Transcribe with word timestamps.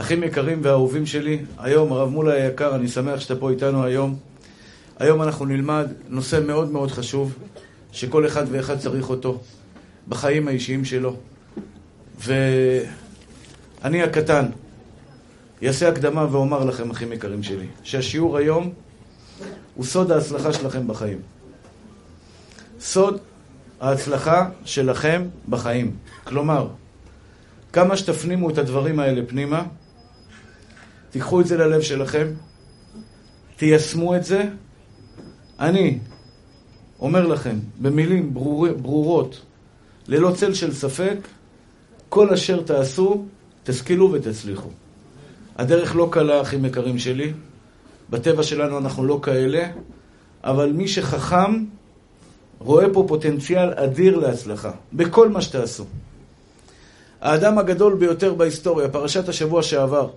אחים 0.00 0.22
יקרים 0.22 0.60
ואהובים 0.62 1.06
שלי, 1.06 1.38
היום, 1.58 1.92
הרב 1.92 2.08
מולה 2.08 2.32
היקר, 2.32 2.74
אני 2.74 2.88
שמח 2.88 3.20
שאתה 3.20 3.36
פה 3.36 3.50
איתנו 3.50 3.84
היום. 3.84 4.16
היום 4.98 5.22
אנחנו 5.22 5.44
נלמד 5.44 5.92
נושא 6.08 6.40
מאוד 6.46 6.70
מאוד 6.70 6.90
חשוב, 6.90 7.38
שכל 7.92 8.26
אחד 8.26 8.44
ואחד 8.50 8.78
צריך 8.78 9.10
אותו 9.10 9.40
בחיים 10.08 10.48
האישיים 10.48 10.84
שלו. 10.84 11.16
ואני 12.20 14.02
הקטן 14.02 14.46
אעשה 15.66 15.88
הקדמה 15.88 16.26
ואומר 16.30 16.64
לכם, 16.64 16.90
אחים 16.90 17.12
יקרים 17.12 17.42
שלי, 17.42 17.66
שהשיעור 17.82 18.36
היום 18.36 18.72
הוא 19.74 19.84
סוד 19.84 20.12
ההצלחה 20.12 20.52
שלכם 20.52 20.88
בחיים. 20.88 21.18
סוד 22.80 23.18
ההצלחה 23.80 24.48
שלכם 24.64 25.22
בחיים. 25.48 25.96
כלומר, 26.24 26.68
כמה 27.72 27.96
שתפנימו 27.96 28.50
את 28.50 28.58
הדברים 28.58 29.00
האלה 29.00 29.20
פנימה, 29.26 29.62
תיקחו 31.10 31.40
את 31.40 31.46
זה 31.46 31.56
ללב 31.56 31.80
שלכם, 31.80 32.26
תיישמו 33.56 34.16
את 34.16 34.24
זה. 34.24 34.44
אני 35.60 35.98
אומר 37.00 37.26
לכם, 37.26 37.58
במילים 37.78 38.34
ברור, 38.34 38.68
ברורות, 38.72 39.40
ללא 40.08 40.32
צל 40.36 40.54
של 40.54 40.74
ספק, 40.74 41.16
כל 42.08 42.30
אשר 42.30 42.62
תעשו, 42.62 43.24
תשכילו 43.64 44.12
ותצליחו. 44.12 44.68
הדרך 45.56 45.96
לא 45.96 46.08
קלה, 46.12 46.40
אחים 46.40 46.64
יקרים 46.64 46.98
שלי. 46.98 47.32
בטבע 48.10 48.42
שלנו 48.42 48.78
אנחנו 48.78 49.04
לא 49.04 49.20
כאלה, 49.22 49.68
אבל 50.44 50.72
מי 50.72 50.88
שחכם 50.88 51.64
רואה 52.58 52.86
פה 52.92 53.04
פוטנציאל 53.08 53.72
אדיר 53.74 54.16
להצלחה, 54.16 54.70
בכל 54.92 55.28
מה 55.28 55.40
שתעשו. 55.42 55.84
האדם 57.20 57.58
הגדול 57.58 57.94
ביותר 57.94 58.34
בהיסטוריה, 58.34 58.88
פרשת 58.88 59.28
השבוע 59.28 59.62
שעבר, 59.62 60.10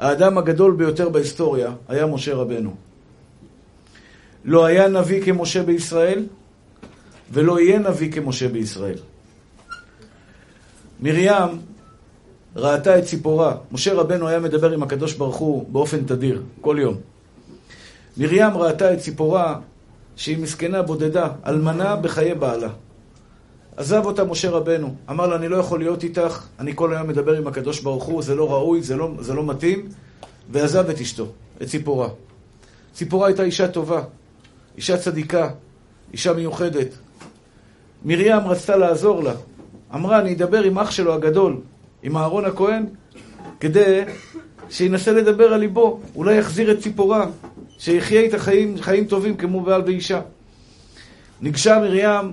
האדם 0.00 0.38
הגדול 0.38 0.72
ביותר 0.76 1.08
בהיסטוריה 1.08 1.72
היה 1.88 2.06
משה 2.06 2.34
רבנו. 2.34 2.74
לא 4.44 4.64
היה 4.64 4.88
נביא 4.88 5.22
כמשה 5.22 5.62
בישראל, 5.62 6.26
ולא 7.32 7.60
יהיה 7.60 7.78
נביא 7.78 8.12
כמשה 8.12 8.48
בישראל. 8.48 8.98
מרים 11.00 11.60
ראתה 12.56 12.98
את 12.98 13.04
ציפורה. 13.04 13.56
משה 13.72 13.94
רבנו 13.94 14.28
היה 14.28 14.38
מדבר 14.38 14.70
עם 14.70 14.82
הקדוש 14.82 15.14
ברוך 15.14 15.36
הוא 15.36 15.66
באופן 15.72 16.04
תדיר, 16.04 16.42
כל 16.60 16.76
יום. 16.80 16.94
מרים 18.16 18.56
ראתה 18.56 18.94
את 18.94 18.98
ציפורה 18.98 19.60
שהיא 20.16 20.38
מסכנה, 20.38 20.82
בודדה, 20.82 21.28
אלמנה 21.46 21.96
בחיי 21.96 22.34
בעלה. 22.34 22.68
עזב 23.76 24.04
אותה 24.04 24.24
משה 24.24 24.50
רבנו, 24.50 24.94
אמר 25.10 25.26
לה, 25.26 25.36
אני 25.36 25.48
לא 25.48 25.56
יכול 25.56 25.78
להיות 25.78 26.04
איתך, 26.04 26.46
אני 26.58 26.72
כל 26.74 26.94
היום 26.94 27.08
מדבר 27.08 27.36
עם 27.36 27.46
הקדוש 27.46 27.80
ברוך 27.80 28.04
הוא, 28.04 28.22
זה 28.22 28.34
לא 28.34 28.52
ראוי, 28.52 28.82
זה 28.82 28.96
לא, 28.96 29.10
זה 29.20 29.34
לא 29.34 29.46
מתאים, 29.46 29.88
ועזב 30.50 30.88
את 30.90 31.00
אשתו, 31.00 31.26
את 31.62 31.66
ציפורה. 31.66 32.08
ציפורה 32.94 33.26
הייתה 33.26 33.42
אישה 33.42 33.68
טובה, 33.68 34.02
אישה 34.76 34.98
צדיקה, 34.98 35.50
אישה 36.12 36.32
מיוחדת. 36.32 36.88
מרים 38.04 38.46
רצתה 38.46 38.76
לעזור 38.76 39.22
לה, 39.22 39.32
אמרה, 39.94 40.20
אני 40.20 40.32
אדבר 40.32 40.62
עם 40.62 40.78
אח 40.78 40.90
שלו 40.90 41.14
הגדול, 41.14 41.56
עם 42.02 42.16
אהרון 42.16 42.44
הכהן, 42.44 42.86
כדי 43.60 44.00
שינסה 44.70 45.12
לדבר 45.12 45.52
על 45.52 45.60
ליבו, 45.60 46.00
אולי 46.14 46.38
יחזיר 46.38 46.72
את 46.72 46.80
ציפורה, 46.80 47.26
שיחיה 47.78 48.20
איתה 48.20 48.38
חיים, 48.38 48.78
חיים 48.80 49.04
טובים 49.04 49.36
כמו 49.36 49.60
בעל 49.60 49.82
ואישה. 49.86 50.20
ניגשה 51.42 51.78
מרים 51.78 52.32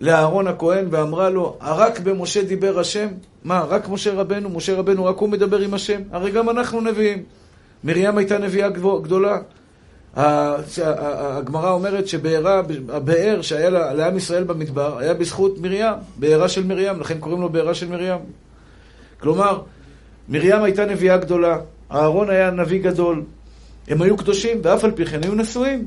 לאהרון 0.00 0.46
הכהן 0.46 0.86
ואמרה 0.90 1.30
לו, 1.30 1.56
הרק 1.60 2.00
במשה 2.00 2.42
דיבר 2.42 2.78
השם? 2.78 3.08
מה, 3.44 3.60
רק 3.60 3.88
משה 3.88 4.14
רבנו? 4.14 4.50
משה 4.50 4.74
רבנו 4.74 5.04
רק 5.04 5.16
הוא 5.16 5.28
מדבר 5.28 5.58
עם 5.58 5.74
השם? 5.74 6.00
הרי 6.12 6.30
גם 6.30 6.50
אנחנו 6.50 6.80
נביאים. 6.80 7.22
מרים 7.84 8.18
הייתה 8.18 8.38
נביאה 8.38 8.68
גדולה. 9.02 9.38
הגמרא 10.16 11.70
אומרת 11.70 12.08
שהבאר 12.08 13.42
שהיה 13.42 13.70
לעם 13.70 14.16
ישראל 14.16 14.44
במדבר 14.44 14.98
היה 14.98 15.14
בזכות 15.14 15.58
מרים, 15.58 15.92
בארה 16.16 16.48
של 16.48 16.66
מרים, 16.66 17.00
לכן 17.00 17.18
קוראים 17.18 17.40
לו 17.40 17.48
בארה 17.48 17.74
של 17.74 17.88
מרים. 17.88 18.18
כלומר, 19.20 19.60
מרים 20.28 20.62
הייתה 20.62 20.84
נביאה 20.84 21.16
גדולה, 21.16 21.58
אהרון 21.92 22.30
היה 22.30 22.50
נביא 22.50 22.82
גדול, 22.82 23.22
הם 23.88 24.02
היו 24.02 24.16
קדושים, 24.16 24.60
ואף 24.62 24.84
על 24.84 24.90
פי 24.90 25.06
כן 25.06 25.20
היו 25.22 25.34
נשואים. 25.34 25.86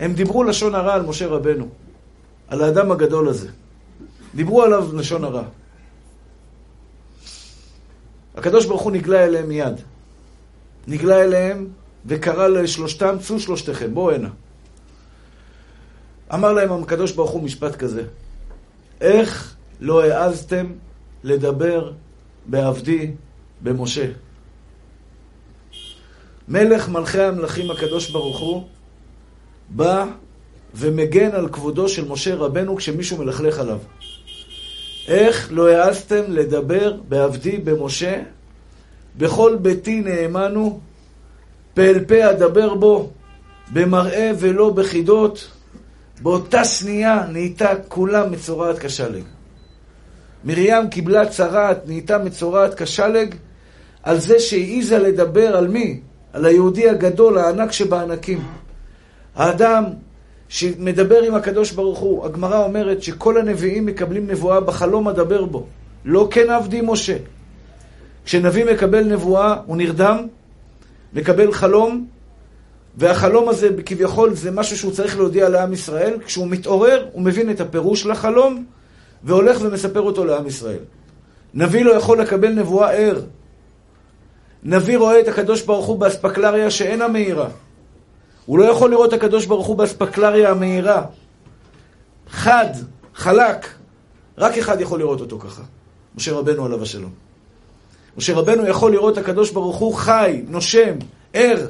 הם 0.00 0.12
דיברו 0.12 0.44
לשון 0.44 0.74
הרע 0.74 0.94
על 0.94 1.02
משה 1.02 1.26
רבנו, 1.26 1.68
על 2.54 2.62
האדם 2.62 2.92
הגדול 2.92 3.28
הזה. 3.28 3.48
דיברו 4.34 4.62
עליו 4.62 4.96
לשון 4.96 5.24
הרע. 5.24 5.42
הקדוש 8.34 8.66
ברוך 8.66 8.82
הוא 8.82 8.92
נגלה 8.92 9.24
אליהם 9.24 9.48
מיד. 9.48 9.80
נגלה 10.86 11.24
אליהם 11.24 11.68
וקרא 12.06 12.46
לשלושתם, 12.48 13.16
צאו 13.20 13.40
שלושתכם, 13.40 13.94
בואו 13.94 14.10
הנה. 14.14 14.28
אמר 16.34 16.52
להם 16.52 16.82
הקדוש 16.82 17.12
ברוך 17.12 17.30
הוא 17.30 17.42
משפט 17.42 17.76
כזה, 17.76 18.02
איך 19.00 19.54
לא 19.80 20.04
העזתם 20.04 20.66
לדבר 21.24 21.92
בעבדי 22.46 23.10
במשה? 23.60 24.06
מלך 26.48 26.88
מלכי 26.88 27.20
המלכים 27.20 27.70
הקדוש 27.70 28.10
ברוך 28.10 28.38
הוא 28.38 28.68
בא 29.70 30.06
ומגן 30.74 31.30
על 31.30 31.48
כבודו 31.48 31.88
של 31.88 32.08
משה 32.08 32.34
רבנו 32.34 32.76
כשמישהו 32.76 33.18
מלכלך 33.18 33.58
עליו. 33.58 33.78
איך 35.08 35.48
לא 35.52 35.68
העזתם 35.68 36.22
לדבר 36.28 36.96
בעבדי 37.08 37.56
במשה? 37.56 38.22
בכל 39.16 39.56
ביתי 39.62 40.00
נאמנו, 40.00 40.80
פה 41.74 41.82
אל 41.82 42.04
פה 42.04 42.30
אדבר 42.30 42.74
בו, 42.74 43.10
במראה 43.72 44.30
ולא 44.38 44.70
בחידות. 44.70 45.50
באותה 46.22 46.64
שנייה 46.64 47.26
נהייתה 47.32 47.72
כולה 47.88 48.28
מצורעת 48.28 48.78
כשלג. 48.78 49.22
מרים 50.44 50.88
קיבלה 50.90 51.28
צרעת, 51.28 51.86
נהייתה 51.86 52.18
מצורעת 52.18 52.82
כשלג, 52.82 53.34
על 54.02 54.18
זה 54.18 54.40
שהעיזה 54.40 54.98
לדבר 54.98 55.56
על 55.56 55.68
מי? 55.68 56.00
על 56.32 56.44
היהודי 56.44 56.88
הגדול, 56.88 57.38
הענק 57.38 57.72
שבענקים. 57.72 58.44
האדם 59.36 59.84
שמדבר 60.48 61.22
עם 61.22 61.34
הקדוש 61.34 61.72
ברוך 61.72 61.98
הוא, 61.98 62.24
הגמרא 62.24 62.64
אומרת 62.64 63.02
שכל 63.02 63.38
הנביאים 63.38 63.86
מקבלים 63.86 64.26
נבואה 64.26 64.60
בחלום 64.60 65.08
אדבר 65.08 65.44
בו. 65.44 65.66
לא 66.04 66.28
כן 66.30 66.50
עבדי 66.50 66.80
משה. 66.84 67.16
כשנביא 68.24 68.64
מקבל 68.64 69.04
נבואה, 69.04 69.56
הוא 69.66 69.76
נרדם, 69.76 70.26
מקבל 71.12 71.52
חלום, 71.52 72.06
והחלום 72.96 73.48
הזה 73.48 73.68
כביכול 73.86 74.34
זה 74.34 74.50
משהו 74.50 74.78
שהוא 74.78 74.92
צריך 74.92 75.18
להודיע 75.18 75.48
לעם 75.48 75.72
ישראל. 75.72 76.18
כשהוא 76.26 76.48
מתעורר, 76.48 77.06
הוא 77.12 77.22
מבין 77.22 77.50
את 77.50 77.60
הפירוש 77.60 78.06
לחלום, 78.06 78.64
והולך 79.24 79.58
ומספר 79.60 80.00
אותו 80.00 80.24
לעם 80.24 80.46
ישראל. 80.46 80.78
נביא 81.54 81.84
לא 81.84 81.92
יכול 81.92 82.20
לקבל 82.20 82.52
נבואה 82.52 82.92
ער. 82.92 83.20
נביא 84.62 84.98
רואה 84.98 85.20
את 85.20 85.28
הקדוש 85.28 85.62
ברוך 85.62 85.86
הוא 85.86 85.98
באספקלריה 85.98 86.70
שאינה 86.70 87.08
מהירה. 87.08 87.48
הוא 88.46 88.58
לא 88.58 88.64
יכול 88.64 88.90
לראות 88.90 89.08
את 89.08 89.12
הקדוש 89.12 89.46
ברוך 89.46 89.66
הוא 89.66 89.76
באספקלריה 89.76 90.50
המהירה. 90.50 91.04
חד, 92.30 92.66
חלק. 93.14 93.66
רק 94.38 94.58
אחד 94.58 94.80
יכול 94.80 94.98
לראות 94.98 95.20
אותו 95.20 95.38
ככה. 95.38 95.62
משה 96.16 96.32
רבנו 96.32 96.64
עליו 96.64 96.82
השלום. 96.82 97.10
משה 98.16 98.34
רבנו 98.34 98.66
יכול 98.66 98.92
לראות 98.92 99.12
את 99.12 99.18
הקדוש 99.18 99.50
ברוך 99.50 99.76
הוא 99.76 99.94
חי, 99.94 100.42
נושם, 100.48 100.94
ער. 101.32 101.66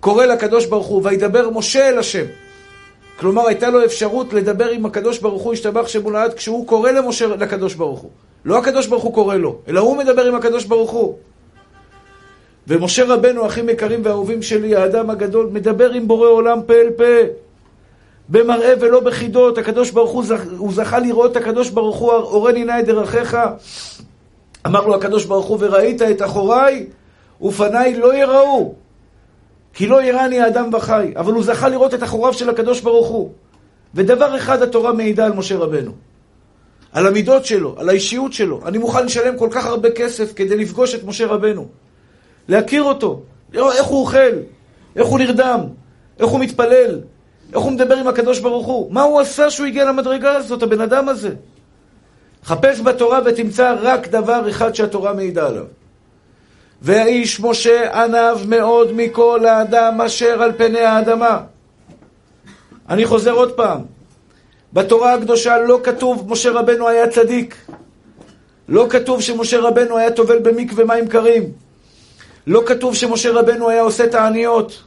קורא 0.00 0.24
לקדוש 0.26 0.66
ברוך 0.66 0.86
הוא, 0.86 1.02
וידבר 1.04 1.50
משה 1.50 1.88
אל 1.88 1.98
השם. 1.98 2.24
כלומר, 3.18 3.46
הייתה 3.46 3.70
לו 3.70 3.84
אפשרות 3.84 4.32
לדבר 4.32 4.68
עם 4.68 4.86
הקדוש 4.86 5.18
ברוך 5.18 5.42
הוא, 5.42 5.52
השתבח 5.52 5.88
שמולד, 5.88 6.34
כשהוא 6.34 6.66
קורא 6.66 6.90
למשה, 6.90 7.26
לקדוש 7.26 7.74
ברוך 7.74 8.00
הוא. 8.00 8.10
לא 8.44 8.58
הקדוש 8.58 8.86
ברוך 8.86 9.04
הוא 9.04 9.14
קורא 9.14 9.34
לו, 9.34 9.58
אלא 9.68 9.80
הוא 9.80 9.96
מדבר 9.96 10.24
עם 10.24 10.34
הקדוש 10.34 10.64
ברוך 10.64 10.90
הוא. 10.90 11.18
ומשה 12.68 13.14
רבנו, 13.14 13.46
אחים 13.46 13.68
יקרים 13.68 14.00
ואהובים 14.04 14.42
שלי, 14.42 14.76
האדם 14.76 15.10
הגדול, 15.10 15.48
מדבר 15.52 15.90
עם 15.90 16.08
בורא 16.08 16.28
עולם 16.28 16.62
פה 16.66 16.74
אל 16.74 16.90
פה. 16.96 17.04
במראה 18.28 18.74
ולא 18.80 19.00
בחידות, 19.00 19.58
הקדוש 19.58 19.90
ברוך 19.90 20.10
הוא, 20.10 20.24
זכ... 20.24 20.40
הוא 20.58 20.72
זכה 20.72 20.98
לראות 20.98 21.32
את 21.32 21.36
הקדוש 21.36 21.70
ברוך 21.70 21.96
הוא, 21.96 22.12
אורני 22.12 22.64
נא 22.64 22.80
את 22.80 22.86
דרכיך. 22.86 23.36
אמר 24.66 24.86
לו 24.86 24.94
הקדוש 24.94 25.24
ברוך 25.24 25.46
הוא, 25.46 25.58
וראית 25.60 26.02
את 26.02 26.22
אחוריי, 26.22 26.86
ופניי 27.42 27.94
לא 27.94 28.14
יראו. 28.14 28.74
כי 29.74 29.86
לא 29.86 30.02
יראני 30.02 30.40
האדם 30.40 30.74
וחי. 30.74 31.12
אבל 31.16 31.32
הוא 31.32 31.42
זכה 31.42 31.68
לראות 31.68 31.94
את 31.94 32.02
אחוריו 32.02 32.32
של 32.32 32.50
הקדוש 32.50 32.80
ברוך 32.80 33.08
הוא. 33.08 33.30
ודבר 33.94 34.36
אחד 34.36 34.62
התורה 34.62 34.92
מעידה 34.92 35.26
על 35.26 35.32
משה 35.32 35.56
רבנו. 35.56 35.92
על 36.92 37.06
המידות 37.06 37.44
שלו, 37.44 37.74
על 37.78 37.88
האישיות 37.88 38.32
שלו. 38.32 38.60
אני 38.66 38.78
מוכן 38.78 39.04
לשלם 39.04 39.38
כל 39.38 39.48
כך 39.50 39.66
הרבה 39.66 39.90
כסף 39.90 40.32
כדי 40.36 40.56
לפגוש 40.56 40.94
את 40.94 41.04
משה 41.04 41.26
רבנו. 41.26 41.68
להכיר 42.48 42.82
אותו, 42.82 43.20
לראות 43.52 43.74
איך 43.74 43.86
הוא 43.86 44.00
אוכל, 44.00 44.36
איך 44.96 45.06
הוא 45.06 45.18
נרדם, 45.18 45.60
איך 46.20 46.28
הוא 46.28 46.40
מתפלל, 46.40 47.00
איך 47.52 47.60
הוא 47.60 47.72
מדבר 47.72 47.96
עם 47.96 48.08
הקדוש 48.08 48.38
ברוך 48.38 48.66
הוא. 48.66 48.92
מה 48.92 49.02
הוא 49.02 49.20
עשה 49.20 49.50
שהוא 49.50 49.66
הגיע 49.66 49.84
למדרגה 49.84 50.32
הזאת, 50.32 50.62
הבן 50.62 50.80
אדם 50.80 51.08
הזה? 51.08 51.30
חפש 52.44 52.80
בתורה 52.80 53.20
ותמצא 53.24 53.76
רק 53.80 54.08
דבר 54.08 54.50
אחד 54.50 54.74
שהתורה 54.74 55.12
מעידה 55.12 55.46
עליו. 55.46 55.64
והאיש 56.82 57.40
משה 57.40 58.04
ענב 58.04 58.46
מאוד 58.48 58.92
מכל 58.92 59.46
האדם 59.46 60.00
אשר 60.00 60.42
על 60.42 60.52
פני 60.56 60.80
האדמה. 60.80 61.40
אני 62.88 63.04
חוזר 63.04 63.32
עוד 63.32 63.52
פעם, 63.52 63.80
בתורה 64.72 65.14
הקדושה 65.14 65.58
לא 65.58 65.80
כתוב 65.82 66.32
משה 66.32 66.50
רבנו 66.50 66.88
היה 66.88 67.08
צדיק. 67.08 67.56
לא 68.68 68.86
כתוב 68.90 69.20
שמשה 69.20 69.60
רבנו 69.60 69.96
היה 69.96 70.10
טובל 70.10 70.38
במקווה 70.38 70.84
מים 70.84 71.08
קרים. 71.08 71.52
לא 72.48 72.62
כתוב 72.66 72.94
שמשה 72.94 73.32
רבנו 73.32 73.68
היה 73.68 73.82
עושה 73.82 74.08
תעניות. 74.08 74.82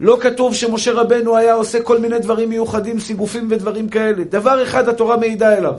לא 0.00 0.18
כתוב 0.20 0.54
שמשה 0.54 0.92
רבנו 0.92 1.36
היה 1.36 1.54
עושה 1.54 1.82
כל 1.82 1.98
מיני 1.98 2.18
דברים 2.18 2.48
מיוחדים, 2.48 3.00
סיגופים 3.00 3.48
ודברים 3.50 3.88
כאלה. 3.88 4.24
דבר 4.24 4.62
אחד 4.62 4.88
התורה 4.88 5.16
מעידה 5.16 5.56
אליו. 5.58 5.74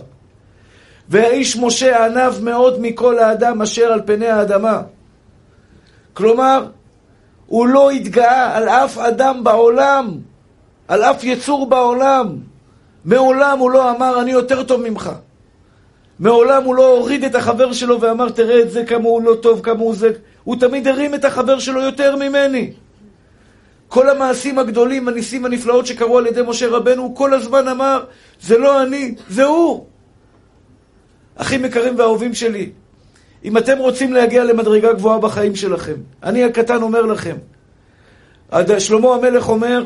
והאיש 1.10 1.58
משה 1.58 2.06
ענב 2.06 2.34
מאוד 2.42 2.82
מכל 2.82 3.20
האדם 3.20 3.62
אשר 3.62 3.94
על 3.94 4.02
פני 4.06 4.28
האדמה. 4.28 4.82
כלומר, 6.14 6.66
הוא 7.46 7.68
לא 7.68 7.90
התגאה 7.90 8.58
על 8.58 8.70
אף 8.70 8.98
אדם 8.98 9.44
בעולם, 9.44 10.18
על 10.88 11.04
אף 11.04 11.24
יצור 11.24 11.70
בעולם. 11.70 12.36
מעולם 13.06 13.60
הוא 13.60 13.72
לא 13.72 13.92
אמר, 13.92 14.22
אני 14.22 14.32
יותר 14.32 14.64
טוב 14.64 14.82
ממך. 14.82 15.12
מעולם 16.20 16.64
הוא 16.64 16.76
לא 16.76 16.98
הוריד 16.98 17.24
את 17.24 17.36
החבר 17.36 17.74
שלו 17.74 18.02
ואמר, 18.02 18.30
תראה 18.30 18.62
את 18.62 18.72
זה, 18.72 18.86
כמה 18.86 19.04
הוא 19.04 19.22
לא 19.22 19.36
טוב, 19.42 19.62
כמה 19.64 19.80
הוא 19.80 19.96
זה. 19.96 20.12
הוא 20.48 20.56
תמיד 20.56 20.88
הרים 20.88 21.16
את 21.16 21.26
החבר 21.26 21.60
שלו 21.60 21.82
יותר 21.82 22.16
ממני. 22.16 22.74
כל 23.88 24.10
המעשים 24.10 24.60
הגדולים, 24.60 25.08
הניסים 25.08 25.46
הנפלאות 25.46 25.86
שקרו 25.86 26.18
על 26.18 26.28
ידי 26.28 26.42
משה 26.48 26.68
רבנו, 26.68 27.02
הוא 27.02 27.16
כל 27.16 27.34
הזמן 27.34 27.68
אמר, 27.68 28.04
זה 28.42 28.58
לא 28.58 28.84
אני, 28.84 29.16
זה 29.30 29.44
הוא. 29.44 29.86
אחים 31.36 31.66
יקרים 31.66 32.00
ואהובים 32.00 32.34
שלי, 32.34 32.70
אם 33.44 33.58
אתם 33.58 33.78
רוצים 33.78 34.14
להגיע 34.14 34.44
למדרגה 34.44 34.94
גבוהה 34.94 35.20
בחיים 35.20 35.56
שלכם, 35.56 35.96
אני 36.24 36.44
הקטן 36.44 36.82
אומר 36.82 37.02
לכם, 37.02 37.36
שלמה 38.80 39.16
המלך 39.16 39.50
אומר, 39.50 39.84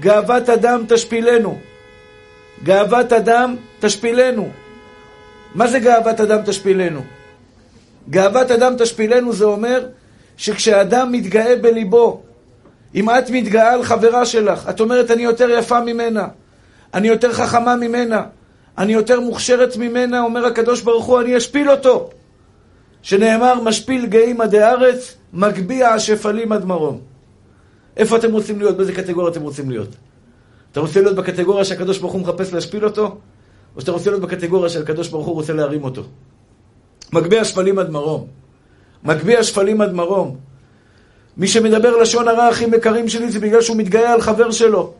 גאוות 0.00 0.48
אדם 0.48 0.84
תשפילנו. 0.88 1.58
גאוות 2.64 3.12
אדם 3.12 3.56
תשפילנו. 3.80 4.48
מה 5.54 5.66
זה 5.66 5.78
גאוות 5.78 6.20
אדם 6.20 6.38
תשפילנו? 6.46 7.19
גאוות 8.10 8.50
אדם 8.50 8.74
תשפילנו 8.78 9.32
זה 9.32 9.44
אומר 9.44 9.86
שכשאדם 10.36 11.12
מתגאה 11.12 11.56
בליבו, 11.56 12.22
אם 12.94 13.10
את 13.10 13.30
מתגאה 13.30 13.72
על 13.72 13.82
חברה 13.82 14.26
שלך, 14.26 14.68
את 14.68 14.80
אומרת 14.80 15.10
אני 15.10 15.22
יותר 15.22 15.50
יפה 15.50 15.80
ממנה, 15.80 16.28
אני 16.94 17.08
יותר 17.08 17.32
חכמה 17.32 17.76
ממנה, 17.76 18.22
אני 18.78 18.92
יותר 18.92 19.20
מוכשרת 19.20 19.76
ממנה, 19.76 20.20
אומר 20.20 20.46
הקדוש 20.46 20.82
ברוך 20.82 21.04
הוא, 21.04 21.20
אני 21.20 21.36
אשפיל 21.36 21.70
אותו. 21.70 22.10
שנאמר, 23.02 23.62
משפיל 23.62 24.06
גאים 24.06 24.40
עדי 24.40 24.62
ארץ, 24.62 25.16
מגביה 25.32 25.94
השפלים 25.94 26.52
עד 26.52 26.64
מרום. 26.64 27.00
איפה 27.96 28.16
אתם 28.16 28.32
רוצים 28.32 28.58
להיות? 28.58 28.76
באיזה 28.76 28.92
קטגוריה 28.92 29.30
אתם 29.30 29.42
רוצים 29.42 29.70
להיות? 29.70 29.88
אתה 30.72 30.80
רוצה 30.80 31.00
להיות 31.00 31.16
בקטגוריה 31.16 31.64
שהקדוש 31.64 31.98
ברוך 31.98 32.12
הוא 32.12 32.20
מחפש 32.20 32.52
להשפיל 32.52 32.84
אותו? 32.84 33.16
או 33.76 33.80
שאתה 33.80 33.92
רוצה 33.92 34.10
להיות 34.10 34.22
בקטגוריה 34.22 34.68
שהקדוש 34.68 35.08
ברוך 35.08 35.26
הוא 35.26 35.34
רוצה 35.34 35.52
להרים 35.52 35.84
אותו? 35.84 36.02
מגביה 37.12 37.44
שפלים 37.44 37.78
עד 37.78 37.90
מרום. 37.90 38.26
מגביה 39.04 39.42
שפלים 39.42 39.80
עד 39.80 39.92
מרום. 39.92 40.36
מי 41.36 41.48
שמדבר 41.48 41.96
לשון 41.96 42.28
הרע, 42.28 42.50
אחים 42.50 42.74
יקרים 42.74 43.08
שלי, 43.08 43.30
זה 43.30 43.40
בגלל 43.40 43.62
שהוא 43.62 43.76
מתגאה 43.76 44.12
על 44.12 44.20
חבר 44.20 44.50
שלו. 44.50 44.92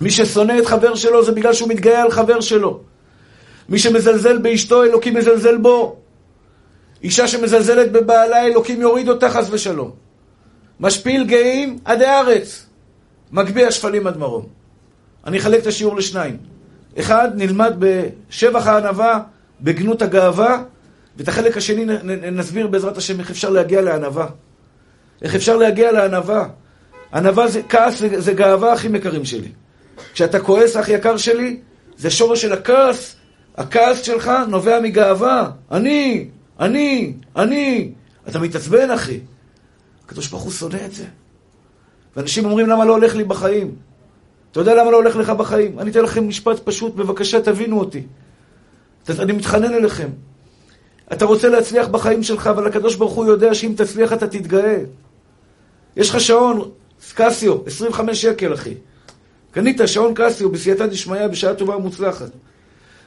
מי 0.00 0.10
ששונא 0.10 0.58
את 0.58 0.66
חבר 0.66 0.94
שלו 0.94 1.24
זה 1.24 1.32
בגלל 1.32 1.52
שהוא 1.52 1.68
מתגאה 1.68 2.02
על 2.02 2.10
חבר 2.10 2.40
שלו. 2.40 2.80
מי 3.68 3.78
שמזלזל 3.78 4.38
באשתו, 4.38 4.84
אלוקים 4.84 5.14
מזלזל 5.14 5.56
בו. 5.56 5.96
אישה 7.02 7.28
שמזלזלת 7.28 7.92
בבעלה, 7.92 8.46
אלוקים 8.46 8.80
יוריד 8.80 9.08
אותה 9.08 9.30
חס 9.30 9.48
ושלום. 9.50 9.90
משפיל 10.80 11.24
גאים 11.24 11.78
עדי 11.84 12.06
ארץ, 12.06 12.66
מגביה 13.32 13.70
שפלים 13.70 14.06
עד 14.06 14.16
מרום. 14.16 14.46
אני 15.26 15.38
אחלק 15.38 15.62
את 15.62 15.66
השיעור 15.66 15.96
לשניים. 15.96 16.36
אחד, 16.98 17.30
נלמד 17.34 17.74
בשבח 17.78 18.66
הענווה, 18.66 19.20
בגנות 19.60 20.02
הגאווה, 20.02 20.62
ואת 21.16 21.28
החלק 21.28 21.56
השני 21.56 21.86
נסביר 22.32 22.66
בעזרת 22.66 22.96
השם 22.96 23.20
איך 23.20 23.30
אפשר 23.30 23.50
להגיע 23.50 23.82
לענווה. 23.82 24.26
איך 25.22 25.34
אפשר 25.34 25.56
להגיע 25.56 25.92
לענווה. 25.92 26.48
ענווה 27.14 27.48
זה 27.48 27.60
כעס, 27.68 27.98
זה, 27.98 28.20
זה 28.20 28.32
גאווה, 28.32 28.74
אחים 28.74 28.94
יקרים 28.94 29.24
שלי. 29.24 29.48
כשאתה 30.12 30.40
כועס, 30.40 30.76
אח 30.76 30.88
יקר 30.88 31.16
שלי, 31.16 31.60
זה 31.96 32.10
שורש 32.10 32.42
של 32.42 32.52
הכעס. 32.52 33.16
הכעס 33.56 34.02
שלך 34.02 34.32
נובע 34.48 34.80
מגאווה. 34.80 35.50
אני, 35.70 36.28
אני, 36.60 37.14
אני. 37.36 37.92
אתה 38.28 38.38
מתעצבן, 38.38 38.90
אחי. 38.90 39.20
הקדוש 40.04 40.28
ברוך 40.28 40.42
הוא 40.42 40.52
שונא 40.52 40.78
את 40.86 40.92
זה. 40.92 41.04
ואנשים 42.16 42.44
אומרים, 42.44 42.66
למה 42.66 42.84
לא 42.84 42.92
הולך 42.92 43.16
לי 43.16 43.24
בחיים? 43.24 43.74
אתה 44.50 44.60
יודע 44.60 44.74
למה 44.74 44.90
לא 44.90 44.96
הולך 44.96 45.16
לך 45.16 45.30
בחיים? 45.30 45.78
אני 45.78 45.90
אתן 45.90 46.00
לכם 46.00 46.28
משפט 46.28 46.60
פשוט, 46.64 46.94
בבקשה 46.94 47.40
תבינו 47.40 47.78
אותי. 47.78 48.02
אני 49.18 49.32
מתחנן 49.32 49.74
אליכם. 49.74 50.08
אתה 51.12 51.24
רוצה 51.24 51.48
להצליח 51.48 51.88
בחיים 51.88 52.22
שלך, 52.22 52.46
אבל 52.46 52.66
הקדוש 52.66 52.94
ברוך 52.94 53.12
הוא 53.12 53.26
יודע 53.26 53.54
שאם 53.54 53.72
תצליח 53.76 54.12
אתה 54.12 54.26
תתגאה. 54.26 54.78
יש 55.96 56.10
לך 56.10 56.20
שעון, 56.20 56.70
קסיו, 57.14 57.56
25 57.66 58.22
שקל, 58.22 58.54
אחי. 58.54 58.74
קנית 59.50 59.80
שעון 59.86 60.12
קסיו 60.14 60.48
בסייעתא 60.50 60.86
דשמיא 60.86 61.26
בשעה 61.26 61.54
טובה 61.54 61.76
ומוצלחת. 61.76 62.30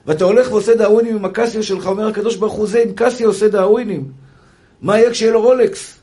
ואתה 0.06 0.26
הולך 0.26 0.52
ועושה 0.52 0.76
דאווינים 0.76 1.16
עם 1.16 1.26
הקסיו 1.26 1.64
שלך, 1.64 1.88
אומר 1.88 2.08
הקדוש 2.08 2.36
ברוך 2.36 2.54
הוא 2.54 2.68
זה, 2.68 2.84
אם 2.84 2.92
קסיו 2.96 3.28
עושה 3.28 3.48
דאווינים, 3.48 4.04
מה 4.82 5.00
יהיה 5.00 5.12
כשיהיה 5.12 5.32
לו 5.32 5.42
רולקס? 5.42 5.96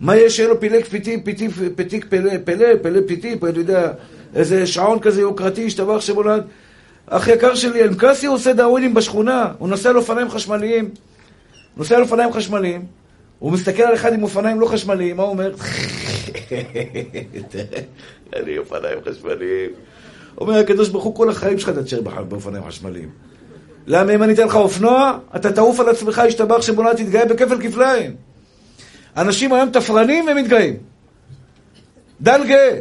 מה 0.00 0.16
יהיה 0.16 0.30
שיהיה 0.30 0.48
לו 0.48 0.60
פילק 0.60 0.84
פיטיק, 0.84 1.24
פיטיק, 1.24 1.50
פיטיק 1.76 2.06
פלא, 2.08 2.32
פלא, 2.44 2.66
פלא 2.82 3.00
פיטיק, 3.06 3.44
אני 3.44 3.58
יודע, 3.58 3.92
איזה 4.34 4.66
שעון 4.66 4.98
כזה 4.98 5.20
יוקרתי, 5.20 5.66
ישתבח 5.66 6.00
שמו 6.00 6.21
לעד. 6.21 6.42
אח 7.06 7.28
יקר 7.28 7.54
שלי, 7.54 7.84
אם 7.84 7.94
קסיו 7.94 8.32
עושה 8.32 8.52
דאווינים 8.52 8.94
בשכונה, 8.94 9.52
הוא 9.58 9.68
נוסע 9.68 9.90
על 9.90 9.96
אופניים 9.96 10.30
חשמליים, 10.30 10.90
נוסע 11.76 11.96
על 11.96 12.02
אופניים 12.02 12.32
חשמליים, 12.32 12.86
הוא 13.38 13.52
מסתכל 13.52 13.82
על 13.82 13.94
אחד 13.94 14.12
עם 14.12 14.22
אופניים 14.22 14.60
לא 14.60 14.66
חשמליים, 14.66 15.16
מה 15.16 15.22
הוא 15.22 15.30
אומר? 15.30 15.54
לי 18.46 18.58
אופניים 18.58 18.98
חשמליים. 19.08 19.70
אומר 20.38 20.58
הקדוש 20.58 20.88
ברוך 20.88 21.04
הוא, 21.04 21.14
כל 21.14 21.30
החיים 21.30 21.58
שלך 21.58 21.68
אתה 21.68 21.82
תשאר 21.82 22.00
באופניים 22.00 22.64
חשמליים. 22.64 23.10
למה 23.86 24.14
אם 24.14 24.22
אני 24.22 24.32
אתן 24.32 24.46
לך 24.46 24.56
אופנוע, 24.56 25.18
אתה 25.36 25.52
תעוף 25.52 25.80
על 25.80 25.88
עצמך, 25.88 26.22
ישתבח 26.26 26.62
שבונה 26.62 26.94
תתגאה 26.94 27.24
בכפל 27.24 27.62
כפליים. 27.62 28.16
אנשים 29.16 29.52
היום 29.52 29.70
תפרנים 29.70 30.26
ומתגאים. 30.28 30.76
דל 32.20 32.44
גאה. 32.46 32.78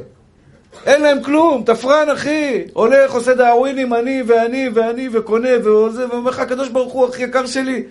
אין 0.86 1.02
להם 1.02 1.24
כלום, 1.24 1.64
תפרן 1.66 2.10
אחי. 2.10 2.64
הולך, 2.74 3.12
עושה 3.12 3.34
דאווינים, 3.34 3.94
אני 3.94 4.24
ואני 4.28 4.70
ואני 4.74 5.10
וקונה 5.14 5.50
ועוזה, 5.64 6.10
ואומר 6.10 6.30
לך, 6.30 6.40
הקדוש 6.40 6.70
ברוך 6.70 6.94
הוא, 6.94 7.08
הכי 7.08 7.24
יקר 7.24 7.46
שלי, 7.46 7.84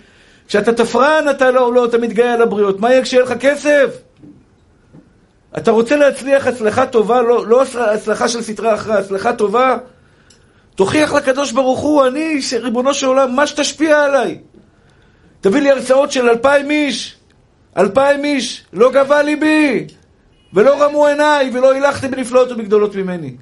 כשאתה 0.51 0.73
תפרן 0.73 1.25
אתה 1.31 1.51
לא, 1.51 1.75
לא, 1.75 1.85
אתה 1.85 1.99
מתגאה 1.99 2.33
על 2.33 2.43
הבריות. 2.43 2.81
מה 2.81 2.91
יהיה 2.91 3.03
כשיהיה 3.03 3.23
לך 3.23 3.33
כסף? 3.41 3.97
אתה 5.59 5.71
רוצה 5.71 5.97
להצליח 5.97 6.47
הצלחה 6.47 6.87
טובה, 6.87 7.23
לא, 7.23 7.47
לא 7.47 7.63
הצלחה 7.93 8.29
של 8.29 8.43
סטרה 8.43 8.75
אחרי, 8.75 8.95
הצלחה 8.95 9.33
טובה, 9.33 9.77
תוכיח 10.75 11.13
לקדוש 11.13 11.53
ברוך 11.53 11.81
הוא, 11.81 12.07
אני, 12.07 12.41
ריבונו 12.61 12.95
של 12.95 13.07
עולם, 13.07 13.37
מה 13.37 13.47
שתשפיע 13.47 14.03
עליי. 14.03 14.39
תביא 15.41 15.61
לי 15.61 15.71
הרצאות 15.71 16.13
של 16.13 16.29
אלפיים 16.29 16.71
איש, 16.71 17.17
אלפיים 17.77 18.25
איש, 18.25 18.65
לא 18.73 18.93
גבה 18.93 19.23
ליבי, 19.23 19.87
ולא 20.55 20.85
רמו 20.85 21.07
עיניי, 21.07 21.51
ולא 21.55 21.73
הילכתם 21.73 22.11
בנפלאות 22.11 22.53
ובגדולות 22.53 22.95
ממני. 22.95 23.37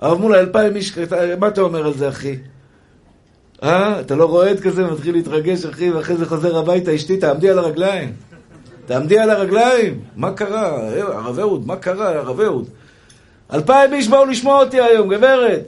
הרב 0.00 0.20
מולה, 0.20 0.40
אלפיים 0.40 0.76
איש, 0.76 0.98
מה 1.38 1.48
אתה 1.48 1.60
אומר 1.60 1.86
על 1.86 1.94
זה, 1.94 2.08
אחי? 2.08 2.36
אה? 3.62 4.00
אתה 4.00 4.14
לא 4.14 4.24
רועד 4.24 4.60
כזה, 4.60 4.84
מתחיל 4.86 5.14
להתרגש, 5.14 5.64
אחי, 5.64 5.90
ואחרי 5.90 6.16
זה 6.16 6.26
חוזר 6.26 6.58
הביתה, 6.58 6.94
אשתי, 6.94 7.16
תעמדי 7.16 7.50
על 7.50 7.58
הרגליים. 7.58 8.12
תעמדי 8.86 9.18
על 9.18 9.30
הרגליים. 9.30 10.00
מה 10.16 10.32
קרה? 10.32 10.88
הרב 10.98 11.38
אהוד, 11.38 11.66
מה 11.66 11.76
קרה, 11.76 12.08
הרב 12.08 12.40
אהוד? 12.40 12.68
אלפיים 13.52 13.94
איש 13.94 14.08
באו 14.08 14.24
לשמוע 14.24 14.64
אותי 14.64 14.80
היום, 14.80 15.08
גברת. 15.08 15.62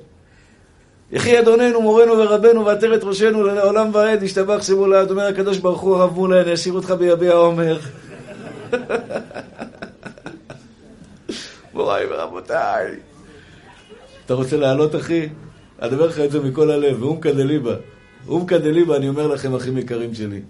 יחי 1.13 1.39
אדוננו, 1.39 1.83
מורנו 1.83 2.19
ורבנו, 2.19 2.67
ועטרת 2.67 3.05
ראשנו 3.05 3.43
לעולם 3.43 3.91
ועד, 3.93 4.23
ישתבח 4.23 4.63
שמו 4.63 4.87
לעד, 4.87 5.11
אומר 5.11 5.27
הקדוש 5.27 5.59
ברוך 5.59 5.81
הוא, 5.81 5.97
הרב 5.97 6.15
מולה, 6.15 6.43
אני 6.43 6.55
אשאיר 6.55 6.75
אותך 6.75 6.91
ביביע 6.91 7.33
עומר. 7.33 7.79
מוריי 11.75 12.07
ורבותיי. 12.11 12.95
אתה 14.27 14.35
רוצה 14.35 14.57
לעלות, 14.57 14.97
אחי? 14.97 15.29
אני 15.83 15.95
אומר 15.95 16.07
לך 16.07 16.21
את 16.21 16.31
זה 16.31 16.41
מכל 16.41 16.71
הלב, 16.71 17.03
ואומקא 17.03 17.33
דליבה. 17.33 17.75
אומקא 18.29 18.59
דליבה, 18.59 18.97
אני 18.97 19.09
אומר 19.09 19.27
לכם, 19.27 19.55
אחים 19.55 19.79
יקרים 19.79 20.15
שלי. 20.15 20.41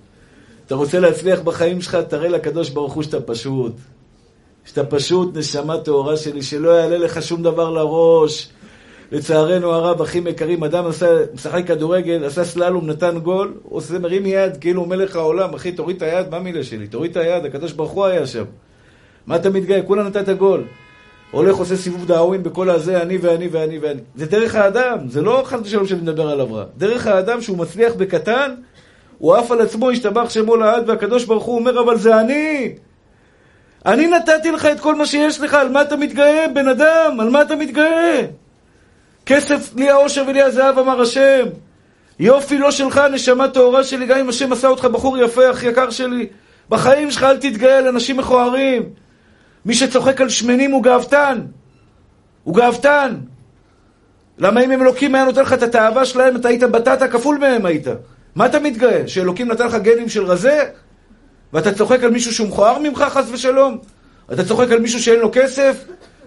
אתה 0.67 0.75
רוצה 0.75 1.01
להצליח 1.01 1.41
בחיים 1.41 1.81
שלך, 1.81 1.95
תראה 2.09 2.29
לקדוש 2.29 2.71
ברוך 2.71 2.93
הוא 2.93 3.03
שאתה 3.03 3.21
פשוט. 3.21 3.73
שאתה 4.65 4.85
פשוט 4.85 5.37
נשמה 5.37 5.79
טהורה 5.79 6.17
שלי, 6.17 6.43
שלא 6.43 6.71
יעלה 6.71 6.99
לך 6.99 7.23
שום 7.23 7.43
דבר 7.43 7.71
לראש. 7.71 8.49
לצערנו 9.13 9.73
הרב, 9.73 10.03
אחים 10.03 10.27
יקרים, 10.27 10.65
אדם 10.65 10.87
עשה, 10.87 11.25
משחק 11.35 11.67
כדורגל, 11.67 12.25
עשה 12.25 12.45
סללום, 12.45 12.87
נתן 12.87 13.19
גול, 13.19 13.55
עושה, 13.63 13.99
מרים 13.99 14.27
יד, 14.27 14.57
כאילו 14.57 14.87
מלך 14.87 15.17
העולם, 15.17 15.55
אחי, 15.55 15.73
תוריד 15.73 15.97
את 15.97 16.03
היד, 16.03 16.31
מה 16.31 16.39
מילה 16.39 16.65
שלי? 16.65 16.87
תוריד 16.87 17.11
את 17.11 17.17
היד, 17.17 17.45
הקדוש 17.45 17.73
ברוך 17.73 17.91
הוא 17.91 18.05
היה 18.05 18.27
שם. 18.27 18.45
מה 19.27 19.37
אתה 19.37 19.51
מתגאה? 19.51 19.83
כולה 19.83 20.03
נתת 20.03 20.29
גול. 20.29 20.65
הולך, 21.31 21.57
עושה 21.57 21.77
סיבוב 21.77 22.07
דאווין 22.07 22.43
בכל 22.43 22.71
הזה, 22.71 23.03
אני 23.03 23.19
ואני 23.19 23.49
ואני 23.49 23.79
ואני. 23.79 24.01
זה 24.15 24.27
דרך 24.27 24.55
האדם, 24.55 24.99
זה 25.09 25.23
לא 25.23 25.43
חס 25.45 25.59
ושלום 25.63 25.87
שאני 25.87 26.01
מדבר 26.01 26.31
עליו 26.31 26.55
רע. 26.55 26.65
דרך 26.77 27.07
האדם 27.07 27.41
שהוא 27.41 27.59
מצליח 27.59 27.95
בקטן, 27.95 28.55
הוא 29.19 29.35
עף 29.35 29.51
על 29.51 29.61
עצמו, 29.61 29.91
השתבח 29.91 30.31
שמו 30.31 30.57
לעד, 30.57 30.89
והקדוש 30.89 31.25
ברוך 31.25 31.45
הוא 31.45 31.59
אומר, 31.59 31.81
אבל 31.81 31.99
זה 31.99 32.21
אני! 32.21 32.73
אני 33.87 34.07
נתתי 34.07 34.51
לך 34.51 34.67
את 34.67 34.81
כל 34.81 34.95
מה 34.95 35.07
שיש 35.07 35.41
לך, 35.41 35.55
על 35.55 35.69
מה 35.69 35.83
אתה 35.83 35.97
מתגאה, 35.97 36.47
בן 36.55 36.69
אדם? 36.69 37.21
על 37.21 37.31
מה 37.31 37.43
אתה 37.43 37.57
מתגאה? 37.57 38.23
כסף 39.27 39.77
לי 39.77 39.91
העושר 39.91 40.25
ולי 40.29 40.43
הזהב, 40.43 40.79
אמר 40.79 41.01
השם. 41.01 41.47
יופי 42.19 42.59
לא 42.59 42.71
שלך, 42.71 43.01
נשמה 43.13 43.49
טהורה 43.49 43.85
שלי, 43.85 44.07
גם 44.07 44.19
אם 44.19 44.29
השם 44.29 44.53
עשה 44.53 44.69
אותך 44.69 44.85
בחור 44.85 45.19
יפה, 45.19 45.51
אח 45.51 45.63
יקר 45.63 45.91
שלי. 45.91 46.27
בחיים 46.69 47.11
שלך 47.11 47.23
אל 47.23 47.37
תתגאה 47.37 47.79
על 47.79 47.89
אנשים 47.89 48.17
מכוערים. 48.17 48.83
מי 49.65 49.75
שצוחק 49.75 50.21
על 50.21 50.29
שמנים 50.29 50.71
הוא 50.71 50.83
גאוותן. 50.83 51.41
הוא 52.45 52.55
גאוותן. 52.55 53.15
למה 54.39 54.61
אם 54.61 54.73
אלוקים 54.73 55.15
היה 55.15 55.25
נותן 55.25 55.43
לך 55.43 55.53
את 55.53 55.63
התאווה 55.63 56.05
שלהם, 56.05 56.37
אתה 56.37 56.49
היית 56.49 56.63
בטטה 56.63 57.09
כפול 57.09 57.39
מהם 57.39 57.67
היית. 57.67 57.87
מה 58.35 58.47
אתה 58.47 58.61
מתגאה? 58.61 59.09
שאלוקים 59.09 59.49
נתן 59.49 59.67
לך 59.67 59.75
גנים 59.75 60.09
של 60.09 60.25
רזה? 60.25 60.65
ואתה 61.53 61.73
צוחק 61.73 62.05
על 62.05 62.11
מישהו 62.11 62.33
שהוא 62.33 62.49
מכוער 62.49 62.79
ממך, 62.79 63.05
חס 63.09 63.25
ושלום? 63.33 63.79
אתה 64.33 64.45
צוחק 64.45 64.71
על 64.71 64.79
מישהו 64.79 65.03
שאין 65.03 65.21
לו 65.21 65.31
כסף? 65.33 65.85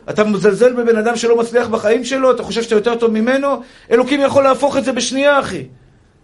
אתה 0.10 0.24
מזלזל 0.24 0.74
בבן 0.74 0.98
אדם 0.98 1.16
שלא 1.16 1.38
מצליח 1.38 1.68
בחיים 1.68 2.04
שלו? 2.04 2.32
אתה 2.32 2.44
חושב 2.44 2.62
שאתה 2.62 2.75
יותר 2.75 2.96
טוב 2.96 3.12
ממנו? 3.12 3.62
אלוקים 3.92 4.22
יכול 4.22 4.44
להפוך 4.44 4.78
את 4.78 4.84
זה 4.84 4.92
בשנייה, 4.92 5.40
אחי. 5.40 5.68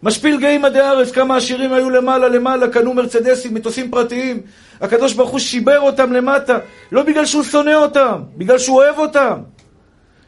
משפיל 0.03 0.39
גאים 0.39 0.65
עדי 0.65 0.79
ארץ, 0.79 1.11
כמה 1.11 1.37
עשירים 1.37 1.73
היו 1.73 1.89
למעלה 1.89 2.27
למעלה, 2.27 2.67
קנו 2.67 2.93
מרצדסים, 2.93 3.53
מטוסים 3.53 3.91
פרטיים. 3.91 4.41
הקדוש 4.81 5.13
ברוך 5.13 5.29
הוא 5.29 5.39
שיבר 5.39 5.79
אותם 5.79 6.13
למטה, 6.13 6.57
לא 6.91 7.03
בגלל 7.03 7.25
שהוא 7.25 7.43
שונא 7.43 7.75
אותם, 7.75 8.21
בגלל 8.37 8.57
שהוא 8.57 8.77
אוהב 8.77 8.97
אותם. 8.97 9.33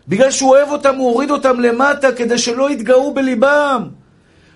בגלל 0.08 0.32
שהוא 0.32 0.50
אוהב 0.50 0.72
אותם, 0.72 0.96
הוא 0.96 1.10
הוריד 1.10 1.32
אותם 1.32 1.60
למטה 1.60 2.12
כדי 2.12 2.38
שלא 2.38 2.72
יתגאו 2.72 3.14
בליבם. 3.14 3.88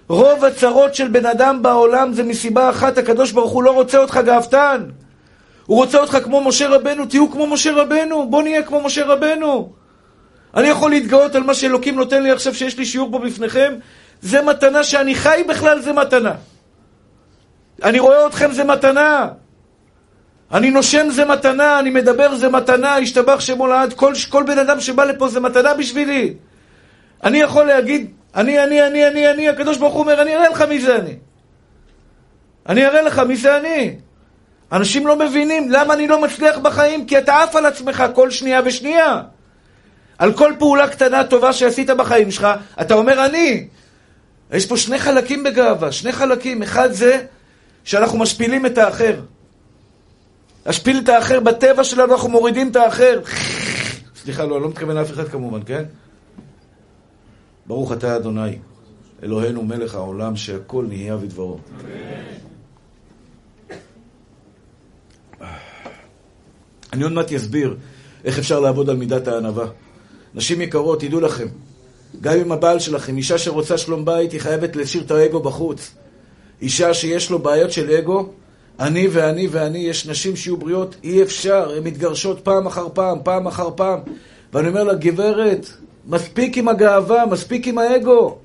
רוב 0.10 0.45
הצרות 0.45 0.95
של 0.95 1.07
בן 1.07 1.25
אדם 1.25 1.62
בעולם 1.62 2.13
זה 2.13 2.24
מסיבה 2.24 2.69
אחת, 2.69 2.98
הקדוש 2.98 3.31
ברוך 3.31 3.51
הוא 3.51 3.63
לא 3.63 3.72
רוצה 3.72 3.98
אותך 3.98 4.19
גאוותן. 4.25 4.84
הוא 5.65 5.77
רוצה 5.77 6.00
אותך 6.00 6.17
כמו 6.24 6.41
משה 6.41 6.67
רבנו, 6.67 7.05
תהיו 7.05 7.31
כמו 7.31 7.48
משה 7.48 7.74
רבנו, 7.74 8.29
בוא 8.29 8.43
נהיה 8.43 8.63
כמו 8.63 8.81
משה 8.81 9.05
רבנו. 9.05 9.74
אני 10.55 10.67
יכול 10.67 10.91
להתגאות 10.91 11.36
על 11.36 11.43
מה 11.43 11.53
שאלוקים 11.53 11.95
נותן 11.95 12.24
לי 12.24 12.31
עכשיו 12.31 12.55
שיש 12.55 12.77
לי 12.77 12.86
שיעור 12.86 13.12
פה 13.12 13.19
בפניכם, 13.19 13.74
זה 14.25 14.41
מתנה 14.41 14.84
שאני 14.84 15.15
חי 15.15 15.44
בכלל, 15.48 15.82
זה 15.82 15.94
מתנה. 15.94 16.34
אני 17.84 18.00
רואה 18.00 18.27
אתכם, 18.27 18.51
זה 18.51 18.63
מתנה. 18.63 19.27
אני 20.53 20.72
נושם, 20.72 21.10
זה 21.10 21.25
מתנה. 21.25 21.79
אני 21.79 21.89
מדבר, 21.89 22.36
זה 22.36 22.50
מתנה. 22.50 22.98
השתבח 22.98 23.39
שמו 23.39 23.67
לעד. 23.67 23.94
כל, 23.94 24.13
כל 24.29 24.44
בן 24.44 24.58
אדם 24.58 24.79
שבא 24.79 25.03
לפה 25.03 25.29
זה 25.29 25.39
מתנה 25.39 25.74
בשבילי. 25.74 26.34
אני 27.24 27.38
יכול 27.38 27.65
להגיד, 27.65 28.12
אני, 28.36 28.63
אני, 28.63 28.88
אני, 28.88 29.08
אני, 29.08 29.32
אני, 29.32 29.50
הקדוש 29.50 29.77
ברוך 29.77 29.94
הוא 29.94 30.01
אומר, 30.01 30.22
אני 30.22 30.36
אראה 30.36 30.50
לך 30.50 30.62
מי 30.62 30.82
זה 30.82 30.96
אני. 30.96 31.15
אני 32.70 32.86
אראה 32.86 33.01
לך 33.01 33.20
מי 33.20 33.36
זה 33.36 33.58
אני. 33.58 33.96
אנשים 34.72 35.08
לא 35.08 35.15
מבינים 35.15 35.72
למה 35.72 35.94
אני 35.94 36.08
לא 36.08 36.22
מצליח 36.22 36.58
בחיים, 36.58 37.05
כי 37.05 37.17
אתה 37.17 37.44
עף 37.44 37.55
על 37.55 37.65
עצמך 37.65 38.03
כל 38.13 38.32
שנייה 38.32 38.62
ושנייה. 38.65 39.22
על 40.17 40.34
כל 40.34 40.53
פעולה 40.60 40.88
קטנה 40.88 41.24
טובה 41.24 41.53
שעשית 41.53 41.89
בחיים 41.89 42.32
שלך, 42.32 42.48
אתה 42.82 42.94
אומר 42.94 43.25
אני. 43.25 43.67
יש 44.55 44.65
פה 44.65 44.77
שני 44.77 45.00
חלקים 45.00 45.43
בגאווה, 45.43 45.91
שני 45.91 46.12
חלקים. 46.12 46.63
אחד 46.63 46.91
זה 46.91 47.25
שאנחנו 47.83 48.17
משפילים 48.17 48.65
את 48.65 48.77
האחר. 48.77 49.21
להשפיל 50.65 51.01
את 51.03 51.09
האחר 51.09 51.39
בטבע 51.39 51.83
שלנו, 51.83 52.13
אנחנו 52.13 52.29
מורידים 52.29 52.71
את 52.71 52.75
האחר. 52.75 53.21
סליחה, 54.15 54.45
לא, 54.45 54.62
לא 54.62 54.69
מתכוון 54.69 54.95
לאף 54.95 55.12
אחד 55.12 55.27
כמובן, 55.27 55.59
כן? 55.65 55.83
ברוך 57.65 57.91
אתה 57.91 58.15
אדוני, 58.15 58.57
אלוהינו 59.24 59.63
מלך 59.63 59.95
העולם, 59.95 60.35
שהכל 60.35 60.85
נהיה 60.88 61.17
בדברו. 61.17 61.59
אני 66.93 67.03
עוד 67.03 67.12
מעט 67.12 67.33
אסביר 67.33 67.77
איך 68.25 68.39
אפשר 68.39 68.59
לעבוד 68.59 68.89
על 68.89 68.97
מידת 68.97 69.27
הענווה. 69.27 69.65
נשים 70.33 70.62
יקרות, 70.62 71.01
תדעו 71.01 71.19
לכם, 71.19 71.47
גם 72.22 72.38
עם 72.39 72.51
הבעל 72.51 72.79
שלכם, 72.79 73.17
אישה 73.17 73.38
שרוצה 73.38 73.77
שלום 73.77 74.05
בית, 74.05 74.31
היא 74.31 74.41
חייבת 74.41 74.75
להשאיר 74.75 75.03
את 75.03 75.12
האגו 75.12 75.39
בחוץ. 75.39 75.91
אישה 76.62 76.93
שיש 76.93 77.29
לו 77.29 77.39
בעיות 77.39 77.72
של 77.72 77.91
אגו, 77.91 78.29
אני 78.79 79.07
ואני 79.12 79.48
ואני, 79.51 79.79
יש 79.79 80.07
נשים 80.07 80.36
שיהיו 80.36 80.57
בריאות, 80.57 80.95
אי 81.03 81.24
אפשר, 81.24 81.74
הן 81.77 81.84
מתגרשות 81.84 82.39
פעם 82.39 82.67
אחר 82.67 82.88
פעם, 82.93 83.17
פעם 83.24 83.48
אחר 83.48 83.69
פעם. 83.75 84.00
ואני 84.53 84.67
אומר 84.67 84.84
לה, 84.84 84.93
גברת, 84.93 85.67
מספיק 86.07 86.57
עם 86.57 86.67
הגאווה, 86.67 87.25
מספיק 87.25 87.67
עם 87.67 87.77
האגו. 87.77 88.38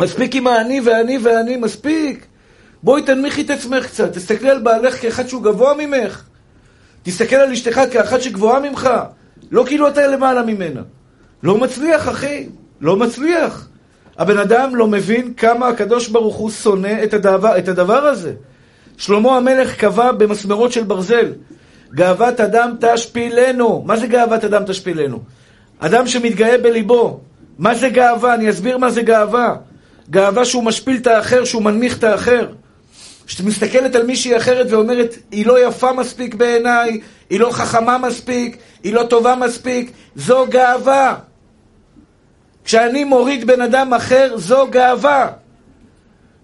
מספיק 0.00 0.34
עם 0.34 0.46
האני 0.46 0.80
ואני 0.80 1.18
ואני, 1.22 1.56
מספיק. 1.56 2.26
בואי 2.82 3.02
תנמיכי 3.02 3.42
את 3.42 3.50
עצמך 3.50 3.86
קצת, 3.86 4.12
תסתכלי 4.12 4.50
על 4.50 4.62
בעלך 4.62 5.02
כאחד 5.02 5.28
שהוא 5.28 5.42
גבוה 5.42 5.74
ממך. 5.74 6.24
תסתכל 7.02 7.36
על 7.36 7.52
אשתך 7.52 7.80
כאחד 7.92 8.20
שגבוהה 8.20 8.60
ממך. 8.60 8.90
לא 9.50 9.64
כאילו 9.66 9.88
אתה 9.88 10.06
למעלה 10.06 10.42
ממנה. 10.42 10.82
לא 11.42 11.58
מצליח, 11.58 12.08
אחי. 12.08 12.46
לא 12.80 12.96
מצליח. 12.96 13.68
הבן 14.18 14.38
אדם 14.38 14.76
לא 14.76 14.86
מבין 14.86 15.34
כמה 15.34 15.68
הקדוש 15.68 16.08
ברוך 16.08 16.36
הוא 16.36 16.50
שונא 16.50 17.04
את 17.04 17.14
הדבר, 17.14 17.58
את 17.58 17.68
הדבר 17.68 18.04
הזה. 18.06 18.32
שלמה 18.96 19.36
המלך 19.36 19.76
קבע 19.76 20.12
במסמרות 20.12 20.72
של 20.72 20.82
ברזל, 20.84 21.32
גאוות 21.94 22.40
אדם 22.40 22.70
תשפילנו. 22.80 23.82
מה 23.86 23.96
זה 23.96 24.06
גאוות 24.06 24.44
אדם 24.44 24.62
תשפילנו? 24.66 25.18
אדם 25.78 26.06
שמתגאה 26.06 26.58
בליבו. 26.58 27.20
מה 27.58 27.74
זה 27.74 27.88
גאווה? 27.88 28.34
אני 28.34 28.50
אסביר 28.50 28.78
מה 28.78 28.90
זה 28.90 29.02
גאווה. 29.02 29.56
גאווה 30.10 30.44
שהוא 30.44 30.64
משפיל 30.64 30.96
את 30.96 31.06
האחר, 31.06 31.44
שהוא 31.44 31.62
מנמיך 31.62 31.98
את 31.98 32.04
האחר. 32.04 32.46
כשאת 33.26 33.40
מסתכלת 33.40 33.94
על 33.94 34.06
מישהי 34.06 34.36
אחרת 34.36 34.66
ואומרת, 34.70 35.14
היא 35.30 35.46
לא 35.46 35.66
יפה 35.66 35.92
מספיק 35.92 36.34
בעיניי, 36.34 37.00
היא 37.30 37.40
לא 37.40 37.50
חכמה 37.50 37.98
מספיק, 37.98 38.56
היא 38.84 38.94
לא 38.94 39.02
טובה 39.02 39.34
מספיק, 39.36 39.92
זו 40.16 40.46
גאווה. 40.50 41.16
כשאני 42.64 43.04
מוריד 43.04 43.46
בן 43.46 43.60
אדם 43.60 43.94
אחר, 43.94 44.32
זו 44.36 44.66
גאווה. 44.70 45.28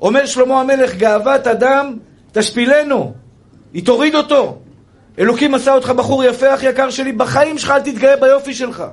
אומר 0.00 0.26
שלמה 0.26 0.60
המלך, 0.60 0.94
גאוות 0.94 1.46
אדם 1.46 1.96
תשפילנו, 2.32 3.12
היא 3.74 3.84
תוריד 3.84 4.14
אותו. 4.14 4.58
אלוקים 5.18 5.54
עשה 5.54 5.74
אותך 5.74 5.90
בחור 5.90 6.24
יפה, 6.24 6.54
אח 6.54 6.62
יקר 6.62 6.90
שלי, 6.90 7.12
בחיים 7.12 7.58
שלך 7.58 7.70
אל 7.70 7.80
תתגאה 7.80 8.16
ביופי 8.16 8.54
שלך. 8.54 8.84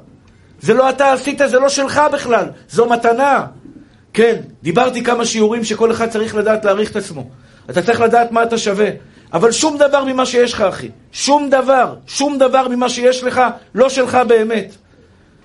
זה 0.62 0.74
לא 0.74 0.89
אתה 0.89 1.13
עשית, 1.13 1.42
זה 1.46 1.60
לא 1.60 1.70
שלך 1.70 2.01
בכלל, 2.13 2.46
זו 2.70 2.86
מתנה. 2.89 3.46
כן, 4.13 4.36
דיברתי 4.63 5.03
כמה 5.03 5.25
שיעורים 5.25 5.63
שכל 5.63 5.92
אחד 5.92 6.10
צריך 6.10 6.36
לדעת 6.36 6.65
להעריך 6.65 6.92
את 6.92 6.96
עצמו. 6.96 7.30
אתה 7.70 7.82
צריך 7.82 8.01
לדעת 8.01 8.32
מה 8.32 8.44
אתה 8.44 8.58
שווה. 8.58 8.89
אבל 9.34 9.51
שום 9.51 9.77
דבר 9.77 10.03
ממה 10.03 10.25
שיש 10.25 10.53
לך, 10.53 10.62
אחי. 10.62 10.89
שום 11.12 11.50
דבר, 11.50 11.96
שום 12.08 12.38
דבר 12.38 12.68
ממה 12.68 12.89
שיש 12.89 13.24
לך, 13.24 13.42
לא 13.75 13.89
שלך 13.89 14.18
באמת. 14.27 14.75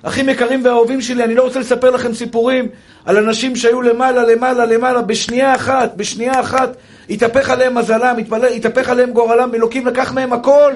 אחים 0.03 0.29
יקרים 0.29 0.65
ואהובים 0.65 1.01
שלי, 1.01 1.25
אני 1.25 1.35
לא 1.35 1.43
רוצה 1.43 1.61
לספר 1.61 1.91
לכם 1.91 2.15
סיפורים 2.15 2.69
על 3.05 3.17
אנשים 3.17 3.57
שהיו 3.57 3.83
למעלה, 3.83 4.25
למעלה, 4.25 4.65
למעלה, 4.65 5.03
בשנייה 5.03 5.55
אחת, 5.55 5.95
בשנייה 5.97 6.41
אחת, 6.41 6.77
התהפך 7.11 7.51
עליהם 7.51 7.75
מזלם, 7.75 8.17
התהפך 8.57 8.89
עליהם 8.89 9.11
גורלם, 9.11 9.55
אלוקים 9.55 9.87
לקח 9.87 10.13
מהם 10.13 10.33
הכל. 10.33 10.73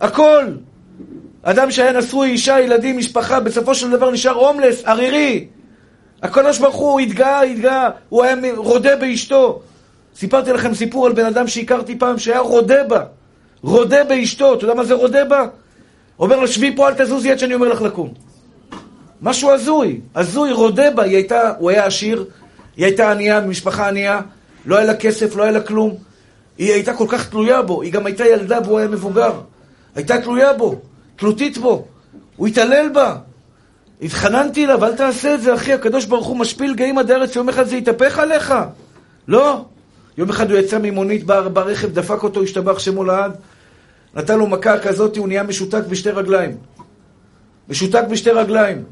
הכל. 0.00 0.44
אדם 1.42 1.70
שהיה 1.70 1.92
נשוי, 1.92 2.30
אישה, 2.30 2.60
ילדים, 2.60 2.98
משפחה, 2.98 3.40
בסופו 3.40 3.74
של 3.74 3.90
דבר 3.90 4.10
נשאר 4.10 4.32
הומלס, 4.32 4.84
ערירי. 4.84 5.46
הקדוש 6.22 6.58
ברוך 6.58 6.76
הוא 6.76 7.00
התגאה, 7.00 7.42
התגאה, 7.42 7.90
הוא 8.08 8.24
היה 8.24 8.34
רודה 8.56 8.96
באשתו. 8.96 9.60
סיפרתי 10.16 10.52
לכם 10.52 10.74
סיפור 10.74 11.06
על 11.06 11.12
בן 11.12 11.24
אדם 11.24 11.46
שהכרתי 11.46 11.98
פעם 11.98 12.18
שהיה 12.18 12.40
רודה 12.40 12.84
בה. 12.84 13.02
רודה 13.62 14.04
באשתו, 14.04 14.54
אתה 14.54 14.64
יודע 14.64 14.74
מה 14.74 14.84
זה 14.84 14.94
רודה 14.94 15.24
בה? 15.24 15.46
אומר 16.18 16.40
לה, 16.40 16.46
שבי 16.46 16.76
פה, 16.76 16.88
אל 16.88 16.94
תזוזי 16.94 17.30
עד 17.30 17.38
שאני 17.38 17.54
אומר 17.54 17.68
לך 17.68 17.82
לקום. 17.82 18.14
משהו 19.22 19.50
הזוי, 19.50 20.00
הזוי, 20.14 20.52
רודה 20.52 20.90
בה, 20.90 21.02
היא 21.02 21.16
הייתה, 21.16 21.52
הוא 21.58 21.70
היה 21.70 21.86
עשיר, 21.86 22.24
היא 22.76 22.84
הייתה 22.84 23.10
ענייה, 23.10 23.40
ממשפחה 23.40 23.88
ענייה, 23.88 24.20
לא 24.66 24.76
היה 24.76 24.86
לה 24.86 24.96
כסף, 24.96 25.36
לא 25.36 25.42
היה 25.42 25.52
לה 25.52 25.60
כלום. 25.60 25.94
היא 26.58 26.72
הייתה 26.72 26.94
כל 26.94 27.06
כך 27.08 27.30
תלויה 27.30 27.62
בו, 27.62 27.82
היא 27.82 27.92
גם 27.92 28.06
הייתה 28.06 28.26
ילדה 28.26 28.58
והוא 28.64 28.78
היה 28.78 28.88
מבוגר. 28.88 29.32
הייתה 29.94 30.20
תלויה 30.20 30.52
בו, 30.52 30.80
תלותית 31.16 31.58
בו. 31.58 31.86
הוא 32.36 32.46
התעלל 32.46 32.88
בה. 32.88 33.16
התחננתי 34.02 34.64
אליו, 34.64 34.84
אל 34.84 34.96
תעשה 34.96 35.34
את 35.34 35.42
זה, 35.42 35.54
אחי, 35.54 35.72
הקדוש 35.72 36.04
ברוך 36.04 36.26
הוא 36.26 36.36
משפיל 36.36 36.74
גאים 36.74 36.98
עד 36.98 37.10
ארץ, 37.10 37.36
יום 37.36 37.48
אחד 37.48 37.66
זה 37.66 37.76
יתהפך 37.76 38.18
עליך. 38.18 38.54
לא. 39.28 39.64
יום 40.18 40.30
אחד 40.30 40.50
הוא 40.50 40.58
יצא 40.58 40.78
ממונית 40.78 41.24
ברכב, 41.24 41.92
דפק 41.92 42.22
אותו, 42.22 42.42
השתבח 42.42 42.78
שמו 42.78 43.04
לעד. 43.04 43.32
נתן 44.16 44.38
לו 44.38 44.46
מכה 44.46 44.78
כזאת, 44.78 45.16
הוא 45.16 45.28
נהיה 45.28 45.42
משותק 45.42 45.82
בשתי 45.90 46.10
רגליים. 46.10 46.56
משותק 47.68 48.02
בשתי 48.10 48.30
רגליים. 48.30 48.84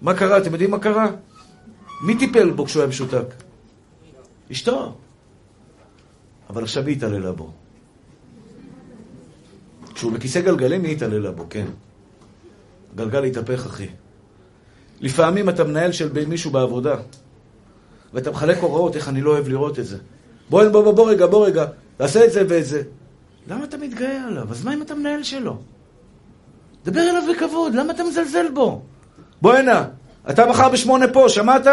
מה 0.00 0.14
קרה? 0.14 0.38
אתם 0.38 0.52
יודעים 0.52 0.70
מה 0.70 0.78
קרה? 0.78 1.06
מי 2.02 2.18
טיפל 2.18 2.50
בו 2.50 2.64
כשהוא 2.64 2.80
היה 2.80 2.88
משותק? 2.88 3.26
אשתו. 4.52 4.94
אבל 6.50 6.62
עכשיו 6.62 6.86
היא 6.86 6.96
התעללה 6.96 7.32
בו. 7.32 7.50
כשהוא 9.94 10.12
בכיסא 10.12 10.40
גלגלים 10.40 10.84
היא 10.84 10.92
התעללה 10.92 11.30
בו, 11.30 11.46
כן. 11.50 11.66
הגלגל 12.92 13.24
התהפך, 13.24 13.66
אחי. 13.66 13.88
לפעמים 15.00 15.48
אתה 15.48 15.64
מנהל 15.64 15.92
של 15.92 16.26
מישהו 16.26 16.50
בעבודה, 16.50 16.96
ואתה 18.14 18.30
מחלק 18.30 18.58
הוראות 18.58 18.96
איך 18.96 19.08
אני 19.08 19.20
לא 19.20 19.30
אוהב 19.30 19.48
לראות 19.48 19.78
את 19.78 19.86
זה. 19.86 19.98
בוא, 20.50 20.68
בוא, 20.68 20.82
בוא, 20.82 20.92
בוא 20.92 21.10
רגע, 21.10 21.26
בוא 21.26 21.46
רגע, 21.46 21.66
תעשה 21.96 22.24
את 22.24 22.32
זה 22.32 22.44
ואת 22.48 22.66
זה. 22.66 22.82
למה 23.48 23.64
אתה 23.64 23.76
מתגאה 23.76 24.24
עליו? 24.26 24.44
אז 24.50 24.64
מה 24.64 24.74
אם 24.74 24.82
אתה 24.82 24.94
מנהל 24.94 25.22
שלו? 25.22 25.56
דבר 26.84 27.00
אליו 27.00 27.22
בכבוד, 27.30 27.74
למה 27.74 27.92
אתה 27.92 28.04
מזלזל 28.04 28.50
בו? 28.50 28.82
בוא 29.42 29.54
הנה, 29.54 29.84
אתה 30.30 30.46
מחר 30.46 30.68
בשמונה 30.68 31.08
פה, 31.08 31.28
שמעת? 31.28 31.66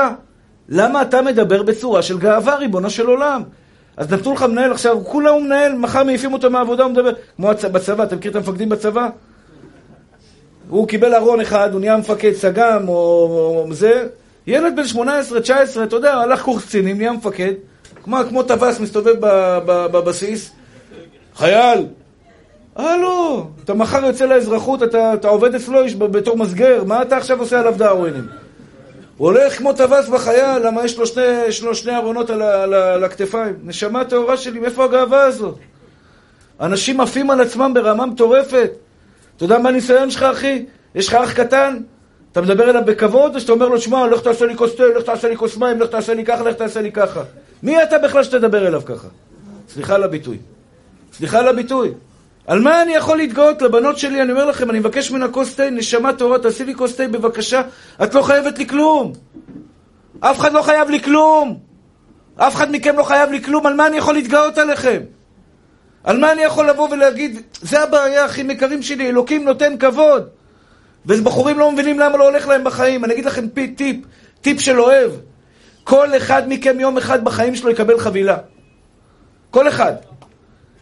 למה 0.69 1.01
אתה 1.01 1.21
מדבר 1.21 1.63
בצורה 1.63 2.01
של 2.01 2.17
גאווה, 2.17 2.55
ריבונו 2.55 2.89
של 2.89 3.07
עולם? 3.07 3.43
אז 3.97 4.13
נתנו 4.13 4.33
לך 4.33 4.43
מנהל 4.43 4.71
עכשיו, 4.71 4.97
כולה 5.05 5.29
הוא 5.29 5.41
מנהל, 5.41 5.75
מחר 5.75 6.03
מעיפים 6.03 6.33
אותו 6.33 6.49
מהעבודה, 6.49 6.83
הוא 6.83 6.91
מדבר. 6.91 7.11
כמו 7.35 7.49
בצבא, 7.71 8.03
אתה 8.03 8.15
מכיר 8.15 8.31
את 8.31 8.35
המפקדים 8.35 8.69
בצבא? 8.69 9.09
הוא 10.69 10.87
קיבל 10.87 11.15
ארון 11.15 11.41
אחד, 11.41 11.73
הוא 11.73 11.79
נהיה 11.79 11.97
מפקד 11.97 12.33
סג"ם 12.33 12.83
או, 12.87 12.93
או 13.67 13.73
זה. 13.73 14.07
ילד 14.47 14.75
בן 14.75 14.87
18, 14.87 15.39
19, 15.39 15.83
אתה 15.83 15.95
יודע, 15.95 16.13
הלך 16.13 16.41
קורס 16.41 16.65
קצינים, 16.65 16.97
נהיה 16.97 17.11
מפקד. 17.11 17.53
כמו, 18.03 18.17
כמו 18.29 18.43
טווס 18.43 18.79
מסתובב 18.79 19.15
בבסיס. 19.65 20.51
חייל, 21.39 21.85
הלו, 22.75 23.47
אתה 23.63 23.73
מחר 23.73 24.05
יוצא 24.05 24.25
לאזרחות, 24.25 24.83
אתה, 24.83 25.13
אתה 25.13 25.27
עובד 25.27 25.55
אצלו 25.55 25.79
בתור 25.97 26.37
מסגר, 26.37 26.83
מה 26.83 27.01
אתה 27.01 27.17
עכשיו 27.17 27.39
עושה 27.39 27.59
עליו 27.59 27.75
דאווינים? 27.77 28.27
הוא 29.17 29.27
הולך 29.27 29.57
כמו 29.57 29.73
טווס 29.73 30.07
בחייל, 30.07 30.67
למה 30.67 30.85
יש 30.85 30.97
לו 30.97 31.07
שני, 31.07 31.23
יש 31.47 31.63
לו 31.63 31.75
שני 31.75 31.95
ארונות 31.95 32.29
על, 32.29 32.41
על, 32.41 32.73
על 32.73 33.03
הכתפיים. 33.03 33.55
נשמה 33.63 34.05
טהורה 34.05 34.37
שלי, 34.37 34.59
מאיפה 34.59 34.83
הגאווה 34.83 35.23
הזאת? 35.23 35.55
אנשים 36.61 37.01
עפים 37.01 37.29
על 37.29 37.41
עצמם 37.41 37.71
ברמה 37.73 38.05
מטורפת. 38.05 38.71
אתה 39.37 39.45
יודע 39.45 39.57
מה 39.57 39.69
הניסיון 39.69 40.11
שלך, 40.11 40.23
אחי? 40.23 40.65
יש 40.95 41.07
לך 41.07 41.15
אח 41.15 41.33
קטן? 41.33 41.77
אתה 42.31 42.41
מדבר 42.41 42.69
אליו 42.69 42.81
בכבוד, 42.85 43.35
או 43.35 43.39
שאתה 43.39 43.51
אומר 43.51 43.67
לו, 43.67 43.81
שמע, 43.81 44.07
לך 44.07 44.21
תעשה 44.21 44.45
לי 44.45 44.57
כוס 44.57 44.75
תה, 44.75 44.83
לך 44.97 45.03
תעשה 45.03 45.29
לי 45.29 45.37
כוס 45.37 45.57
מים, 45.57 45.79
לך 45.79 45.89
תעשה 45.89 46.13
לי 46.13 46.25
ככה, 46.25 46.43
לך 46.43 46.55
תעשה 46.55 46.81
לי 46.81 46.91
ככה. 46.91 47.21
מי 47.63 47.83
אתה 47.83 47.97
בכלל 47.97 48.23
שתדבר 48.23 48.67
אליו 48.67 48.81
ככה? 48.85 49.07
סליחה 49.69 49.95
על 49.95 50.03
הביטוי. 50.03 50.37
סליחה 51.19 51.39
על 51.39 51.47
הביטוי. 51.47 51.91
על 52.47 52.59
מה 52.59 52.81
אני 52.81 52.95
יכול 52.95 53.17
להתגאות 53.17 53.61
לבנות 53.61 53.97
שלי? 53.97 54.21
אני 54.21 54.31
אומר 54.31 54.45
לכם, 54.45 54.69
אני 54.69 54.79
מבקש 54.79 55.11
ממנה 55.11 55.27
כוס 55.27 55.55
תה, 55.55 55.69
נשמה 55.69 56.13
טהורה, 56.13 56.39
תעשי 56.39 56.65
לי 56.65 56.75
כוס 56.75 56.95
תה 56.95 57.07
בבקשה. 57.07 57.61
את 58.03 58.13
לא 58.13 58.21
חייבת 58.21 58.57
לי 58.57 58.67
כלום. 58.67 59.13
אף 60.19 60.39
אחד 60.39 60.53
לא 60.53 60.61
חייב 60.61 60.89
לי 60.89 60.99
כלום. 60.99 61.59
אף 62.35 62.55
אחד 62.55 62.71
מכם 62.71 62.97
לא 62.97 63.03
חייב 63.03 63.31
לי 63.31 63.43
כלום. 63.43 63.67
על 63.67 63.73
מה 63.73 63.87
אני 63.87 63.97
יכול 63.97 64.13
להתגאות 64.13 64.57
עליכם? 64.57 65.01
על 66.03 66.17
מה 66.17 66.31
אני 66.31 66.41
יכול 66.41 66.69
לבוא 66.69 66.89
ולהגיד, 66.89 67.41
זה 67.61 67.83
הבעיה, 67.83 68.25
אחים 68.25 68.49
יקרים 68.51 68.81
שלי, 68.81 69.09
אלוקים 69.09 69.45
נותן 69.45 69.77
כבוד. 69.77 70.27
ובחורים 71.05 71.59
לא 71.59 71.71
מבינים 71.71 71.99
למה 71.99 72.17
לא 72.17 72.29
הולך 72.29 72.47
להם 72.47 72.63
בחיים. 72.63 73.05
אני 73.05 73.13
אגיד 73.13 73.25
לכם 73.25 73.47
טיפ, 73.47 74.05
טיפ 74.41 74.59
של 74.61 74.79
אוהב. 74.79 75.11
כל 75.83 76.17
אחד 76.17 76.43
מכם 76.47 76.79
יום 76.79 76.97
אחד 76.97 77.23
בחיים 77.23 77.55
שלו 77.55 77.69
יקבל 77.69 77.99
חבילה. 77.99 78.37
כל 79.51 79.67
אחד. 79.67 79.93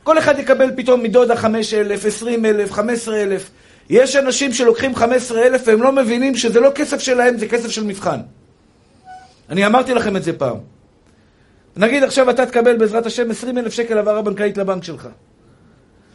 כל 0.08 0.20
אחד 0.20 0.40
יקבל 0.40 0.72
פתאום 0.76 1.04
מדודה 1.04 1.36
חמש 1.36 1.74
אלף, 1.74 2.06
עשרים 2.06 2.46
אלף, 2.46 2.72
חמש 2.72 2.94
עשרה 2.94 3.24
אלף. 3.24 3.50
יש 3.90 4.16
אנשים 4.16 4.54
שלוקחים 4.54 4.96
חמש 4.96 5.16
עשרה 5.16 5.44
אלף 5.44 5.62
והם 5.66 5.82
לא 5.82 5.92
מבינים 5.92 6.36
שזה 6.36 6.60
לא 6.60 6.72
כסף 6.76 7.00
שלהם, 7.00 7.38
זה 7.38 7.48
כסף 7.48 7.70
של 7.70 7.84
מבחן. 7.84 8.20
אני 9.50 9.66
אמרתי 9.66 9.94
לכם 9.94 10.16
את 10.18 10.24
זה 10.24 10.34
פעם. 10.34 10.58
נגיד 11.78 12.04
עכשיו 12.04 12.30
אתה 12.30 12.46
תקבל 12.46 12.78
בעזרת 12.78 13.06
השם 13.06 13.32
עשרים 13.32 13.58
אלף 13.58 13.74
שקל 13.74 13.98
העברה 13.98 14.22
בנקאית 14.22 14.58
לבנק 14.58 14.84
שלך. 14.84 15.08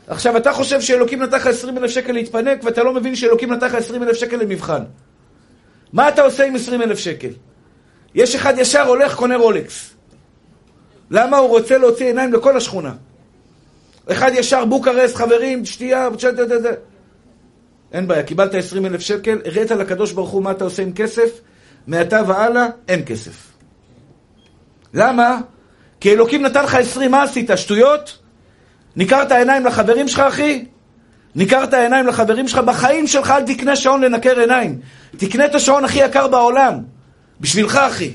עכשיו, 0.08 0.36
אתה 0.36 0.52
חושב 0.52 0.80
שאלוקים 0.80 1.22
נתן 1.22 1.36
לך 1.36 1.46
עשרים 1.46 1.78
אלף 1.78 1.90
שקל 1.90 2.12
להתפנק, 2.12 2.64
ואתה 2.64 2.82
לא 2.82 2.92
מבין 2.94 3.16
שאלוקים 3.16 3.52
נתן 3.52 3.66
לך 3.66 3.74
עשרים 3.74 4.02
אלף 4.02 4.16
שקל 4.16 4.36
למבחן. 4.36 4.82
מה 5.92 6.08
אתה 6.08 6.22
עושה 6.22 6.44
עם 6.44 6.56
עשרים 6.56 6.82
אלף 6.82 6.98
שקל? 6.98 7.30
יש 8.14 8.34
אחד 8.34 8.54
ישר 8.58 8.82
הולך, 8.82 9.14
קונה 9.14 9.36
רולקס. 9.36 9.90
למה 11.10 11.36
הוא 11.36 11.48
רוצה 11.48 11.78
להוציא 11.78 12.06
עיניים 12.06 12.32
לכל 12.32 12.56
השכונה? 12.56 12.92
אחד 14.10 14.30
ישר 14.34 14.64
בוקרסט, 14.64 15.16
חברים, 15.16 15.64
שתייה, 15.64 16.08
אין 17.92 18.08
בעיה, 18.08 18.22
קיבלת 18.22 18.54
עשרים 18.54 18.86
אלף 18.86 19.00
שקל, 19.00 19.38
הראת 19.44 19.70
לקדוש 19.70 20.12
ברוך 20.12 20.30
הוא 20.30 20.42
מה 20.42 20.50
אתה 20.50 20.64
עושה 20.64 20.82
עם 20.82 20.92
כסף, 20.92 21.40
מעתה 21.86 22.20
והלאה, 22.26 22.66
אין 22.88 23.02
כסף. 23.06 23.52
למה? 24.94 25.40
כי 26.00 26.12
אלוקים 26.12 26.42
נתן 26.42 26.64
לך 26.64 26.74
עשרים, 26.74 27.10
מה 27.10 27.22
עשית? 27.22 27.50
שטויות? 27.56 28.18
ניכרת 28.96 29.32
עיניים 29.32 29.66
לחברים 29.66 30.08
שלך, 30.08 30.20
אחי? 30.20 30.64
ניכרת 31.34 31.74
עיניים 31.74 32.06
לחברים 32.06 32.48
שלך? 32.48 32.58
בחיים 32.58 33.06
שלך 33.06 33.30
אל 33.30 33.42
תקנה 33.42 33.76
שעון 33.76 34.04
לנקר 34.04 34.38
עיניים. 34.38 34.78
תקנה 35.16 35.46
את 35.46 35.54
השעון 35.54 35.84
הכי 35.84 35.98
יקר 35.98 36.28
בעולם. 36.28 36.78
בשבילך, 37.40 37.76
אחי. 37.76 38.10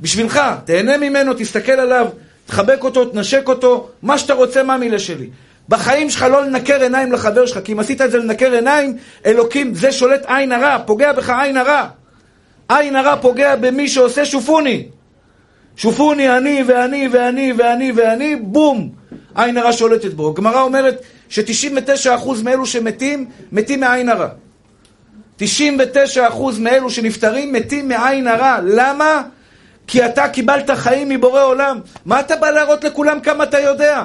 בשבילך. 0.00 0.40
תהנה 0.64 0.96
ממנו, 0.96 1.34
תסתכל 1.34 1.72
עליו, 1.72 2.08
תחבק 2.48 2.84
אותו, 2.84 3.04
תנשק 3.04 3.48
אותו, 3.48 3.88
מה 4.02 4.18
שאתה 4.18 4.34
רוצה 4.34 4.62
מהמילה 4.62 4.98
שלי. 4.98 5.26
בחיים 5.68 6.10
שלך 6.10 6.22
לא 6.22 6.44
לנקר 6.44 6.82
עיניים 6.82 7.12
לחבר 7.12 7.46
שלך, 7.46 7.58
כי 7.64 7.72
אם 7.72 7.80
עשית 7.80 8.00
את 8.00 8.10
זה 8.10 8.18
לנקר 8.18 8.52
עיניים, 8.52 8.96
אלוקים, 9.26 9.74
זה 9.74 9.92
שולט 9.92 10.24
עין 10.26 10.52
הרע, 10.52 10.78
פוגע 10.86 11.12
בך 11.12 11.30
עין 11.30 11.56
הרע. 11.56 11.88
עין 12.68 12.96
הרע 12.96 13.16
פוגע 13.16 13.56
במי 13.56 13.88
שעושה 13.88 14.24
שופוני. 14.24 14.88
שופוני 15.76 16.36
אני 16.36 16.62
ואני 16.66 17.08
ואני 17.12 17.52
ואני 17.58 17.92
ואני, 17.92 18.36
בום, 18.36 18.90
עין 19.34 19.56
הרע 19.56 19.72
שולטת 19.72 20.14
בו. 20.14 20.28
הגמרא 20.28 20.62
אומרת 20.62 21.02
ש-99% 21.28 22.28
מאלו 22.44 22.66
שמתים, 22.66 23.26
מתים 23.52 23.80
מעין 23.80 24.08
הרע. 24.08 24.28
99% 25.40 25.42
מאלו 26.58 26.90
שנפטרים 26.90 27.52
מתים 27.52 27.88
מעין 27.88 28.26
הרע. 28.26 28.58
למה? 28.64 29.22
כי 29.88 30.04
אתה 30.04 30.28
קיבלת 30.28 30.70
חיים 30.70 31.08
מבורא 31.08 31.42
עולם. 31.42 31.80
מה 32.04 32.20
אתה 32.20 32.36
בא 32.36 32.50
להראות 32.50 32.84
לכולם 32.84 33.20
כמה 33.20 33.44
אתה 33.44 33.60
יודע? 33.60 34.04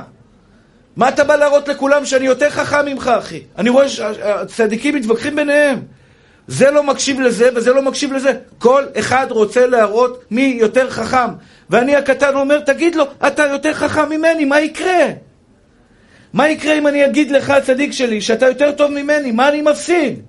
מה 0.95 1.09
אתה 1.09 1.23
בא 1.23 1.35
להראות 1.35 1.67
לכולם 1.67 2.05
שאני 2.05 2.25
יותר 2.25 2.49
חכם 2.49 2.85
ממך, 2.85 3.07
אחי? 3.07 3.41
אני 3.57 3.69
רואה 3.69 3.89
שהצדיקים 3.89 4.95
מתווכחים 4.95 5.35
ביניהם. 5.35 5.81
זה 6.47 6.71
לא 6.71 6.83
מקשיב 6.83 7.21
לזה 7.21 7.49
וזה 7.55 7.73
לא 7.73 7.81
מקשיב 7.81 8.13
לזה. 8.13 8.33
כל 8.57 8.83
אחד 8.99 9.27
רוצה 9.29 9.67
להראות 9.67 10.23
מי 10.31 10.57
יותר 10.59 10.89
חכם. 10.89 11.29
ואני 11.69 11.95
הקטן 11.95 12.35
אומר, 12.35 12.59
תגיד 12.59 12.95
לו, 12.95 13.05
אתה 13.27 13.45
יותר 13.45 13.73
חכם 13.73 14.09
ממני, 14.09 14.45
מה 14.45 14.59
יקרה? 14.59 15.05
מה 16.33 16.49
יקרה 16.49 16.73
אם 16.77 16.87
אני 16.87 17.05
אגיד 17.05 17.31
לך, 17.31 17.49
הצדיק 17.49 17.91
שלי, 17.91 18.21
שאתה 18.21 18.47
יותר 18.47 18.71
טוב 18.71 18.91
ממני? 18.91 19.31
מה 19.31 19.49
אני 19.49 19.61
מפסיד? 19.61 20.21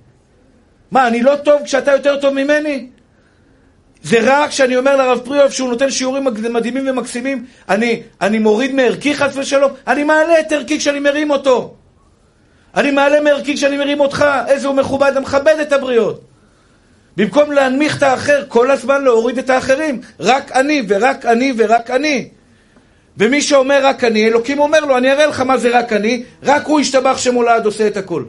מה, 0.91 1.07
אני 1.07 1.23
לא 1.23 1.35
טוב 1.35 1.61
כשאתה 1.63 1.91
יותר 1.91 2.19
טוב 2.19 2.33
ממני? 2.33 2.87
זה 4.05 4.17
רק 4.23 4.49
כשאני 4.49 4.77
אומר 4.77 4.95
לרב 4.95 5.19
פריאוף 5.23 5.53
שהוא 5.53 5.69
נותן 5.69 5.91
שיעורים 5.91 6.23
מדהימים 6.49 6.87
ומקסימים, 6.87 7.45
אני, 7.69 8.01
אני 8.21 8.39
מוריד 8.39 8.75
מערכי 8.75 9.15
חס 9.15 9.37
ושלום, 9.37 9.71
אני 9.87 10.03
מעלה 10.03 10.39
את 10.39 10.51
ערכי 10.51 10.79
כשאני 10.79 10.99
מרים 10.99 11.29
אותו. 11.29 11.73
אני 12.75 12.91
מעלה 12.91 13.21
מערכי 13.21 13.55
כשאני 13.55 13.77
מרים 13.77 13.99
אותך, 13.99 14.25
איזה 14.47 14.67
הוא 14.67 14.75
מכובד, 14.75 15.11
המכבד 15.15 15.55
את 15.61 15.71
הבריות. 15.71 16.21
במקום 17.17 17.51
להנמיך 17.51 17.97
את 17.97 18.03
האחר, 18.03 18.43
כל 18.47 18.71
הזמן 18.71 19.03
להוריד 19.03 19.37
את 19.37 19.49
האחרים. 19.49 20.01
רק 20.19 20.51
אני 20.51 20.83
ורק 20.87 21.25
אני 21.25 21.53
ורק 21.57 21.91
אני. 21.91 22.29
ומי 23.17 23.41
שאומר 23.41 23.85
רק 23.85 24.03
אני, 24.03 24.27
אלוקים 24.27 24.59
אומר 24.59 24.79
לו, 24.79 24.97
אני 24.97 25.11
אראה 25.11 25.25
לך 25.25 25.41
מה 25.41 25.57
זה 25.57 25.79
רק 25.79 25.93
אני, 25.93 26.23
רק 26.43 26.65
הוא 26.65 26.79
ישתבח 26.79 27.17
שמולד 27.17 27.65
עושה 27.65 27.87
את 27.87 27.97
הכל. 27.97 28.23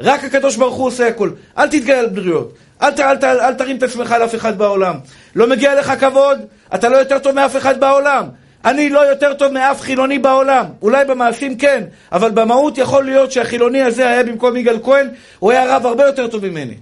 רק 0.00 0.24
הקדוש 0.24 0.56
ברוך 0.56 0.74
הוא 0.74 0.86
עושה 0.86 1.08
הכל. 1.08 1.30
אל 1.58 1.68
תתגאה 1.68 1.98
על 1.98 2.06
בריות. 2.06 2.54
אל, 2.82 2.88
אל, 2.98 3.16
אל, 3.22 3.40
אל 3.40 3.54
תרים 3.54 3.76
את 3.76 3.82
עצמך 3.82 4.14
לאף 4.20 4.34
אחד 4.34 4.58
בעולם. 4.58 4.94
לא 5.34 5.46
מגיע 5.46 5.74
לך 5.74 5.92
כבוד, 6.00 6.38
אתה 6.74 6.88
לא 6.88 6.96
יותר 6.96 7.18
טוב 7.18 7.32
מאף 7.32 7.56
אחד 7.56 7.80
בעולם. 7.80 8.28
אני 8.64 8.90
לא 8.90 9.00
יותר 9.00 9.34
טוב 9.34 9.52
מאף 9.52 9.80
חילוני 9.80 10.18
בעולם. 10.18 10.66
אולי 10.82 11.04
במעשים 11.04 11.56
כן, 11.56 11.84
אבל 12.12 12.30
במהות 12.30 12.78
יכול 12.78 13.04
להיות 13.04 13.32
שהחילוני 13.32 13.82
הזה 13.82 14.08
היה 14.08 14.22
במקום 14.22 14.56
יגאל 14.56 14.78
כהן, 14.82 15.08
הוא 15.38 15.50
היה 15.50 15.76
רב 15.76 15.86
הרבה 15.86 16.06
יותר 16.06 16.26
טוב 16.26 16.46
ממני. 16.46 16.74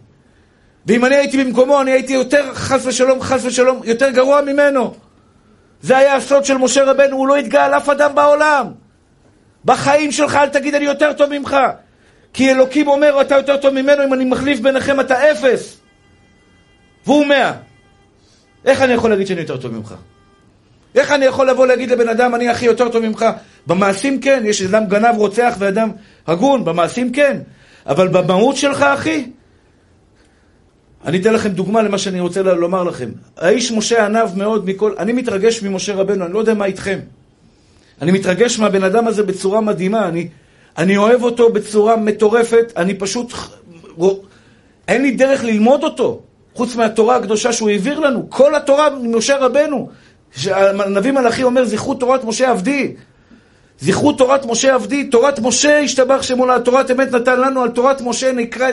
ואם 0.87 1.05
אני 1.05 1.15
הייתי 1.15 1.45
במקומו, 1.45 1.81
אני 1.81 1.91
הייתי 1.91 2.13
יותר, 2.13 2.55
חס 2.55 2.87
ושלום, 2.87 3.23
חס 3.23 3.45
ושלום, 3.45 3.81
יותר 3.85 4.11
גרוע 4.11 4.41
ממנו. 4.41 4.95
זה 5.83 5.97
היה 5.97 6.17
הסוד 6.17 6.45
של 6.45 6.57
משה 6.57 6.85
רבנו, 6.85 7.17
הוא 7.17 7.29
לא 7.29 7.37
התגאה 7.37 7.65
על 7.65 7.75
אף 7.75 7.89
אדם 7.89 8.15
בעולם. 8.15 8.67
בחיים 9.65 10.13
שלך 10.13 10.37
אל 10.37 10.49
תגיד 10.49 10.75
אני 10.75 10.85
יותר 10.85 11.13
טוב 11.13 11.39
ממך. 11.39 11.57
כי 12.33 12.51
אלוקים 12.51 12.89
אומר, 12.89 13.21
אתה 13.21 13.35
יותר 13.35 13.57
טוב 13.57 13.75
ממנו, 13.75 14.05
אם 14.05 14.15
אני 14.15 14.25
מחליף 14.25 14.61
ביניכם 14.61 15.01
אתה 15.01 15.31
אפס. 15.31 15.77
והוא 17.07 17.27
מאה. 17.27 17.53
איך 18.65 18.83
אני 18.83 18.93
יכול 18.93 19.11
להגיד 19.11 19.27
שאני 19.27 19.41
יותר 19.41 19.57
טוב 19.57 19.73
ממך? 19.73 19.95
איך 20.95 21.11
אני 21.11 21.25
יכול 21.25 21.51
לבוא 21.51 21.67
להגיד 21.67 21.91
לבן 21.91 22.09
אדם, 22.09 22.35
אני 22.35 22.49
הכי 22.49 22.67
יותר 22.67 22.89
טוב 22.89 23.07
ממך? 23.07 23.27
במעשים 23.67 24.21
כן, 24.21 24.43
יש 24.47 24.63
אדם 24.63 24.87
גנב, 24.87 25.17
רוצח 25.17 25.55
ואדם 25.59 25.91
הגון, 26.27 26.65
במעשים 26.65 27.13
כן. 27.13 27.37
אבל 27.87 28.09
במהות 28.09 28.57
שלך, 28.57 28.83
אחי, 28.83 29.27
אני 31.05 31.21
אתן 31.21 31.35
לכם 31.35 31.49
דוגמה 31.49 31.83
למה 31.83 31.99
שאני 31.99 32.21
רוצה 32.21 32.43
לומר 32.43 32.85
לכם. 32.85 33.11
האיש 33.37 33.73
משה 33.73 34.07
ענב 34.07 34.29
מאוד 34.37 34.67
מכל... 34.67 34.95
אני 34.99 35.13
מתרגש 35.13 35.63
ממשה 35.63 35.95
רבנו, 35.95 36.25
אני 36.25 36.33
לא 36.33 36.39
יודע 36.39 36.55
מה 36.55 36.65
איתכם. 36.65 36.99
אני 38.03 38.13
מתרגש 38.13 38.59
מהבן 38.59 38.85
אדם 38.85 39.07
הזה 39.07 39.23
בצורה 39.23 39.61
מדהימה, 39.61 40.09
אני, 40.09 40.29
אני 40.79 40.97
אוהב 40.97 41.23
אותו 41.23 41.53
בצורה 41.53 41.97
מטורפת, 41.97 42.73
אני 42.77 42.95
פשוט... 42.95 43.33
אין 44.89 45.03
לי 45.03 45.11
דרך 45.11 45.45
ללמוד 45.45 45.85
אותו, 45.85 46.21
חוץ 46.55 46.77
מהתורה 46.77 47.17
הקדושה 47.17 47.53
שהוא 47.53 47.71
העביר 47.71 48.01
לנו. 48.01 48.31
כל 48.31 48.55
התורה 48.55 48.91
ממשה 48.91 49.37
רבנו. 49.37 49.89
הנביא 50.47 51.13
מלאכי 51.13 51.43
אומר, 51.43 51.65
זכרו 51.65 51.95
תורת 51.95 52.25
משה 52.25 52.51
עבדי. 52.51 52.95
זכרו 53.81 54.13
תורת 54.13 54.47
משה 54.47 54.75
עבדי, 54.75 55.05
תורת 55.05 55.39
משה 55.39 55.79
השתבח 55.79 56.23
שמו 56.23 56.47
לה, 56.47 56.61
תורת 56.61 56.91
אמת 56.91 57.13
נתן 57.13 57.41
לנו, 57.41 57.63
על 57.63 57.69
תורת 57.69 58.01
משה 58.01 58.33
נקרא, 58.33 58.69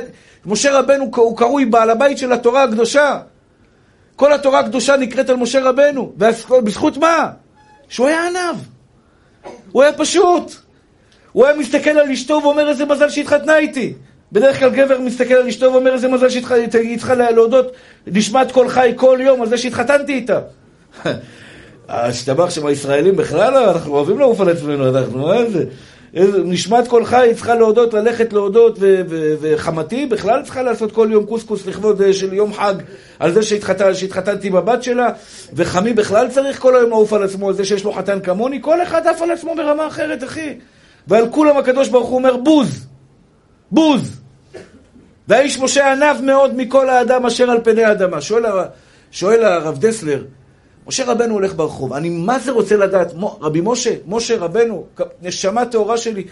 משה 0.45 0.79
רבנו 0.79 1.11
הוא 1.15 1.37
קרוי 1.37 1.65
בעל 1.65 1.89
הבית 1.89 2.17
של 2.17 2.31
התורה 2.31 2.63
הקדושה. 2.63 3.19
כל 4.15 4.33
התורה 4.33 4.59
הקדושה 4.59 4.97
נקראת 4.97 5.29
על 5.29 5.35
משה 5.35 5.63
רבנו, 5.63 6.13
ובזכות 6.49 6.97
מה? 6.97 7.29
שהוא 7.89 8.07
היה 8.07 8.27
ענב. 8.27 8.55
הוא 9.71 9.83
היה 9.83 9.93
פשוט. 9.93 10.66
הוא 11.31 11.45
היה 11.45 11.55
מסתכל 11.57 11.89
על 11.89 12.11
אשתו 12.11 12.39
ואומר 12.43 12.69
איזה 12.69 12.85
מזל 12.85 13.09
שהתחתנה 13.09 13.57
איתי. 13.57 13.93
בדרך 14.31 14.59
כלל 14.59 14.69
גבר 14.69 14.99
מסתכל 14.99 15.33
על 15.33 15.47
אשתו 15.47 15.73
ואומר 15.73 15.93
איזה 15.93 16.07
מזל 16.07 16.29
שהיא 16.29 16.97
צריכה 16.97 17.15
להודות, 17.15 17.71
נשמעת 18.07 18.51
כל 18.51 18.69
חי 18.69 18.93
כל 18.95 19.19
יום 19.21 19.41
על 19.41 19.49
זה 19.49 19.57
שהתחתנתי 19.57 20.13
איתה. 20.13 20.39
השתבח 21.89 22.49
שם 22.49 22.65
הישראלים 22.65 23.15
בכלל, 23.15 23.55
אנחנו 23.55 23.93
אוהבים 23.93 24.19
לעוף 24.19 24.41
על 24.41 24.49
עצמנו, 24.49 24.89
אנחנו, 24.89 25.27
מה 25.27 25.45
זה? 25.49 25.65
נשמת 26.45 26.87
כל 26.87 27.05
חי 27.05 27.31
צריכה 27.35 27.55
להודות, 27.55 27.93
ללכת 27.93 28.33
להודות, 28.33 28.79
וחמתי 29.39 30.05
בכלל 30.05 30.43
צריכה 30.43 30.61
לעשות 30.61 30.91
כל 30.91 31.07
יום 31.11 31.25
קוסקוס 31.25 31.65
לכבוד 31.65 32.01
אה, 32.01 32.13
של 32.13 32.33
יום 32.33 32.53
חג 32.53 32.73
על 33.19 33.33
זה 33.33 33.43
שהתחתן, 33.43 33.93
שהתחתנתי 33.93 34.49
בבת 34.49 34.83
שלה, 34.83 35.09
וחמי 35.53 35.93
בכלל 35.93 36.29
צריך 36.29 36.59
כל 36.59 36.75
היום 36.75 36.89
לעוף 36.89 37.13
על 37.13 37.23
עצמו 37.23 37.47
על 37.47 37.53
זה 37.53 37.65
שיש 37.65 37.83
לו 37.83 37.93
חתן 37.93 38.19
כמוני, 38.19 38.59
כל 38.61 38.83
אחד 38.83 39.07
עף 39.07 39.21
על 39.21 39.31
עצמו 39.31 39.55
ברמה 39.55 39.87
אחרת, 39.87 40.23
אחי. 40.23 40.53
ועל 41.07 41.29
כולם 41.31 41.57
הקדוש 41.57 41.89
ברוך 41.89 42.07
הוא 42.07 42.17
אומר 42.17 42.37
בוז, 42.37 42.87
בוז. 43.71 44.19
והאיש 45.27 45.59
משה 45.59 45.91
ענב 45.91 46.21
מאוד 46.21 46.55
מכל 46.55 46.89
האדם 46.89 47.25
אשר 47.25 47.51
על 47.51 47.59
פני 47.63 47.83
האדמה. 47.83 48.21
שואל, 48.21 48.43
שואל 49.11 49.43
הרב 49.43 49.77
דסלר, 49.79 50.23
משה 50.87 51.05
רבנו 51.05 51.33
הולך 51.33 51.55
ברחוב, 51.55 51.93
אני 51.93 52.09
מה 52.09 52.39
זה 52.39 52.51
רוצה 52.51 52.77
לדעת, 52.77 53.13
רבי 53.41 53.61
משה, 53.63 53.95
משה 54.07 54.37
רבנו, 54.37 54.85
נשמה 55.21 55.65
טהורה 55.65 55.97
שלי, 55.97 56.23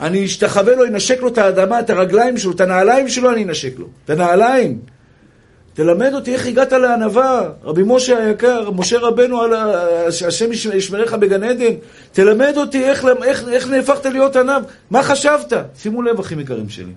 אני 0.00 0.24
אשתחווה 0.24 0.74
לו, 0.74 0.84
אנשק 0.84 1.20
לו 1.20 1.28
את 1.28 1.38
האדמה, 1.38 1.80
את 1.80 1.90
הרגליים 1.90 2.38
שלו, 2.38 2.52
את 2.52 2.60
הנעליים 2.60 3.08
שלו 3.08 3.32
אני 3.32 3.44
אנשק 3.44 3.78
לו, 3.78 3.86
את 4.04 4.10
הנעליים. 4.10 4.78
תלמד 5.74 6.14
אותי 6.14 6.34
איך 6.34 6.46
הגעת 6.46 6.72
לענווה, 6.72 7.48
רבי 7.64 7.82
משה 7.86 8.24
היקר, 8.24 8.70
משה 8.70 8.98
רבנו, 8.98 9.42
על 9.42 9.54
השם 10.06 10.52
ישמריך 10.74 11.14
בגן 11.14 11.42
עדן, 11.42 11.74
תלמד 12.12 12.52
אותי 12.56 12.84
איך, 12.84 13.04
איך, 13.24 13.48
איך 13.48 13.68
נהפכת 13.68 14.06
להיות 14.06 14.36
ענב, 14.36 14.62
מה 14.90 15.02
חשבת? 15.02 15.52
שימו 15.78 16.02
לב, 16.02 16.20
אחים 16.20 16.40
יקרים 16.40 16.68
שלי. 16.68 16.92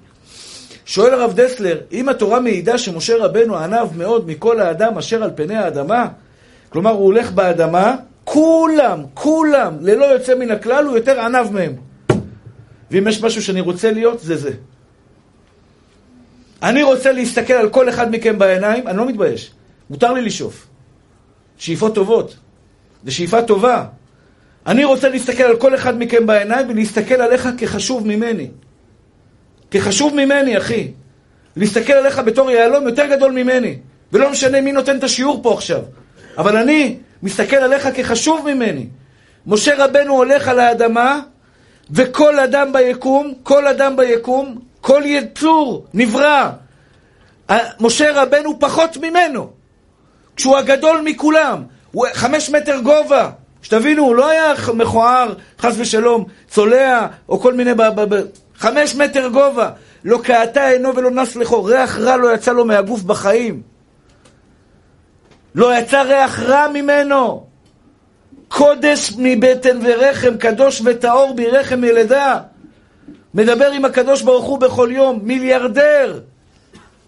שואל 0.85 1.13
הרב 1.13 1.33
דסלר, 1.35 1.77
אם 1.91 2.09
התורה 2.09 2.39
מעידה 2.39 2.77
שמשה 2.77 3.17
רבנו 3.17 3.57
ענב 3.57 3.87
מאוד 3.97 4.27
מכל 4.27 4.59
האדם 4.59 4.97
אשר 4.97 5.23
על 5.23 5.31
פני 5.35 5.55
האדמה, 5.55 6.07
כלומר, 6.69 6.91
הוא 6.91 7.05
הולך 7.05 7.31
באדמה, 7.31 7.95
כולם, 8.23 9.03
כולם, 9.13 9.73
ללא 9.81 10.05
יוצא 10.05 10.35
מן 10.35 10.51
הכלל, 10.51 10.85
הוא 10.85 10.95
יותר 10.95 11.21
ענב 11.21 11.51
מהם. 11.51 11.73
ואם 12.91 13.07
יש 13.07 13.23
משהו 13.23 13.41
שאני 13.41 13.61
רוצה 13.61 13.91
להיות, 13.91 14.19
זה 14.19 14.37
זה. 14.37 14.51
אני 16.63 16.83
רוצה 16.83 17.11
להסתכל 17.11 17.53
על 17.53 17.69
כל 17.69 17.89
אחד 17.89 18.11
מכם 18.11 18.39
בעיניים, 18.39 18.87
אני 18.87 18.97
לא 18.97 19.05
מתבייש. 19.05 19.51
מותר 19.89 20.13
לי 20.13 20.21
לשאוף. 20.21 20.67
שאיפות 21.57 21.95
טובות. 21.95 22.35
זו 23.05 23.15
שאיפה 23.15 23.41
טובה. 23.41 23.85
אני 24.67 24.83
רוצה 24.83 25.09
להסתכל 25.09 25.43
על 25.43 25.55
כל 25.55 25.75
אחד 25.75 25.99
מכם 25.99 26.25
בעיניים 26.25 26.69
ולהסתכל 26.69 27.21
עליך 27.21 27.49
כחשוב 27.57 28.07
ממני. 28.07 28.49
כחשוב 29.71 30.15
ממני, 30.15 30.57
אחי. 30.57 30.91
להסתכל 31.55 31.93
עליך 31.93 32.19
בתור 32.19 32.51
יהלום 32.51 32.87
יותר 32.87 33.05
גדול 33.05 33.31
ממני. 33.31 33.77
ולא 34.13 34.31
משנה 34.31 34.61
מי 34.61 34.71
נותן 34.71 34.97
את 34.97 35.03
השיעור 35.03 35.39
פה 35.43 35.53
עכשיו. 35.53 35.81
אבל 36.37 36.57
אני 36.57 36.97
מסתכל 37.23 37.55
עליך 37.55 37.87
כחשוב 37.95 38.53
ממני. 38.53 38.87
משה 39.47 39.85
רבנו 39.85 40.13
הולך 40.13 40.47
על 40.47 40.59
האדמה, 40.59 41.19
וכל 41.91 42.39
אדם 42.39 42.73
ביקום, 42.73 43.33
כל 43.43 43.67
אדם 43.67 43.95
ביקום, 43.95 44.59
כל 44.85 45.01
יצור 45.05 45.85
נברא. 45.93 46.49
משה 47.79 48.21
רבנו 48.21 48.59
פחות 48.59 48.97
ממנו, 48.97 49.49
כשהוא 50.35 50.57
הגדול 50.57 51.01
מכולם. 51.05 51.63
הוא 51.91 52.05
חמש 52.13 52.49
מטר 52.49 52.79
גובה. 52.79 53.29
שתבינו, 53.61 54.03
הוא 54.03 54.15
לא 54.15 54.29
היה 54.29 54.53
מכוער, 54.73 55.33
חס 55.59 55.73
ושלום, 55.77 56.25
צולע, 56.47 57.07
או 57.29 57.39
כל 57.39 57.53
מיני... 57.53 57.71
חמש 58.57 58.95
מטר 58.95 59.27
גובה. 59.27 59.69
לא 60.03 60.19
קהתה 60.23 60.67
עינו 60.67 60.95
ולא 60.95 61.11
נס 61.11 61.35
לכו, 61.35 61.63
ריח 61.63 61.97
רע 61.97 62.17
לא 62.17 62.33
יצא 62.33 62.51
לו 62.51 62.65
מהגוף 62.65 63.01
בחיים. 63.01 63.61
לא 65.55 65.77
יצא 65.77 66.01
ריח 66.01 66.39
רע 66.39 66.67
ממנו. 66.73 67.47
קודש 68.47 69.13
מבטן 69.17 69.79
ורחם, 69.83 70.37
קדוש 70.37 70.81
וטהור 70.85 71.35
ברחם 71.35 71.83
ילדה. 71.83 72.39
מדבר 73.35 73.71
עם 73.71 73.85
הקדוש 73.85 74.21
ברוך 74.21 74.45
הוא 74.45 74.59
בכל 74.59 74.89
יום, 74.91 75.19
מיליארדר. 75.23 76.19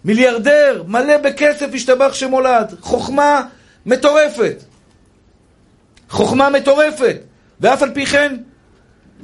מיליארדר, 0.04 0.82
מלא 0.86 1.18
בכסף, 1.18 1.66
השתבח 1.74 2.14
שמולד. 2.14 2.74
חוכמה 2.80 3.42
מטורפת. 3.86 4.62
חוכמה 6.10 6.50
מטורפת. 6.50 7.16
ואף 7.60 7.82
על 7.82 7.94
פי 7.94 8.06
כן, 8.06 8.36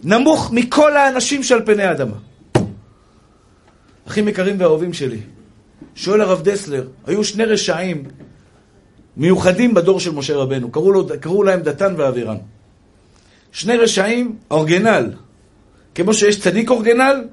נמוך 0.04 0.50
מכל 0.52 0.96
האנשים 0.96 1.42
שעל 1.42 1.62
פני 1.66 1.82
האדמה. 1.82 2.16
אחים 4.08 4.28
יקרים 4.28 4.60
ואהובים 4.60 4.92
שלי, 4.92 5.20
שואל 5.94 6.20
הרב 6.20 6.42
דסלר, 6.42 6.88
היו 7.06 7.24
שני 7.24 7.44
רשעים 7.44 8.04
מיוחדים 9.16 9.74
בדור 9.74 10.00
של 10.00 10.10
משה 10.10 10.36
רבנו, 10.36 10.70
קראו, 10.70 10.92
לו, 10.92 11.06
קראו 11.20 11.42
להם 11.42 11.60
דתן 11.60 11.94
ואבירם. 11.96 12.36
שני 13.52 13.76
רשעים, 13.76 14.36
אורגנל. 14.50 15.10
כמו 15.94 16.14
שיש 16.14 16.40
צדיק 16.40 16.70
אורגנל, 16.70 17.24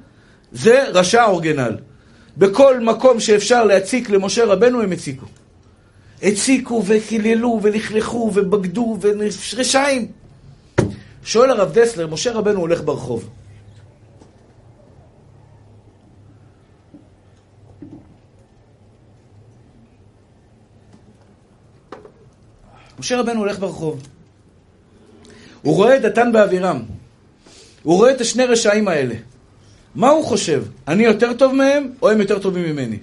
זה 0.51 0.83
רשע 0.93 1.23
אורגנל. 1.25 1.77
בכל 2.37 2.79
מקום 2.79 3.19
שאפשר 3.19 3.63
להציק 3.63 4.09
למשה 4.09 4.45
רבנו 4.45 4.81
הם 4.81 4.91
הציקו. 4.91 5.25
הציקו 6.23 6.83
וקיללו 6.85 7.59
ולכלכו 7.61 8.31
ובגדו 8.33 8.97
ורשעים. 9.01 10.11
שואל 11.23 11.49
הרב 11.49 11.73
דסלר, 11.73 12.07
משה 12.07 12.31
רבנו 12.31 12.59
הולך 12.59 12.83
ברחוב. 12.83 13.29
משה 22.99 23.19
רבנו 23.19 23.39
הולך 23.39 23.59
ברחוב. 23.59 24.01
הוא 25.61 25.75
רואה 25.75 25.97
את 25.97 26.01
דתן 26.01 26.31
באבירם. 26.31 27.00
הוא 27.83 27.97
רואה 27.97 28.11
את 28.11 28.21
השני 28.21 28.45
רשעים 28.45 28.87
האלה. 28.87 29.15
מה 29.95 30.09
הוא 30.09 30.25
חושב? 30.25 30.63
אני 30.87 31.03
יותר 31.03 31.33
טוב 31.33 31.53
מהם, 31.55 31.91
או 32.01 32.09
הם 32.09 32.21
יותר 32.21 32.39
טובים 32.39 32.63
ממני? 32.63 32.97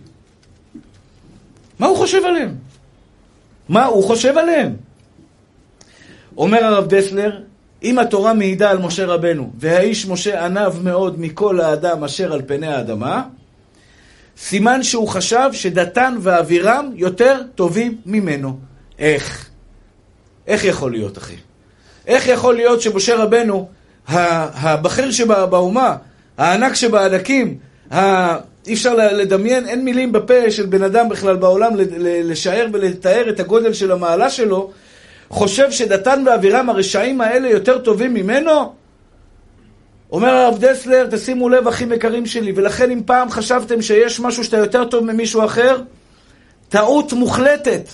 מה 1.78 1.86
הוא 1.86 1.96
חושב 1.96 2.24
עליהם? 2.24 2.54
מה 3.68 3.84
הוא 3.84 4.04
חושב 4.04 4.38
עליהם? 4.38 4.76
אומר 6.36 6.64
הרב 6.64 6.88
דסלר, 6.88 7.40
אם 7.82 7.98
התורה 7.98 8.34
מעידה 8.34 8.70
על 8.70 8.78
משה 8.78 9.06
רבנו, 9.06 9.52
והאיש 9.58 10.06
משה 10.06 10.44
ענב 10.44 10.82
מאוד 10.82 11.20
מכל 11.20 11.60
האדם 11.60 12.04
אשר 12.04 12.32
על 12.32 12.42
פני 12.46 12.66
האדמה, 12.66 13.22
סימן 14.38 14.82
שהוא 14.82 15.08
חשב 15.08 15.50
שדתן 15.52 16.16
ואבירם 16.20 16.90
יותר 16.94 17.42
טובים 17.54 17.98
ממנו. 18.06 18.58
איך? 18.98 19.48
איך 20.46 20.64
יכול 20.64 20.92
להיות, 20.92 21.18
אחי? 21.18 21.36
איך 22.06 22.26
יכול 22.26 22.56
להיות 22.56 22.80
שמשה 22.80 23.16
רבנו, 23.16 23.68
הבכיר 24.08 25.10
שבאומה, 25.10 25.96
הענק 26.38 26.74
שבענקים, 26.74 27.58
אי 28.66 28.74
אפשר 28.74 28.94
לדמיין, 28.94 29.68
אין 29.68 29.84
מילים 29.84 30.12
בפה 30.12 30.50
של 30.50 30.66
בן 30.66 30.82
אדם 30.82 31.08
בכלל 31.08 31.36
בעולם 31.36 31.72
לשער 32.02 32.66
ולתאר 32.72 33.28
את 33.28 33.40
הגודל 33.40 33.72
של 33.72 33.92
המעלה 33.92 34.30
שלו, 34.30 34.70
חושב 35.28 35.70
שדתן 35.70 36.24
ואבירם 36.26 36.70
הרשעים 36.70 37.20
האלה 37.20 37.48
יותר 37.48 37.78
טובים 37.78 38.14
ממנו? 38.14 38.72
אומר 40.12 40.28
הרב 40.28 40.58
דסלר, 40.60 41.06
תשימו 41.10 41.48
לב 41.48 41.68
אחים 41.68 41.92
יקרים 41.92 42.26
שלי, 42.26 42.52
ולכן 42.56 42.90
אם 42.90 43.00
פעם 43.06 43.30
חשבתם 43.30 43.82
שיש 43.82 44.20
משהו 44.20 44.44
שאתה 44.44 44.56
יותר 44.56 44.84
טוב 44.84 45.04
ממישהו 45.04 45.44
אחר, 45.44 45.80
טעות 46.68 47.12
מוחלטת. 47.12 47.88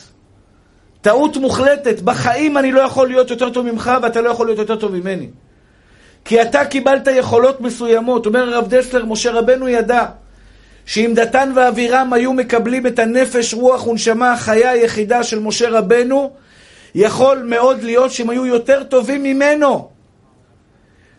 טעות 1.00 1.36
מוחלטת. 1.36 2.00
בחיים 2.00 2.58
אני 2.58 2.72
לא 2.72 2.80
יכול 2.80 3.08
להיות 3.08 3.30
יותר 3.30 3.50
טוב 3.50 3.66
ממך 3.66 3.90
ואתה 4.02 4.20
לא 4.20 4.30
יכול 4.30 4.46
להיות 4.46 4.58
יותר 4.58 4.76
טוב 4.76 4.92
ממני. 4.92 5.28
כי 6.24 6.42
אתה 6.42 6.64
קיבלת 6.64 7.08
יכולות 7.12 7.60
מסוימות. 7.60 8.26
אומר 8.26 8.54
הרב 8.54 8.68
דסלר, 8.68 9.04
משה 9.04 9.32
רבנו 9.32 9.68
ידע 9.68 10.04
שאם 10.86 11.12
דתן 11.14 11.52
ואבירם 11.54 12.12
היו 12.12 12.32
מקבלים 12.32 12.86
את 12.86 12.98
הנפש, 12.98 13.54
רוח 13.54 13.86
ונשמה 13.86 14.32
החיה 14.32 14.70
היחידה 14.70 15.22
של 15.22 15.38
משה 15.38 15.68
רבנו, 15.68 16.32
יכול 16.94 17.42
מאוד 17.42 17.82
להיות 17.82 18.12
שהם 18.12 18.30
היו 18.30 18.46
יותר 18.46 18.84
טובים 18.84 19.22
ממנו. 19.22 19.88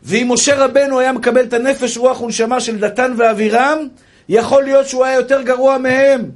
ואם 0.04 0.32
משה 0.32 0.56
רבנו 0.56 1.00
היה 1.00 1.12
מקבל 1.12 1.44
את 1.44 1.54
הנפש, 1.54 1.98
רוח 1.98 2.22
ונשמה 2.22 2.60
של 2.60 2.80
דתן 2.80 3.14
ואבירם, 3.18 3.88
יכול 4.30 4.64
להיות 4.64 4.88
שהוא 4.88 5.06
היה 5.06 5.16
יותר 5.16 5.42
גרוע 5.42 5.78
מהם. 5.78 6.32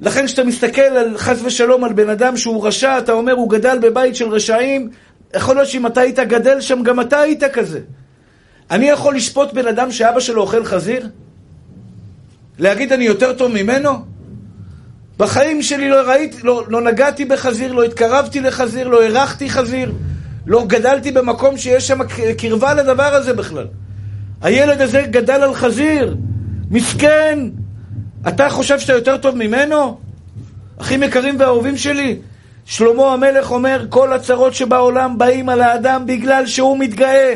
לכן 0.00 0.26
כשאתה 0.26 0.44
מסתכל 0.44 0.80
על 0.80 1.18
חס 1.18 1.40
ושלום 1.44 1.84
על 1.84 1.92
בן 1.92 2.08
אדם 2.08 2.36
שהוא 2.36 2.66
רשע, 2.66 2.98
אתה 2.98 3.12
אומר 3.12 3.32
הוא 3.32 3.50
גדל 3.50 3.78
בבית 3.78 4.16
של 4.16 4.28
רשעים, 4.28 4.90
יכול 5.36 5.56
להיות 5.56 5.68
שאם 5.68 5.86
אתה 5.86 6.00
היית 6.00 6.18
גדל 6.18 6.60
שם, 6.60 6.82
גם 6.82 7.00
אתה 7.00 7.18
היית 7.18 7.44
כזה. 7.44 7.80
אני 8.70 8.88
יכול 8.88 9.16
לשפוט 9.16 9.52
בן 9.52 9.66
אדם 9.66 9.92
שאבא 9.92 10.20
שלו 10.20 10.42
אוכל 10.42 10.64
חזיר? 10.64 11.08
להגיד 12.58 12.92
אני 12.92 13.04
יותר 13.04 13.32
טוב 13.32 13.52
ממנו? 13.52 14.04
בחיים 15.18 15.62
שלי 15.62 15.88
לא 15.88 16.00
ראיתי, 16.10 16.36
לא, 16.42 16.64
לא 16.68 16.80
נגעתי 16.80 17.24
בחזיר, 17.24 17.72
לא 17.72 17.84
התקרבתי 17.84 18.40
לחזיר, 18.40 18.88
לא 18.88 19.04
הרחתי 19.04 19.50
חזיר, 19.50 19.92
לא 20.46 20.64
גדלתי 20.66 21.12
במקום 21.12 21.56
שיש 21.56 21.88
שם 21.88 21.98
קרבה 22.38 22.74
לדבר 22.74 23.14
הזה 23.14 23.32
בכלל. 23.32 23.66
הילד 24.42 24.80
הזה 24.80 25.02
גדל 25.10 25.42
על 25.42 25.54
חזיר, 25.54 26.16
מסכן. 26.70 27.38
אתה 28.28 28.50
חושב 28.50 28.78
שאתה 28.78 28.92
יותר 28.92 29.16
טוב 29.16 29.36
ממנו? 29.36 29.98
אחים 30.78 31.02
יקרים 31.02 31.36
ואהובים 31.38 31.76
שלי, 31.76 32.18
שלמה 32.64 33.12
המלך 33.12 33.50
אומר, 33.50 33.86
כל 33.88 34.12
הצרות 34.12 34.54
שבעולם 34.54 35.18
באים 35.18 35.48
על 35.48 35.60
האדם 35.60 36.06
בגלל 36.06 36.46
שהוא 36.46 36.78
מתגאה. 36.78 37.34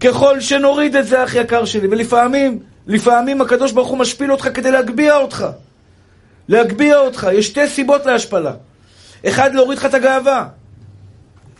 ככל 0.00 0.40
שנוריד 0.40 0.96
את 0.96 1.06
זה, 1.06 1.24
אח 1.24 1.34
יקר 1.34 1.64
שלי, 1.64 1.88
ולפעמים, 1.90 2.58
לפעמים 2.86 3.40
הקדוש 3.40 3.72
ברוך 3.72 3.88
הוא 3.88 3.98
משפיל 3.98 4.32
אותך 4.32 4.48
כדי 4.54 4.70
להגביה 4.70 5.16
אותך. 5.16 5.46
להגביה 6.48 6.98
אותך. 6.98 7.28
יש 7.32 7.46
שתי 7.46 7.68
סיבות 7.68 8.06
להשפלה. 8.06 8.52
אחד, 9.28 9.54
להוריד 9.54 9.78
לך 9.78 9.84
את 9.84 9.94
הגאווה. 9.94 10.48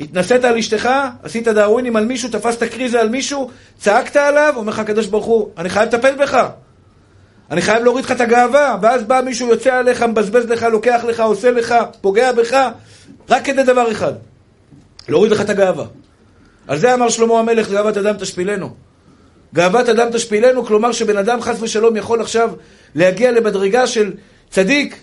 התנסית 0.00 0.44
על 0.44 0.58
אשתך, 0.58 0.88
עשית 1.22 1.48
דאווינים 1.48 1.96
על 1.96 2.06
מישהו, 2.06 2.28
תפסת 2.28 2.62
קריזה 2.62 3.00
על 3.00 3.08
מישהו, 3.08 3.50
צעקת 3.78 4.16
עליו, 4.16 4.54
אומר 4.56 4.72
לך 4.72 4.78
הקדוש 4.78 5.06
ברוך 5.06 5.24
הוא, 5.24 5.48
אני 5.58 5.68
חייב 5.68 5.88
לטפל 5.88 6.14
בך. 6.14 6.48
אני 7.52 7.62
חייב 7.62 7.84
להוריד 7.84 8.04
לך 8.04 8.12
את 8.12 8.20
הגאווה, 8.20 8.76
ואז 8.82 9.02
בא 9.02 9.20
מישהו, 9.24 9.48
יוצא 9.48 9.74
עליך, 9.74 10.02
מבזבז 10.02 10.44
לך, 10.44 10.62
לוקח 10.62 11.04
לך, 11.08 11.20
עושה 11.20 11.50
לך, 11.50 11.74
פוגע 12.00 12.32
בך, 12.32 12.68
רק 13.28 13.44
כדי 13.44 13.62
דבר 13.62 13.92
אחד, 13.92 14.12
להוריד 15.08 15.32
לך 15.32 15.40
את 15.40 15.50
הגאווה. 15.50 15.84
על 16.68 16.78
זה 16.78 16.94
אמר 16.94 17.08
שלמה 17.08 17.38
המלך, 17.38 17.70
גאוות 17.70 17.96
אדם 17.96 18.16
תשפילנו. 18.16 18.70
גאוות 19.54 19.88
אדם 19.88 20.08
תשפילנו, 20.12 20.64
כלומר 20.64 20.92
שבן 20.92 21.16
אדם 21.16 21.40
חס 21.40 21.62
ושלום 21.62 21.96
יכול 21.96 22.20
עכשיו 22.20 22.50
להגיע 22.94 23.32
למדרגה 23.32 23.86
של 23.86 24.12
צדיק, 24.50 24.96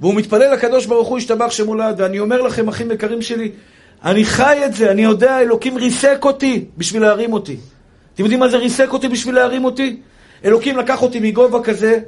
והוא 0.00 0.14
מתפלל 0.14 0.52
לקדוש 0.52 0.86
ברוך 0.86 1.08
הוא 1.08 1.18
ישתבח 1.18 1.50
שמו 1.50 1.74
לעד, 1.74 2.00
ואני 2.00 2.18
אומר 2.18 2.42
לכם, 2.42 2.68
אחים 2.68 2.90
יקרים 2.90 3.22
שלי, 3.22 3.52
אני 4.04 4.24
חי 4.24 4.62
את 4.66 4.74
זה, 4.74 4.90
אני 4.90 5.02
יודע, 5.04 5.40
אלוקים 5.40 5.76
ריסק 5.76 6.18
אותי 6.24 6.64
בשביל 6.76 7.02
להרים 7.02 7.32
אותי. 7.32 7.56
אתם 8.14 8.22
יודעים 8.22 8.40
מה 8.40 8.48
זה 8.48 8.56
ריסק 8.56 8.92
אותי 8.92 9.08
בשביל 9.08 9.34
להרים 9.34 9.64
אותי? 9.64 9.96
אלוקים 10.44 10.76
לקח 10.76 11.02
אותי 11.02 11.20
מגובה 11.20 11.62
כזה, 11.62 12.00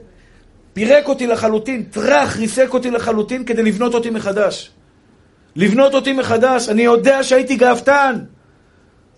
פירק 0.72 1.08
אותי 1.08 1.26
לחלוטין, 1.26 1.82
טראח, 1.82 2.36
ריסק 2.36 2.74
אותי 2.74 2.90
לחלוטין 2.90 3.44
כדי 3.44 3.62
לבנות 3.62 3.94
אותי 3.94 4.10
מחדש. 4.10 4.70
לבנות 5.56 5.94
אותי 5.94 6.12
מחדש. 6.12 6.68
אני 6.68 6.82
יודע 6.82 7.22
שהייתי 7.22 7.56
גאוותן. 7.56 8.18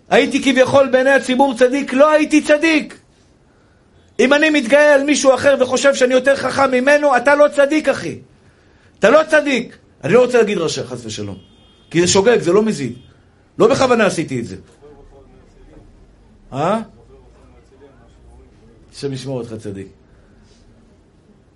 הייתי 0.09 0.43
כביכול 0.43 0.87
בעיני 0.87 1.09
הציבור 1.09 1.57
צדיק, 1.57 1.93
לא 1.93 2.11
הייתי 2.11 2.41
צדיק. 2.41 2.99
אם 4.19 4.33
אני 4.33 4.49
מתגאה 4.49 4.93
על 4.93 5.03
מישהו 5.03 5.33
אחר 5.33 5.55
וחושב 5.59 5.95
שאני 5.95 6.13
יותר 6.13 6.35
חכם 6.35 6.71
ממנו, 6.71 7.17
אתה 7.17 7.35
לא 7.35 7.47
צדיק, 7.55 7.89
אחי. 7.89 8.19
אתה 8.99 9.09
לא 9.09 9.19
צדיק. 9.29 9.77
אני 10.03 10.13
לא 10.13 10.21
רוצה 10.21 10.37
להגיד 10.37 10.57
רשע, 10.57 10.83
חס 10.83 11.05
ושלום. 11.05 11.37
כי 11.91 12.01
זה 12.01 12.07
שוגג, 12.07 12.39
זה 12.39 12.53
לא 12.53 12.63
מזיד. 12.63 12.93
לא 13.59 13.67
בכוונה 13.67 14.05
עשיתי 14.05 14.39
את 14.39 14.45
זה. 14.45 14.55
אה? 16.53 16.81
השם 18.95 19.13
ישמור 19.13 19.37
אותך 19.37 19.53
צדיק. 19.53 19.87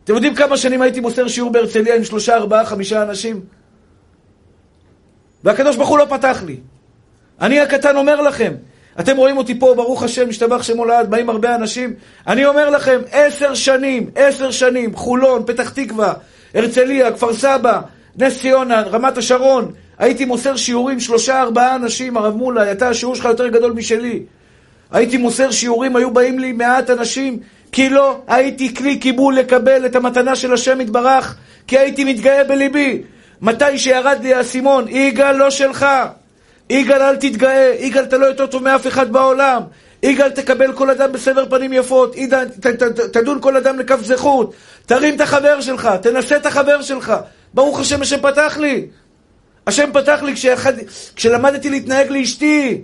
אתם 0.04 0.14
יודעים 0.14 0.36
כמה 0.36 0.58
שנים 0.58 0.82
הייתי 0.82 1.00
מוסר 1.00 1.28
שיעור 1.28 1.52
בהרצליה 1.52 1.96
עם 1.96 2.04
שלושה, 2.04 2.36
ארבעה, 2.36 2.66
חמישה 2.66 3.02
אנשים? 3.02 3.42
והקדוש 5.44 5.76
ברוך 5.76 5.90
הוא 5.90 6.00
לא 6.00 6.06
פתח 6.10 6.44
לי. 6.46 6.58
אני 7.42 7.60
הקטן 7.60 7.98
אומר 7.98 8.22
לכם, 8.22 8.54
אתם 9.00 9.18
רואים 9.18 9.38
אותי 9.38 9.60
פה, 9.60 9.74
ברוך 9.76 10.04
השם, 10.04 10.30
משתבח 10.30 10.64
שמו 10.64 10.86
לעד, 10.86 11.10
באים 11.10 11.30
הרבה 11.30 11.56
אנשים. 11.56 11.94
אני 12.28 12.46
אומר 12.46 12.70
לכם, 12.70 13.02
עשר 13.12 13.54
שנים, 13.54 14.10
עשר 14.16 14.52
שנים, 14.52 14.96
חולון, 14.96 15.44
פתח 15.46 15.70
תקווה, 15.70 16.14
הרצליה, 16.54 17.12
כפר 17.12 17.34
סבא, 17.34 17.82
נס 18.18 18.42
ציונה, 18.42 18.82
רמת 18.82 19.18
השרון, 19.18 19.72
הייתי 19.98 20.26
מוסר 20.26 20.56
שיעורים, 20.56 21.00
שלושה, 21.00 21.42
ארבעה 21.42 21.76
אנשים, 21.76 22.18
הרב 22.18 22.36
מולה, 22.36 22.72
אתה, 22.72 22.90
השיעור 22.90 23.16
שלך 23.16 23.26
יותר 23.26 23.48
גדול 23.48 23.72
משלי. 23.72 24.24
הייתי 24.92 25.18
מוסר 25.18 25.52
שיעורים, 25.52 25.96
היו 25.96 26.12
באים 26.12 26.40
לי 26.40 26.52
מעט 26.52 26.90
אנשים, 26.90 27.40
כי 27.72 27.90
לא 27.90 28.22
הייתי 28.28 28.76
כלי 28.76 28.98
קיבול 28.98 29.36
לקבל 29.36 29.86
את 29.86 29.96
המתנה 29.96 30.36
של 30.36 30.54
השם 30.54 30.82
יתברך, 30.82 31.36
כי 31.68 31.78
הייתי 31.78 32.04
מתגאה 32.04 32.44
בליבי. 32.44 33.02
מתי 33.42 33.78
שירד 33.78 34.18
לי 34.22 34.34
האסימון, 34.34 34.86
יגאל 34.90 35.36
לא 35.36 35.50
שלך. 35.50 35.86
יגאל 36.70 37.02
אל 37.02 37.16
תתגאה, 37.16 37.76
יגאל 37.80 38.04
אתה 38.04 38.18
לא 38.18 38.26
יותר 38.26 38.46
טוב 38.46 38.64
מאף 38.64 38.88
אחד 38.88 39.12
בעולם. 39.12 39.62
יגאל 40.04 40.30
תקבל 40.30 40.74
כל 40.74 40.90
אדם 40.90 41.12
בסבר 41.12 41.50
פנים 41.50 41.74
יפות, 41.74 42.18
יגאל 42.18 42.46
ת, 42.46 42.68
ת, 42.68 42.84
ת, 42.84 43.00
תדון 43.00 43.42
כל 43.42 43.58
אדם 43.58 43.80
לכף 43.80 44.02
זכות, 44.02 44.54
תרים 44.86 45.16
את 45.16 45.22
החבר 45.22 45.62
שלך, 45.62 45.90
תנסה 46.02 46.38
את 46.38 46.46
החבר 46.46 46.82
שלך. 46.82 47.14
ברוך 47.54 47.80
השם, 47.80 48.02
השם 48.02 48.22
פתח 48.22 48.58
לי. 48.58 48.86
השם 49.68 49.90
פתח 49.94 50.20
לי 50.24 50.34
כשאחד, 50.34 50.74
כשלמדתי 51.16 51.70
להתנהג 51.70 52.10
לאשתי. 52.10 52.82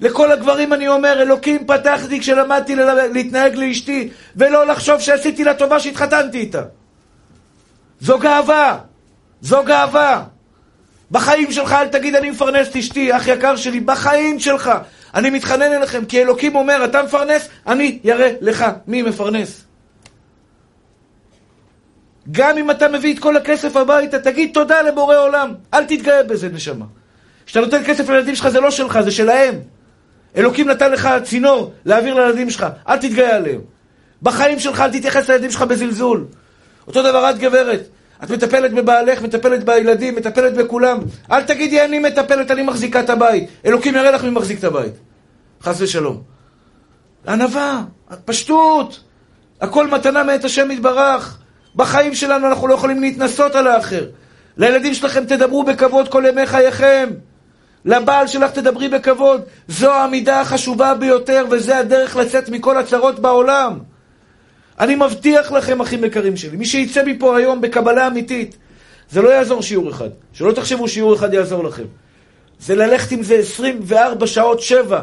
לכל 0.00 0.32
הגברים 0.32 0.72
אני 0.72 0.88
אומר, 0.88 1.22
אלוקים 1.22 1.66
פתחתי 1.66 2.20
כשלמדתי 2.20 2.74
להתנהג 3.12 3.54
לאשתי, 3.54 4.08
ולא 4.36 4.66
לחשוב 4.66 5.00
שעשיתי 5.00 5.44
לה 5.44 5.54
טובה 5.54 5.80
שהתחתנתי 5.80 6.38
איתה. 6.38 6.62
זו 8.00 8.18
גאווה, 8.18 8.78
זו 9.40 9.62
גאווה. 9.64 10.24
בחיים 11.10 11.52
שלך 11.52 11.72
אל 11.72 11.88
תגיד 11.88 12.14
אני 12.14 12.30
מפרנס 12.30 12.68
את 12.68 12.76
אשתי, 12.76 13.16
אח 13.16 13.28
יקר 13.28 13.56
שלי, 13.56 13.80
בחיים 13.80 14.40
שלך. 14.40 14.70
אני 15.14 15.30
מתחנן 15.30 15.72
אליכם, 15.72 16.04
כי 16.04 16.22
אלוקים 16.22 16.56
אומר, 16.56 16.84
אתה 16.84 17.02
מפרנס, 17.02 17.48
אני 17.66 17.98
יראה 18.04 18.32
לך 18.40 18.66
מי 18.86 19.02
מפרנס. 19.02 19.64
גם 22.30 22.58
אם 22.58 22.70
אתה 22.70 22.88
מביא 22.88 23.14
את 23.14 23.18
כל 23.18 23.36
הכסף 23.36 23.76
הביתה, 23.76 24.18
תגיד 24.18 24.50
תודה 24.54 24.82
לבורא 24.82 25.16
עולם. 25.16 25.54
אל 25.74 25.84
תתגאה 25.84 26.22
בזה, 26.22 26.48
נשמה. 26.48 26.84
כשאתה 27.46 27.60
נותן 27.60 27.84
כסף 27.84 28.08
לילדים 28.08 28.34
שלך, 28.34 28.48
זה 28.48 28.60
לא 28.60 28.70
שלך, 28.70 29.00
זה 29.00 29.10
שלהם. 29.10 29.54
אלוקים 30.36 30.68
נתן 30.68 30.92
לך 30.92 31.08
צינור 31.24 31.72
להעביר 31.84 32.14
לילדים 32.14 32.50
שלך, 32.50 32.66
אל 32.88 32.96
תתגאה 32.96 33.36
עליהם. 33.36 33.60
בחיים 34.22 34.58
שלך 34.58 34.80
אל 34.80 34.90
תתייחס 34.90 35.28
לילדים 35.28 35.50
שלך 35.50 35.62
בזלזול. 35.62 36.26
אותו 36.86 37.02
דבר 37.02 37.30
את 37.30 37.38
גברת, 37.38 37.80
את 38.24 38.30
מטפלת 38.30 38.72
בבעלך, 38.72 39.22
מטפלת 39.22 39.64
בילדים, 39.64 40.16
מטפלת 40.16 40.54
בכולם. 40.54 40.98
אל 41.32 41.42
תגידי 41.42 41.84
אני 41.84 41.98
מטפלת, 41.98 42.50
אני 42.50 42.62
מחזיקה 42.62 43.00
את 43.00 43.10
הבית. 43.10 43.48
אלוקים 43.66 43.94
יראה 43.94 44.10
לך 44.10 44.24
מי 44.24 44.30
מחזיק 44.30 44.58
את 44.58 44.64
הבית. 44.64 44.92
חס 45.62 45.80
ושלום. 45.80 46.22
ענווה, 47.28 47.82
פשטות, 48.24 49.00
הכל 49.60 49.86
מתנה 49.86 50.22
מאת 50.22 50.44
השם 50.44 50.70
יתברך. 50.70 51.38
בחיים 51.76 52.14
שלנו 52.14 52.46
אנחנו 52.46 52.66
לא 52.66 52.74
יכולים 52.74 53.00
להתנסות 53.00 53.54
על 53.54 53.66
האחר. 53.66 54.06
לילדים 54.56 54.94
שלכם 54.94 55.24
תדברו 55.24 55.62
בכבוד 55.62 56.08
כל 56.08 56.24
ימי 56.28 56.46
חייכם. 56.46 57.08
לבעל 57.84 58.26
שלך 58.26 58.50
תדברי 58.50 58.88
בכבוד. 58.88 59.42
זו 59.68 59.94
המידה 59.94 60.40
החשובה 60.40 60.94
ביותר, 60.94 61.44
וזה 61.50 61.78
הדרך 61.78 62.16
לצאת 62.16 62.48
מכל 62.48 62.78
הצרות 62.78 63.18
בעולם. 63.18 63.78
אני 64.80 64.94
מבטיח 64.94 65.52
לכם, 65.52 65.80
אחים 65.80 66.04
יקרים 66.04 66.36
שלי, 66.36 66.56
מי 66.56 66.66
שיצא 66.66 67.02
מפה 67.06 67.36
היום 67.36 67.60
בקבלה 67.60 68.06
אמיתית, 68.06 68.56
זה 69.10 69.22
לא 69.22 69.28
יעזור 69.28 69.62
שיעור 69.62 69.90
אחד. 69.90 70.08
שלא 70.32 70.52
תחשבו 70.52 70.88
שיעור 70.88 71.14
אחד 71.14 71.34
יעזור 71.34 71.64
לכם. 71.64 71.84
זה 72.60 72.76
ללכת 72.76 73.12
עם 73.12 73.22
זה 73.22 73.34
24 73.34 74.26
שעות, 74.26 74.60
7. 74.60 75.02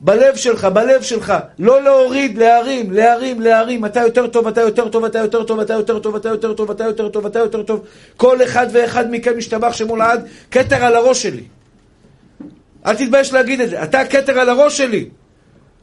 בלב 0.00 0.36
שלך, 0.36 0.64
בלב 0.64 1.02
שלך, 1.02 1.34
לא 1.58 1.82
להוריד, 1.82 2.38
להרים, 2.38 2.90
להרים, 2.90 3.40
להרים, 3.40 3.84
אתה 3.84 4.00
יותר 4.00 4.26
טוב, 4.26 4.46
אתה 4.46 4.60
יותר 4.60 4.88
טוב, 4.88 5.04
אתה 5.04 5.18
יותר 5.18 5.44
טוב, 5.44 5.60
אתה 5.60 5.74
יותר 5.74 5.98
טוב, 6.00 6.16
אתה 6.16 6.28
יותר 6.28 6.54
טוב, 6.54 6.70
אתה 6.70 6.84
יותר 6.84 7.08
טוב, 7.08 7.26
אתה 7.26 7.38
יותר 7.38 7.62
טוב. 7.62 7.84
כל 8.16 8.42
אחד 8.42 8.66
ואחד 8.72 9.10
מכם 9.10 9.38
משתבח 9.38 9.72
שמו 9.72 9.96
לעד, 9.96 10.26
כתר 10.50 10.84
על 10.84 10.96
הראש 10.96 11.22
שלי. 11.22 11.42
אל 12.86 12.94
תתבייש 12.94 13.32
להגיד 13.32 13.60
את 13.60 13.70
זה. 13.70 13.82
אתה 13.82 14.00
הכתר 14.00 14.38
על 14.38 14.48
הראש 14.48 14.78
שלי. 14.78 15.08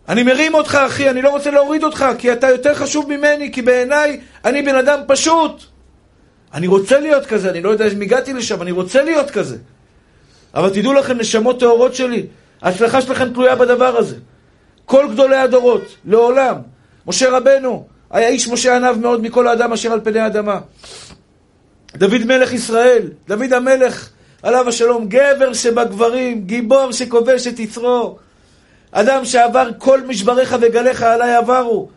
אני 0.10 0.24
מרים 0.24 0.54
אותך, 0.54 0.76
אחי, 0.76 1.10
אני 1.10 1.22
לא 1.22 1.30
רוצה 1.30 1.52
להוריד 1.52 1.84
אותך, 1.84 2.06
כי 2.18 2.34
אתה 2.34 2.50
יותר 2.50 2.76
חשוב 2.76 3.10
ממני, 3.10 3.52
כי 3.52 3.62
בעיניי 3.62 4.20
אני 4.46 4.62
בן 4.62 4.76
אדם 4.76 5.00
פשוט. 5.08 5.64
אני 6.54 6.68
רוצה 6.68 7.00
להיות 7.00 7.26
כזה, 7.26 7.50
אני 7.50 7.62
לא 7.62 7.70
יודע 7.70 7.88
אם 7.88 8.02
הגעתי 8.02 8.34
לשם, 8.34 8.62
אני 8.62 8.72
רוצה 8.72 9.04
להיות 9.04 9.32
כזה. 9.32 9.58
אבל 10.54 10.70
תדעו 10.70 10.94
לכם, 10.94 11.18
נשמות 11.18 11.60
טהורות 11.60 11.96
שלי, 11.96 12.26
ההצלחה 12.62 13.02
שלכם 13.02 13.34
תלויה 13.34 13.56
בדבר 13.56 13.98
הזה. 13.98 14.16
כל 14.86 15.08
גדולי 15.12 15.36
הדורות, 15.36 15.96
לעולם. 16.06 16.56
משה 17.08 17.30
רבנו, 17.30 17.88
היה 18.12 18.28
איש 18.28 18.48
משה 18.48 18.76
עניו 18.76 18.98
מאוד 19.02 19.22
מכל 19.22 19.48
האדם 19.48 19.74
אשר 19.74 19.92
על 19.92 20.02
פני 20.04 20.20
האדמה. 20.20 20.60
דוד 21.96 22.26
מלך 22.26 22.54
ישראל, 22.54 23.08
דוד 23.28 23.54
המלך, 23.54 24.10
עליו 24.44 24.70
השלום, 24.70 25.06
גבר 25.08 25.54
שבגברים, 25.54 26.46
גיבור 26.46 26.92
שכובש 26.92 27.48
את 27.48 27.60
יצרו, 27.60 28.18
אדם 28.92 29.26
שעבר 29.26 29.70
כל 29.78 30.02
משבריך 30.02 30.56
וגליך 30.62 31.04
עליי 31.04 31.36
עברו, 31.36 31.90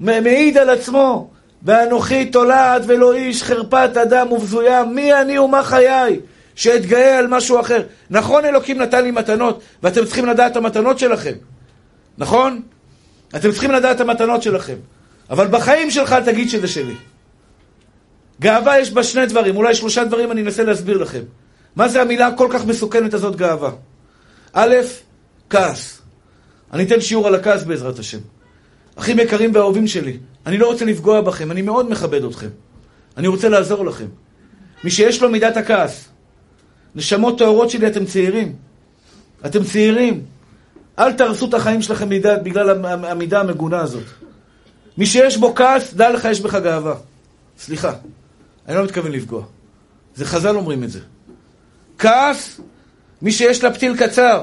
מעיד 0.00 0.58
על 0.58 0.70
עצמו, 0.70 1.30
ואנוכי 1.62 2.26
תולעת 2.26 2.82
ולא 2.86 3.14
איש, 3.14 3.42
חרפת 3.42 3.90
אדם 4.02 4.32
ובזויה, 4.32 4.84
מי 4.84 5.14
אני 5.14 5.38
ומה 5.38 5.62
חיי, 5.62 6.20
שאתגאה 6.54 7.18
על 7.18 7.26
משהו 7.26 7.60
אחר. 7.60 7.82
נכון 8.10 8.44
אלוקים 8.44 8.78
נתן 8.78 9.02
לי 9.02 9.10
מתנות, 9.10 9.60
ואתם 9.82 10.04
צריכים 10.04 10.26
לדעת 10.26 10.52
את 10.52 10.56
המתנות 10.56 10.98
שלכם, 10.98 11.34
נכון? 12.18 12.62
אתם 13.36 13.52
צריכים 13.52 13.70
לדעת 13.70 13.96
את 13.96 14.00
המתנות 14.00 14.42
שלכם, 14.42 14.76
אבל 15.30 15.46
בחיים 15.46 15.90
שלך 15.90 16.14
תגיד 16.24 16.48
שזה 16.50 16.68
שלי. 16.68 16.94
גאווה 18.40 18.78
יש 18.78 18.90
בה 18.90 19.02
שני 19.02 19.26
דברים, 19.26 19.56
אולי 19.56 19.74
שלושה 19.74 20.04
דברים 20.04 20.32
אני 20.32 20.42
אנסה 20.42 20.64
להסביר 20.64 20.96
לכם. 20.98 21.22
מה 21.78 21.88
זה 21.88 22.02
המילה 22.02 22.26
הכל 22.26 22.48
כך 22.50 22.64
מסוכנת 22.66 23.14
הזאת 23.14 23.36
גאווה? 23.36 23.70
א', 24.52 24.74
כעס. 25.50 26.00
אני 26.72 26.82
אתן 26.82 27.00
שיעור 27.00 27.26
על 27.26 27.34
הכעס 27.34 27.62
בעזרת 27.62 27.98
השם. 27.98 28.18
אחים 28.96 29.18
יקרים 29.18 29.54
ואהובים 29.54 29.86
שלי, 29.86 30.18
אני 30.46 30.58
לא 30.58 30.66
רוצה 30.66 30.84
לפגוע 30.84 31.20
בכם, 31.20 31.50
אני 31.50 31.62
מאוד 31.62 31.90
מכבד 31.90 32.24
אתכם. 32.24 32.48
אני 33.16 33.28
רוצה 33.28 33.48
לעזור 33.48 33.84
לכם. 33.84 34.06
מי 34.84 34.90
שיש 34.90 35.22
לו 35.22 35.30
מידת 35.30 35.56
הכעס, 35.56 36.08
נשמות 36.94 37.38
טהורות 37.38 37.70
שלי, 37.70 37.86
אתם 37.86 38.04
צעירים. 38.04 38.56
אתם 39.46 39.64
צעירים. 39.64 40.22
אל 40.98 41.12
תהרסו 41.12 41.48
את 41.48 41.54
החיים 41.54 41.82
שלכם 41.82 42.08
בגלל 42.42 42.84
המידה 42.84 43.40
המגונה 43.40 43.80
הזאת. 43.80 44.04
מי 44.98 45.06
שיש 45.06 45.36
בו 45.36 45.54
כעס, 45.54 45.94
דע 45.94 46.10
לך, 46.10 46.24
יש 46.24 46.40
בך 46.40 46.54
גאווה. 46.54 46.94
סליחה, 47.58 47.92
אני 48.68 48.76
לא 48.76 48.84
מתכוון 48.84 49.12
לפגוע. 49.12 49.42
זה 50.14 50.24
חז"ל 50.24 50.56
אומרים 50.56 50.84
את 50.84 50.90
זה. 50.90 51.00
כעס, 51.98 52.60
מי 53.22 53.32
שיש 53.32 53.64
לה 53.64 53.74
פתיל 53.74 53.96
קצר, 53.96 54.42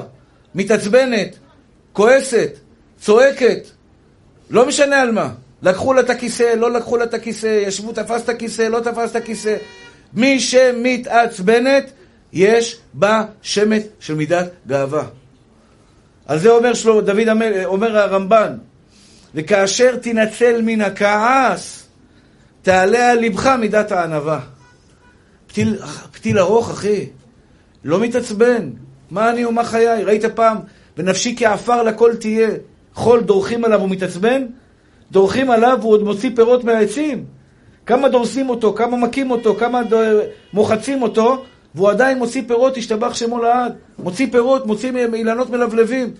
מתעצבנת, 0.54 1.36
כועסת, 1.92 2.50
צועקת, 3.00 3.66
לא 4.50 4.66
משנה 4.66 5.00
על 5.00 5.12
מה. 5.12 5.30
לקחו 5.62 5.92
לה 5.92 6.00
את 6.00 6.10
הכיסא, 6.10 6.54
לא 6.56 6.70
לקחו 6.72 6.96
לה 6.96 7.04
את 7.04 7.14
הכיסא, 7.14 7.62
ישבו, 7.66 7.92
תפס 7.92 8.22
את 8.24 8.28
הכיסא, 8.28 8.62
לא 8.62 8.80
תפס 8.80 9.10
את 9.10 9.16
הכיסא. 9.16 9.56
מי 10.14 10.40
שמתעצבנת, 10.40 11.90
יש 12.32 12.78
בה 12.94 13.24
שמץ 13.42 13.82
של 14.00 14.14
מידת 14.14 14.50
גאווה. 14.66 15.04
על 16.26 16.38
זה 16.38 16.50
אומר 16.50 16.74
שלמה, 16.74 17.00
דוד 17.00 17.28
המל, 17.28 17.64
אומר 17.64 17.98
הרמב"ן, 17.98 18.56
וכאשר 19.34 19.96
תנצל 19.96 20.62
מן 20.62 20.80
הכעס, 20.80 21.86
תעלה 22.62 23.10
על 23.10 23.18
לבך 23.18 23.46
מידת 23.46 23.92
הענווה. 23.92 24.40
פתיל, 25.46 25.78
פתיל 26.12 26.38
ארוך, 26.38 26.70
אחי, 26.70 27.06
לא 27.86 28.00
מתעצבן. 28.00 28.70
מה 29.10 29.30
אני 29.30 29.44
ומה 29.44 29.64
חיי? 29.64 30.04
ראית 30.04 30.24
פעם, 30.24 30.56
ונפשי 30.96 31.34
כעפר 31.38 31.82
לכל 31.82 32.16
תהיה. 32.16 32.50
חול 32.94 33.20
דורכים 33.20 33.64
עליו 33.64 33.82
ומתעצבן? 33.82 34.46
דורכים 35.10 35.50
עליו 35.50 35.78
והוא 35.80 35.92
עוד 35.92 36.02
מוציא 36.02 36.30
פירות 36.36 36.64
מהעצים. 36.64 37.24
כמה 37.86 38.08
דורסים 38.08 38.48
אותו, 38.48 38.74
כמה 38.74 38.96
מכים 38.96 39.30
אותו, 39.30 39.54
כמה 39.54 39.80
מוחצים 40.52 41.02
אותו, 41.02 41.44
והוא 41.74 41.90
עדיין 41.90 42.18
מוציא 42.18 42.42
פירות, 42.46 42.76
השתבח 42.76 43.14
שמו 43.14 43.42
לעד. 43.42 43.72
מוציא 43.98 44.26
פירות, 44.32 44.66
מוציא 44.66 44.92
אילנות 45.14 45.50
מלבלבים. 45.50 46.10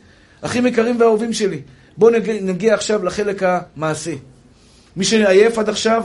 אחים 0.41 0.67
יקרים 0.67 1.01
ואהובים 1.01 1.33
שלי, 1.33 1.61
בואו 1.97 2.11
נגיע, 2.11 2.35
נגיע 2.41 2.75
עכשיו 2.75 3.05
לחלק 3.05 3.43
המעשי. 3.43 4.19
מי 4.97 5.05
שעייף 5.05 5.59
עד 5.59 5.69
עכשיו, 5.69 6.05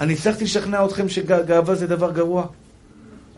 אני 0.00 0.12
הצלחתי 0.12 0.44
לשכנע 0.44 0.84
אתכם 0.84 1.08
שגאווה 1.08 1.74
זה 1.74 1.86
דבר 1.86 2.12
גרוע. 2.12 2.46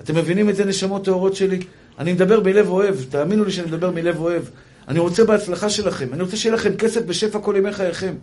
אתם 0.01 0.17
מבינים 0.17 0.51
את 0.51 0.57
זה, 0.57 0.65
נשמות 0.65 1.05
טהורות 1.05 1.37
שלי? 1.37 1.59
אני 1.99 2.13
מדבר 2.13 2.41
מלב 2.41 2.69
אוהב, 2.69 2.95
תאמינו 3.11 3.45
לי 3.45 3.51
שאני 3.51 3.67
מדבר 3.67 3.91
מלב 3.91 4.21
אוהב. 4.21 4.43
אני 4.89 4.99
רוצה 4.99 5.25
בהצלחה 5.25 5.71
שלכם, 5.71 6.07
אני 6.13 6.23
רוצה 6.23 6.37
שיהיה 6.37 6.55
לכם 6.55 6.77
כסף 6.77 7.03
בשפע 7.03 7.39
כל 7.39 7.55
ימי 7.59 7.73
חייכם. 7.73 8.15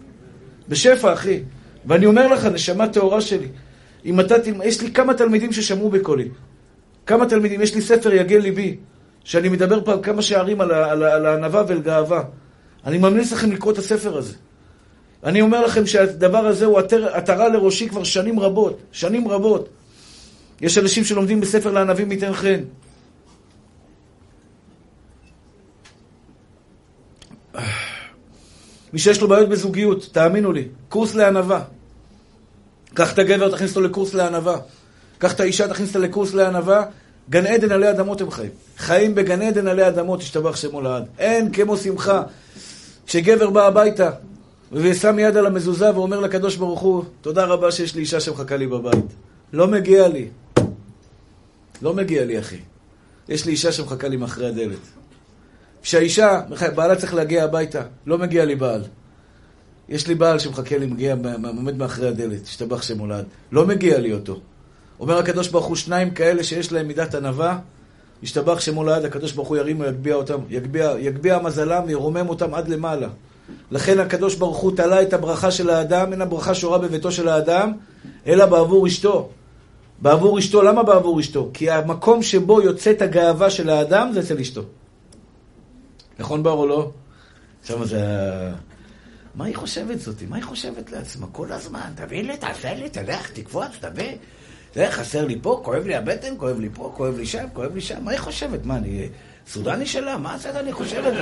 בשפע, 0.70 1.13
אחי. 1.13 1.40
ואני 1.86 2.06
אומר 2.06 2.28
לך, 2.28 2.46
נשמה 2.46 2.88
טהורה 2.88 3.22
שלי, 3.22 3.48
אם 4.06 4.20
אתה, 4.20 4.36
יש 4.63 4.82
לי 4.82 4.92
כמה 4.92 5.13
תלמידים 5.13 5.54
ששמעו 5.54 5.90
בקולי. 5.90 6.30
כמה 7.06 7.26
תלמידים, 7.26 7.62
יש 7.62 7.76
לי 7.76 7.82
ספר 7.82 8.13
יגל 8.13 8.38
ליבי, 8.38 8.78
שאני 9.24 9.50
מדבר 9.50 9.86
פה 9.86 9.94
כמה 10.04 10.22
שערים 10.22 10.62
על, 10.62 10.72
על, 10.72 11.04
על 11.04 11.26
הענווה 11.26 11.63
ולגאווה. 11.68 12.24
אני 12.86 12.98
ממליץ 12.98 13.32
לכם 13.32 13.52
לקרוא 13.52 13.74
את 13.74 13.78
הספר 13.78 14.18
הזה. 14.18 14.34
אני 15.24 15.42
אומר 15.42 15.66
לכם 15.66 15.86
שהדבר 15.86 16.48
הזה 16.48 16.66
הוא 16.66 16.80
עטרה 17.13 17.50
לראשי 17.50 17.90
כבר 17.90 18.04
שנים 18.04 18.40
רבות, 18.40 18.80
שנים 18.92 19.28
רבות. 19.28 19.70
יש 20.62 20.78
אנשים 20.78 21.04
שלומדים 21.04 21.41
בספר 21.41 21.72
לענבים 21.72 22.12
ייתן 22.12 22.34
חן. 22.34 22.60
מי 28.93 29.00
שיש 29.00 29.22
לו 29.22 29.28
בעיות 29.28 29.50
בזוגיות, 29.50 30.10
תאמינו 30.12 30.52
לי, 30.52 30.67
קורס 30.89 31.15
לענווה. 31.15 31.63
קח 32.93 33.13
את 33.13 33.20
הגבר, 33.20 33.52
תכניס 33.52 33.70
אותו 33.70 33.82
לקורס 33.82 34.13
לענווה. 34.13 34.58
קח 35.17 35.34
את 35.34 35.39
האישה, 35.39 35.67
תכניס 35.67 35.89
אותה 35.89 36.00
לקורס 36.00 36.34
לענווה. 36.34 36.86
גן 37.30 37.46
עדן 37.46 37.72
עלי 37.72 37.89
אדמות 37.89 38.22
הם 38.22 38.32
חיים. 38.32 38.50
חיים 38.78 39.15
בגן 39.15 39.41
עדן 39.41 39.67
עלי 39.67 39.88
אדמות, 39.88 40.22
השתבח 40.22 40.56
שמו 40.56 40.82
לעד. 40.82 41.06
אין 41.20 41.52
כמו 41.52 41.78
שמחה. 41.78 42.24
כשגבר 43.08 43.50
בא 43.50 43.67
הביתה 43.67 44.12
ושם 44.72 45.20
יד 45.20 45.38
על 45.38 45.46
המזוזה 45.46 45.96
ואומר 45.96 46.20
לקדוש 46.20 46.56
ברוך 46.56 46.80
הוא, 46.80 47.04
תודה 47.22 47.46
רבה 47.46 47.72
שיש 47.72 47.96
לי 47.96 48.02
אישה 48.02 48.20
שמחכה 48.20 48.58
לי 48.58 48.67
בבית. 48.67 49.06
לא 49.54 49.67
מגיע 49.67 50.08
לי. 50.08 50.28
לא 51.82 51.94
מגיע 51.94 52.26
לי, 52.26 52.40
אחי. 52.40 52.60
יש 53.30 53.46
לי 53.46 53.52
אישה 53.52 53.72
שמחכה 53.72 54.08
לי 54.08 54.18
מאחרי 54.18 54.48
הדלת. 54.48 54.78
כשהאישה, 55.82 56.42
בעלה 56.76 56.96
צריך 56.96 57.13
להגיע 57.13 57.44
הביתה, 57.44 57.82
לא 58.06 58.18
מגיע 58.18 58.46
לי 58.46 58.56
בעל. 58.56 58.84
יש 59.90 60.08
לי 60.08 60.16
בעל 60.16 60.40
שמחכה 60.40 60.78
לי, 60.78 60.86
מגיע, 60.86 61.16
עומד 61.44 61.78
מאחורי 61.78 62.08
הדלת, 62.08 62.44
השתבח 62.44 62.82
שמולד. 62.82 63.26
לא 63.52 63.68
מגיע 63.68 64.00
לי 64.00 64.13
אותו. 64.13 64.40
אומר 65.00 65.18
הקדוש 65.18 65.48
ברוך 65.48 65.66
הוא, 65.66 65.76
שניים 65.76 66.12
כאלה 66.12 66.44
שיש 66.44 66.72
להם 66.72 66.88
מידת 66.88 67.16
ענווה, 67.16 67.60
השתבח 68.24 68.60
שמולד, 68.60 69.06
הקדוש 69.06 69.32
ברוך 69.32 69.48
הוא 69.48 69.58
ירים 69.58 69.80
ויגביה 69.80 70.16
אותם, 70.16 70.38
יגביה, 70.50 70.92
יגביה 71.00 71.40
מזלם 71.40 71.84
וירומם 71.88 72.30
אותם 72.30 72.54
עד 72.54 72.68
למעלה. 72.70 73.08
לכן 73.72 74.00
הקדוש 74.00 74.36
ברוך 74.36 74.58
הוא 74.58 74.72
תלה 74.76 75.02
את 75.02 75.13
הברכה 75.13 75.52
של 75.52 75.70
האדם, 75.70 76.12
אין 76.12 76.22
הברכה 76.22 76.56
שורה 76.56 76.78
בביתו 76.78 77.12
של 77.12 77.28
האדם, 77.28 77.72
אלא 78.28 78.46
בעבור 78.46 78.88
אשתו. 78.88 79.30
בעבור 80.01 80.39
אשתו, 80.39 80.62
למה 80.62 80.83
בעבור 80.83 81.19
אשתו? 81.19 81.49
כי 81.53 81.69
המקום 81.69 82.23
שבו 82.23 82.62
יוצאת 82.62 83.01
הגאווה 83.01 83.49
של 83.49 83.69
האדם 83.69 84.10
זה 84.13 84.19
אצל 84.19 84.39
אשתו. 84.39 84.62
נכון 86.19 86.43
בר 86.43 86.51
או 86.51 86.67
לא? 86.67 86.91
עכשיו 87.62 87.86
זה... 87.86 88.01
מה 89.36 89.45
היא 89.45 89.55
חושבת 89.55 89.99
זאתי? 89.99 90.25
מה 90.25 90.36
היא 90.36 90.43
חושבת 90.43 90.91
לעצמה? 90.91 91.27
כל 91.31 91.51
הזמן, 91.51 91.91
תביא 91.95 92.23
לי, 92.23 92.38
תעשה 92.38 92.73
לי, 92.73 92.89
תלך, 92.89 93.31
תקפוץ, 93.31 93.71
תביא. 93.79 94.15
זה 94.75 94.88
חסר 94.91 95.25
לי 95.25 95.39
פה, 95.41 95.62
כואב 95.63 95.83
לי 95.88 95.95
הבטן, 95.95 96.33
כואב 96.38 96.60
לי 96.60 96.69
פה, 96.73 96.91
כואב 96.95 97.17
לי 97.17 97.25
שם, 97.25 97.45
כואב 97.53 97.75
לי 97.75 97.81
שם. 97.81 98.03
מה 98.03 98.12
היא 98.12 98.19
חושבת? 98.19 98.65
מה, 98.65 98.77
אני 98.77 99.10
סודני 99.47 99.86
שלה? 99.86 100.17
מה 100.17 100.38
זה 100.38 100.60
אני 100.60 100.73
חושבת? 100.73 101.13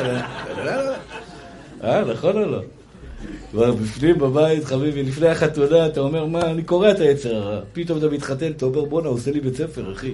אה, 1.83 2.03
נכון 2.03 2.37
או 2.37 2.45
לא? 2.45 2.61
כבר 3.51 3.71
בפנים 3.71 4.19
בבית, 4.19 4.65
חביבי, 4.65 5.03
לפני 5.03 5.27
החתונה, 5.27 5.85
אתה 5.85 5.99
אומר, 5.99 6.25
מה, 6.25 6.41
אני 6.41 6.63
קורע 6.63 6.91
את 6.91 6.99
היצר 6.99 7.35
הרע. 7.35 7.61
פתאום 7.73 7.97
אתה 7.97 8.09
מתחתן, 8.09 8.51
אתה 8.51 8.65
אומר, 8.65 8.85
בואנה, 8.85 9.07
עושה 9.07 9.31
לי 9.31 9.39
בית 9.39 9.55
ספר, 9.55 9.93
אחי. 9.93 10.13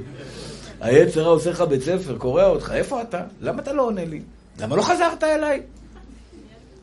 היצר 0.82 1.22
הרע 1.22 1.30
עושה 1.30 1.50
לך 1.50 1.62
בית 1.62 1.82
ספר, 1.82 2.18
קורע 2.18 2.46
אותך, 2.46 2.72
איפה 2.76 3.02
אתה? 3.02 3.22
למה 3.42 3.62
אתה 3.62 3.74
לא 3.74 3.82
עונה 3.82 4.06
לי? 4.06 4.22
למה 4.60 4.76
לא 4.76 4.82
חזרת 4.82 5.24
אליי? 5.24 5.62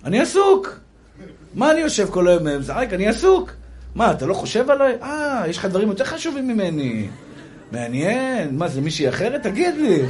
אני 0.04 0.20
עסוק. 0.20 0.80
מה 1.54 1.70
אני 1.70 1.80
יושב 1.80 2.08
כל 2.10 2.28
היום 2.28 2.46
מזעק? 2.46 2.92
אני 2.92 3.08
עסוק. 3.08 3.52
מה, 3.94 4.10
אתה 4.12 4.26
לא 4.26 4.34
חושב 4.34 4.70
עליי? 4.70 4.96
אה, 5.02 5.44
יש 5.48 5.58
לך 5.58 5.64
דברים 5.64 5.88
יותר 5.88 6.04
חשובים 6.04 6.48
ממני. 6.48 7.08
מעניין. 7.72 8.56
מה, 8.56 8.68
זה 8.68 8.80
מישהי 8.80 9.08
אחרת? 9.08 9.42
תגיד 9.42 9.74
לי. 9.76 10.02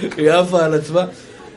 היא 0.16 0.30
עפה 0.30 0.64
על 0.64 0.74
עצמה. 0.74 1.04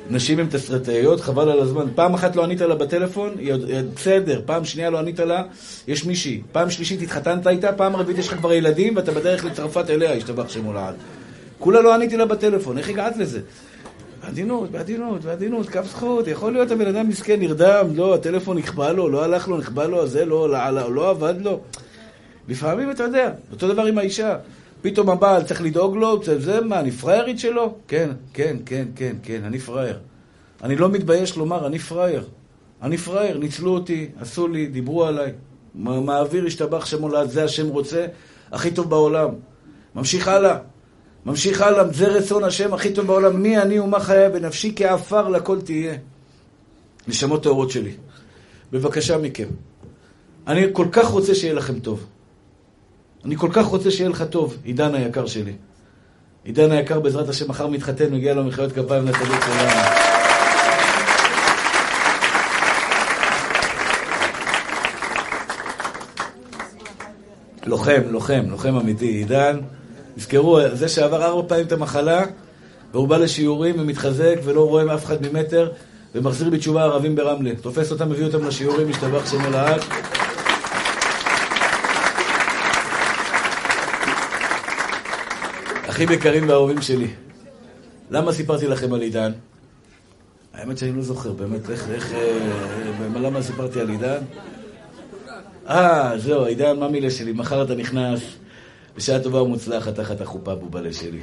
נשים 0.10 0.40
הן 0.40 0.48
תסרטאיות, 0.50 1.22
חבל 1.22 1.50
על 1.50 1.60
הזמן. 1.60 1.86
פעם 1.96 2.14
אחת 2.14 2.36
לא 2.36 2.44
ענית 2.44 2.62
לה 2.62 2.76
בטלפון, 2.76 3.32
היא 3.38 3.54
בסדר. 3.96 4.42
פעם 4.46 4.66
שנייה 4.66 4.90
לא 4.90 5.00
ענית 5.00 5.20
לה, 5.20 5.44
יש 5.88 6.06
מישהי. 6.06 6.42
פעם 6.52 6.70
שלישית 6.70 7.02
התחתנת 7.02 7.48
איתה, 7.48 7.72
פעם 7.74 7.96
רביעית 7.96 8.20
יש 8.20 8.28
לך 8.28 8.36
כבר 8.36 8.54
ילדים 8.54 8.96
ואתה 8.96 9.12
בדרך 9.12 9.46
לצרפת 9.46 9.90
אליה, 9.90 10.14
השתבח 10.14 10.50
שמו 10.50 10.74
לעד. 10.74 10.96
כולה 11.60 11.82
לא 11.82 11.94
עניתי 11.94 12.18
לה 12.18 12.26
בטלפון, 12.26 12.78
איך 12.78 12.90
הגעת 12.90 13.18
לזה? 13.18 13.40
בעדינות, 14.24 14.72
בעדינות, 14.72 15.22
בעדינות, 15.22 15.70
קו 15.70 15.80
זכות, 15.84 16.28
יכול 16.28 16.54
להיות 16.54 16.72
הבן 16.72 16.88
אדם 16.88 17.10
מסכן, 17.10 17.40
נרדם, 17.40 17.88
לא, 17.96 18.16
הטלפון 18.16 18.58
נכבה 18.58 18.92
לו, 18.92 19.10
לא 19.10 19.24
הלך 19.24 19.48
לו, 19.48 19.58
נכבה 19.58 19.88
לו, 19.88 20.08
זה 20.08 20.26
לא, 20.26 20.50
לא, 20.50 20.70
לא, 20.70 20.96
לא 20.96 21.10
עבד 21.10 21.34
לו. 21.42 21.60
לפעמים 22.48 22.92
אתה 22.92 23.04
יודע, 23.04 23.32
אותו 23.52 23.68
דבר 23.68 23.86
עם 23.86 23.98
האישה. 23.98 24.38
פתאום 24.84 25.10
הבעל 25.10 25.44
צריך 25.44 25.62
לדאוג 25.62 25.96
לו, 25.96 26.24
זה 26.24 26.62
מה, 26.62 26.80
אני 26.80 26.92
פריירית 26.92 27.40
שלו? 27.40 27.76
כן, 27.88 28.10
כן, 28.34 28.58
כן, 28.66 28.86
כן, 28.96 29.16
כן, 29.24 29.44
אני 29.44 29.60
פרייר. 29.60 30.00
אני 30.64 30.76
לא 30.76 30.90
מתבייש 30.90 31.38
לומר, 31.38 31.68
אני 31.68 31.80
פרייר. 31.80 32.28
אני 32.82 32.98
פראייר, 32.98 33.38
ניצלו 33.38 33.74
אותי, 33.74 34.10
עשו 34.20 34.48
לי, 34.48 34.68
דיברו 34.68 35.06
עליי. 35.06 35.32
מעביר, 35.76 36.46
השתבח 36.46 36.86
שמו 36.86 37.10
לעד, 37.10 37.30
זה 37.30 37.44
השם 37.44 37.68
רוצה, 37.68 38.06
הכי 38.52 38.72
טוב 38.72 38.90
בעולם. 38.90 39.30
ממשיך 39.96 40.28
הלאה. 40.28 40.58
ממשיך 41.26 41.62
הלאה, 41.62 41.94
זה 41.94 42.08
רצון 42.08 42.44
השם 42.44 42.74
הכי 42.74 42.94
טוב 42.94 43.08
בעולם. 43.08 43.42
מי 43.42 43.58
אני 43.58 43.80
ומה 43.80 44.00
חיי 44.00 44.30
בנפשי 44.30 44.74
כעפר 44.76 45.30
לכל 45.30 45.62
תהיה. 45.62 45.96
נשמות 47.08 47.44
טהורות 47.44 47.72
שלי. 47.72 47.92
בבקשה 48.72 49.18
מכם. 49.18 49.48
אני 50.48 50.62
כל 50.74 50.88
כך 50.92 51.08
רוצה 51.08 51.36
שיהיה 51.36 51.54
לכם 51.54 51.80
טוב. 51.80 52.06
אני 53.26 53.38
כל 53.38 53.50
כך 53.54 53.66
רוצה 53.66 53.92
שיהיה 53.92 54.10
לך 54.10 54.24
טוב, 54.30 54.58
עידן 54.64 54.96
היקר 54.96 55.26
שלי. 55.26 55.54
עידן 56.44 56.72
היקר, 56.72 57.00
בעזרת 57.00 57.30
השם, 57.30 57.50
מחר 57.50 57.68
מתחתן, 57.68 58.14
מגיע 58.14 58.34
לו 58.34 58.44
מחיאות 58.44 58.72
כפיים 58.72 59.06
לצדיק 59.06 59.42
שלנו. 59.46 59.82
לוחם, 67.66 68.02
לוחם, 68.10 68.44
לוחם 68.50 68.76
אמיתי. 68.76 69.06
עידן, 69.06 69.60
תזכרו, 70.16 70.60
זה 70.74 70.88
שעבר 70.88 71.24
ארבע 71.24 71.48
פעמים 71.48 71.66
את 71.66 71.72
המחלה, 71.72 72.24
והוא 72.94 73.08
בא 73.08 73.18
לשיעורים 73.18 73.76
ומתחזק 73.80 74.36
ולא 74.44 74.70
רואה 74.70 74.96
אף 74.96 75.06
אחד 75.06 75.18
ממטר, 75.22 75.72
ומחזיר 76.16 76.50
בתשובה 76.50 76.84
ערבים 76.84 77.16
ברמלה. 77.16 77.52
תופס 77.62 77.92
אותם, 77.92 78.10
מביא 78.10 78.26
אותם 78.26 78.46
לשיעורים, 78.48 78.90
משתבח 78.90 79.32
שם 79.32 79.42
אלעד. 79.46 79.82
אחים 85.94 86.12
יקרים 86.12 86.50
ואהובים 86.50 86.82
שלי, 86.82 87.08
למה 88.12 88.32
סיפרתי 88.32 88.68
לכם 88.68 88.94
על 88.94 89.02
עידן? 89.02 89.32
האמת 90.54 90.78
שאני 90.78 90.92
לא 90.92 91.02
זוכר, 91.02 91.34
באמת, 91.34 91.70
איך, 91.70 91.90
איך, 91.90 92.14
אה, 92.14 93.20
למה 93.22 93.42
סיפרתי 93.42 93.82
על 93.82 93.90
עידן? 93.90 94.18
אה, 95.70 96.14
זהו, 96.18 96.46
עידן, 96.46 96.80
מה 96.80 96.88
מילה 96.88 97.12
שלי? 97.12 97.32
מחר 97.32 97.64
אתה 97.64 97.76
נכנס 97.76 98.22
בשעה 98.96 99.20
טובה 99.20 99.42
ומוצלחת 99.42 99.96
תחת 99.96 100.22
החופה 100.22 100.56
בובלה 100.56 100.94
שלי. 100.94 101.22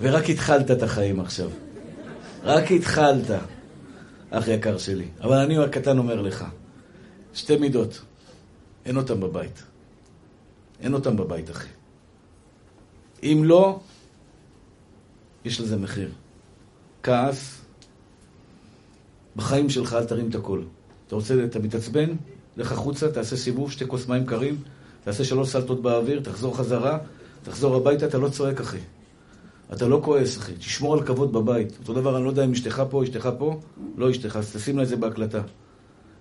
ורק 0.00 0.30
התחלת 0.30 0.70
את 0.70 0.82
החיים 0.82 1.20
עכשיו. 1.20 1.50
רק 2.44 2.72
התחלת, 2.72 3.30
אח 4.30 4.48
יקר 4.48 4.78
שלי. 4.78 5.06
אבל 5.20 5.36
אני 5.36 5.58
הקטן 5.64 5.98
אומר 5.98 6.20
לך, 6.20 6.44
שתי 7.34 7.56
מידות, 7.56 8.00
אין 8.86 8.96
אותם 8.96 9.20
בבית. 9.20 9.62
אין 10.80 10.94
אותם 10.94 11.16
בבית, 11.16 11.50
אחי. 11.50 11.68
אם 13.22 13.42
לא, 13.44 13.80
יש 15.44 15.60
לזה 15.60 15.76
מחיר. 15.76 16.10
כעס, 17.02 17.60
בחיים 19.36 19.70
שלך 19.70 19.94
אל 19.94 20.04
תרים 20.04 20.28
את 20.30 20.34
הכל. 20.34 20.62
אתה 21.06 21.14
רוצה, 21.14 21.44
אתה 21.44 21.58
מתעצבן? 21.58 22.10
לך 22.56 22.72
החוצה, 22.72 23.12
תעשה 23.12 23.36
סיבוב, 23.36 23.72
שתי 23.72 23.86
כוס 23.86 24.08
מים 24.08 24.26
קרים, 24.26 24.56
תעשה 25.04 25.24
שלוש 25.24 25.48
סלטות 25.48 25.82
באוויר, 25.82 26.20
תחזור 26.20 26.56
חזרה, 26.56 26.98
תחזור 27.42 27.76
הביתה, 27.76 28.06
אתה 28.06 28.18
לא 28.18 28.28
צועק, 28.28 28.60
אחי. 28.60 28.78
אתה 29.72 29.88
לא 29.88 30.00
כועס, 30.04 30.38
אחי. 30.38 30.52
תשמור 30.54 30.94
על 30.94 31.02
כבוד 31.02 31.32
בבית. 31.32 31.78
אותו 31.78 31.94
דבר, 31.94 32.16
אני 32.16 32.24
לא 32.24 32.30
יודע 32.30 32.44
אם 32.44 32.52
אשתך 32.52 32.82
פה, 32.90 33.04
אשתך 33.04 33.28
פה, 33.38 33.60
לא 33.96 34.10
אשתך, 34.10 34.36
אז 34.36 34.56
תשים 34.56 34.76
לה 34.76 34.82
את 34.82 34.88
זה 34.88 34.96
בהקלטה. 34.96 35.40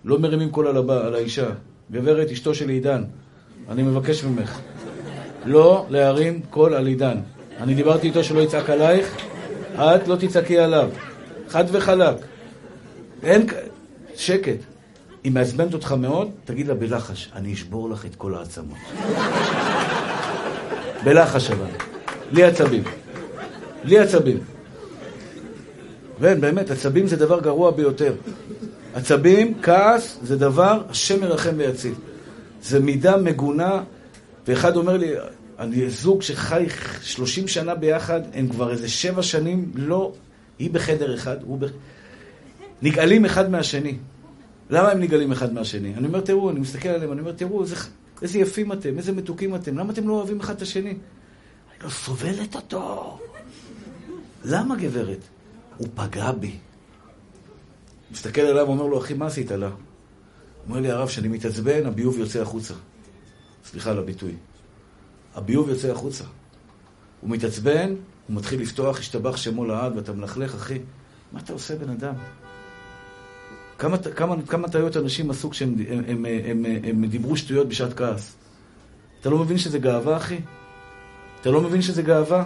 לא 0.06 0.20
מרימים 0.20 0.50
קול 0.50 0.68
על, 0.68 0.78
הבא, 0.78 1.06
על 1.06 1.16
האישה. 1.16 1.50
גברת, 1.92 2.30
אשתו 2.32 2.56
של 2.56 2.70
עידן, 2.70 3.04
אני 3.70 3.84
מבקש 3.84 4.24
ממך. 4.24 4.60
לא 5.46 5.86
להרים 5.90 6.42
קול 6.50 6.74
על 6.74 6.88
עידן. 6.88 7.18
אני 7.60 7.74
דיברתי 7.74 8.08
איתו 8.08 8.24
שלא 8.24 8.40
יצעק 8.40 8.70
עלייך, 8.70 9.18
את 9.76 10.08
לא 10.08 10.16
תצעקי 10.16 10.60
עליו. 10.60 10.90
חד 11.50 11.64
וחלק. 11.72 12.16
אין... 13.24 13.46
שקט. 14.16 14.58
היא 15.24 15.32
מעצבנת 15.32 15.74
אותך 15.74 15.92
מאוד, 15.92 16.30
תגיד 16.46 16.68
לה 16.68 16.74
בלחש, 16.74 17.32
אני 17.36 17.54
אשבור 17.54 17.90
לך 17.90 18.06
את 18.06 18.16
כל 18.16 18.36
העצמות. 18.36 18.78
בלחש 21.04 21.52
אבל. 21.52 21.66
בלי 22.32 22.44
עצבים. 22.44 22.84
בלי 23.84 24.00
עצבים. 24.00 24.38
ואין, 26.20 26.42
באמת, 26.42 26.72
עצבים 26.72 27.08
זה 27.08 27.16
דבר 27.16 27.40
גרוע 27.40 27.72
ביותר. 27.72 28.14
עצבים, 28.94 29.54
כעס, 29.62 30.18
זה 30.24 30.38
דבר, 30.38 30.82
השם 30.90 31.22
מרחם 31.22 31.54
ויציל. 31.58 31.94
זה 32.64 32.80
מידה 32.80 33.18
מגונה, 33.18 33.84
ואחד 34.48 34.76
אומר 34.76 34.98
לי, 34.98 35.14
אני 35.60 35.90
זוג 35.90 36.22
שחי 36.22 36.66
30 37.02 37.48
שנה 37.48 37.76
ביחד, 37.76 38.22
הם 38.34 38.50
כבר 38.50 38.72
איזה 38.72 38.90
שבע 38.90 39.24
שנים 39.24 39.72
לא... 39.76 40.14
היא 40.60 40.72
בחדר 40.72 41.16
אחד, 41.16 41.44
הוא 41.44 41.58
ב... 41.62 41.66
נגאלים 42.82 43.26
אחד 43.26 43.52
מהשני. 43.52 43.98
למה 44.70 44.92
הם 44.92 45.00
נגאלים 45.00 45.32
אחד 45.32 45.54
מהשני? 45.54 45.96
אני 45.96 46.08
אומר, 46.08 46.22
תראו, 46.22 46.50
אני 46.50 46.60
מסתכל 46.60 46.90
עליהם, 46.90 47.12
אני 47.12 47.20
אומר, 47.22 47.32
תראו, 47.32 47.62
איזה, 47.62 47.76
איזה 48.22 48.40
יפים 48.40 48.72
אתם, 48.72 48.98
איזה 48.98 49.12
מתוקים 49.12 49.56
אתם, 49.56 49.78
למה 49.78 49.94
אתם 49.94 50.08
לא 50.08 50.14
אוהבים 50.14 50.40
אחד 50.40 50.56
את 50.56 50.62
השני? 50.62 50.90
אני 50.90 50.98
לא 51.84 51.90
סובלת 51.90 52.56
אותו. 52.56 53.20
למה, 54.44 54.76
גברת? 54.76 55.20
הוא 55.78 55.88
פגע 55.96 56.32
בי. 56.32 56.56
מסתכל 58.12 58.42
עליו, 58.42 58.68
אומר 58.68 58.86
לו, 58.86 58.98
אחי, 58.98 59.14
מה 59.14 59.26
עשית 59.26 59.52
לה? 59.52 59.70
אומר 60.70 60.80
לי 60.80 60.92
הרב, 60.92 61.08
שאני 61.08 61.28
מתעצבן, 61.28 61.86
הביוב 61.86 62.18
יוצא 62.18 62.42
החוצה. 62.42 62.74
סליחה 63.66 63.92
על 63.92 64.00
הביטוי. 64.00 64.36
הביוב 65.36 65.70
יוצא 65.70 65.92
החוצה. 65.92 66.24
הוא 67.22 67.30
מתעצבן, 67.30 67.96
הוא 68.28 68.36
מתחיל 68.36 68.62
לפתוח, 68.62 69.00
השתבח 69.00 69.38
שמו 69.38 69.66
לעד, 69.66 69.96
ואתה 69.96 70.14
מלכלך, 70.14 70.56
אחי. 70.56 70.80
מה 71.32 71.40
אתה 71.40 71.54
עושה, 71.54 71.76
בן 71.76 71.90
אדם? 71.90 72.14
כמה, 73.78 73.98
כמה, 73.98 74.36
כמה 74.48 74.70
טעויות 74.70 74.98
אנשים 74.98 75.30
עשו 75.30 75.50
כשהם 75.50 75.76
הם, 75.90 76.04
הם, 76.08 76.26
הם, 76.26 76.66
הם, 76.66 76.84
הם 76.84 77.06
דיברו 77.06 77.38
שטויות 77.38 77.68
בשעת 77.68 77.94
כעס? 77.94 78.36
אתה 79.22 79.30
לא 79.30 79.38
מבין 79.38 79.58
שזה 79.58 79.80
גאווה, 79.80 80.18
אחי? 80.18 80.40
אתה 81.42 81.52
לא 81.52 81.62
מבין 81.62 81.82
שזה 81.82 82.02
גאווה? 82.02 82.46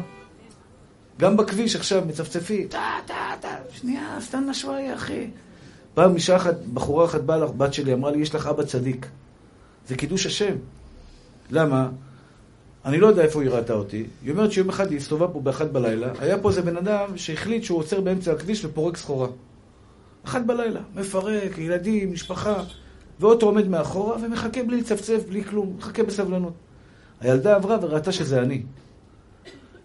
גם 1.20 1.38
בכביש 1.38 1.76
עכשיו 1.76 2.04
מצפצפי, 2.08 2.68
טה, 2.68 2.94
טה, 3.06 3.34
טה, 3.40 3.56
שנייה, 3.72 4.18
סתן 4.22 4.54
שוואי, 4.54 4.94
אחי. 4.94 5.28
פעם 5.94 6.16
אישה 6.16 6.36
אחת, 6.36 6.56
בחורה 6.74 7.06
אחת 7.06 7.22
באה 7.22 7.38
לך, 7.38 7.50
בת 7.50 7.74
שלי, 7.74 7.94
אמרה 7.94 8.12
לי, 8.12 8.18
יש 8.18 8.36
לך 8.36 8.48
אבא 8.48 8.64
צדיק. 8.64 9.08
זה 9.88 9.96
קידוש 9.96 10.26
השם. 10.26 10.56
למה? 11.52 11.90
אני 12.86 13.00
לא 13.00 13.08
יודע 13.08 13.24
איפה 13.24 13.42
היא 13.42 13.50
ראתה 13.50 13.74
אותי. 13.74 14.06
היא 14.24 14.32
אומרת 14.32 14.52
שיום 14.52 14.70
אחד 14.70 14.92
היא 14.92 14.98
הסתובבה 14.98 15.34
פה 15.34 15.40
באחת 15.40 15.68
בלילה, 15.68 16.12
היה 16.20 16.38
פה 16.38 16.50
איזה 16.50 16.62
בן 16.62 16.78
אדם 16.78 17.18
שהחליט 17.18 17.64
שהוא 17.64 17.80
עוצר 17.80 18.02
באמצע 18.02 18.32
הכביש 18.32 18.66
ופורק 18.66 18.98
סחורה. 18.98 19.28
אחת 20.26 20.46
בלילה, 20.46 20.80
מפרק, 20.96 21.58
ילדים, 21.58 22.14
משפחה, 22.14 22.64
ואוטו 23.20 23.46
עומד 23.46 23.68
מאחורה 23.68 24.18
ומחכה 24.22 24.64
בלי 24.64 24.78
לצפצף, 24.78 25.24
בלי 25.30 25.44
כלום, 25.44 25.76
מחכה 25.78 26.04
בסבלנות. 26.04 26.54
הילדה 27.22 27.56
עברה 27.56 27.78
וראתה 27.82 28.12
שזה 28.12 28.42
אני. 28.42 28.64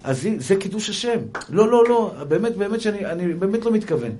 אז 0.05 0.29
זה 0.39 0.57
קידוש 0.57 0.91
השם. 0.91 1.19
לא, 1.51 1.71
לא, 1.71 1.85
לא, 1.89 2.15
באמת, 2.29 2.57
באמת 2.57 2.81
שאני 2.81 3.07
אני 3.07 3.35
באמת 3.35 3.65
לא 3.65 3.73
מתכוון. 3.73 4.13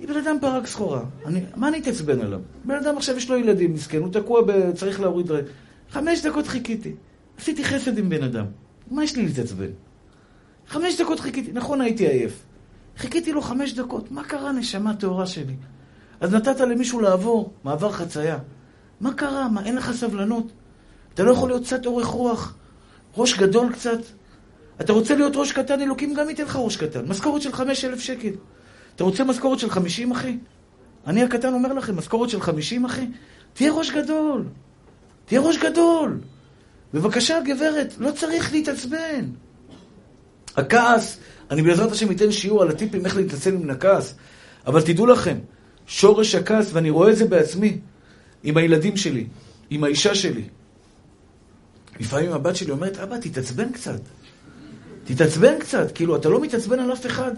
היא 0.00 0.08
בן 0.08 0.16
אדם 0.16 0.36
פרק 0.40 0.66
סחורה. 0.66 1.02
אני, 1.26 1.40
מה 1.56 1.68
אני 1.68 1.78
אתעצבן 1.78 2.20
עליו? 2.20 2.40
בן 2.64 2.74
אדם 2.74 2.96
עכשיו 2.96 3.16
יש 3.16 3.30
לו 3.30 3.36
ילדים, 3.36 3.74
מסכן, 3.74 3.98
הוא 3.98 4.12
תקוע 4.12 4.42
ב... 4.46 4.72
צריך 4.74 5.00
להוריד... 5.00 5.30
חמש 5.92 6.26
דקות 6.26 6.46
חיכיתי. 6.46 6.92
עשיתי 7.38 7.64
חסד 7.64 7.98
עם 7.98 8.08
בן 8.08 8.22
אדם. 8.22 8.46
מה 8.90 9.04
יש 9.04 9.16
לי 9.16 9.26
להתעצבן? 9.26 9.70
חמש 10.68 11.00
דקות 11.00 11.20
חיכיתי. 11.20 11.52
נכון, 11.52 11.80
הייתי 11.80 12.08
עייף. 12.08 12.42
חיכיתי 12.96 13.32
לו 13.32 13.40
חמש 13.40 13.72
דקות. 13.74 14.10
מה 14.10 14.24
קרה, 14.24 14.52
נשמה 14.52 14.94
טהורה 14.94 15.26
שלי? 15.26 15.54
אז 16.20 16.34
נתת 16.34 16.60
למישהו 16.60 17.00
לעבור 17.00 17.52
מעבר 17.64 17.92
חצייה. 17.92 18.38
מה 19.00 19.14
קרה? 19.14 19.48
מה, 19.48 19.64
אין 19.64 19.76
לך 19.76 19.92
סבלנות? 19.92 20.52
אתה 21.14 21.22
לא 21.22 21.30
יכול 21.30 21.48
להיות 21.48 21.64
קצת 21.64 21.86
אורך 21.86 22.06
רוח? 22.06 22.54
ראש 23.16 23.38
גדול 23.38 23.72
קצת? 23.72 23.98
אתה 24.80 24.92
רוצה 24.92 25.14
להיות 25.14 25.36
ראש 25.36 25.52
קטן, 25.52 25.80
אלוקים 25.80 26.14
גם 26.14 26.28
ייתן 26.28 26.44
לך 26.44 26.56
ראש 26.56 26.76
קטן. 26.76 27.06
משכורת 27.08 27.42
של 27.42 27.52
חמש 27.52 27.84
אלף 27.84 28.00
שקל. 28.00 28.32
אתה 28.96 29.04
רוצה 29.04 29.24
משכורת 29.24 29.58
של 29.58 29.70
חמישים, 29.70 30.10
אחי? 30.10 30.38
אני 31.06 31.22
הקטן 31.22 31.54
אומר 31.54 31.72
לכם, 31.72 31.96
משכורת 31.96 32.30
של 32.30 32.40
חמישים, 32.40 32.84
אחי? 32.84 33.06
תהיה 33.52 33.72
ראש 33.72 33.90
גדול. 33.90 34.44
תהיה 35.32 35.40
ראש 35.40 35.56
גדול. 35.56 36.18
בבקשה, 36.94 37.38
גברת, 37.44 37.94
לא 37.98 38.10
צריך 38.10 38.52
להתעצבן. 38.52 39.24
הכעס, 40.56 41.18
אני 41.50 41.62
בעזרת 41.62 41.92
השם 41.92 42.10
אתן 42.10 42.32
שיעור 42.32 42.62
על 42.62 42.68
הטיפים 42.68 43.06
איך 43.06 43.16
להתעצבן 43.16 43.56
מן 43.56 43.70
הכעס, 43.70 44.14
אבל 44.66 44.82
תדעו 44.82 45.06
לכם, 45.06 45.38
שורש 45.86 46.34
הכעס, 46.34 46.70
ואני 46.72 46.90
רואה 46.90 47.10
את 47.10 47.16
זה 47.16 47.24
בעצמי, 47.24 47.78
עם 48.42 48.56
הילדים 48.56 48.96
שלי, 48.96 49.26
עם 49.70 49.84
האישה 49.84 50.14
שלי. 50.14 50.44
לפעמים 52.00 52.32
הבת 52.32 52.56
שלי 52.56 52.70
אומרת, 52.70 52.98
אבא, 52.98 53.16
תתעצבן 53.18 53.72
קצת. 53.72 54.00
תתעצבן 55.04 55.58
קצת, 55.58 55.92
כאילו, 55.94 56.16
אתה 56.16 56.28
לא 56.28 56.40
מתעצבן 56.40 56.78
על 56.78 56.92
אף 56.92 57.06
אחד. 57.06 57.32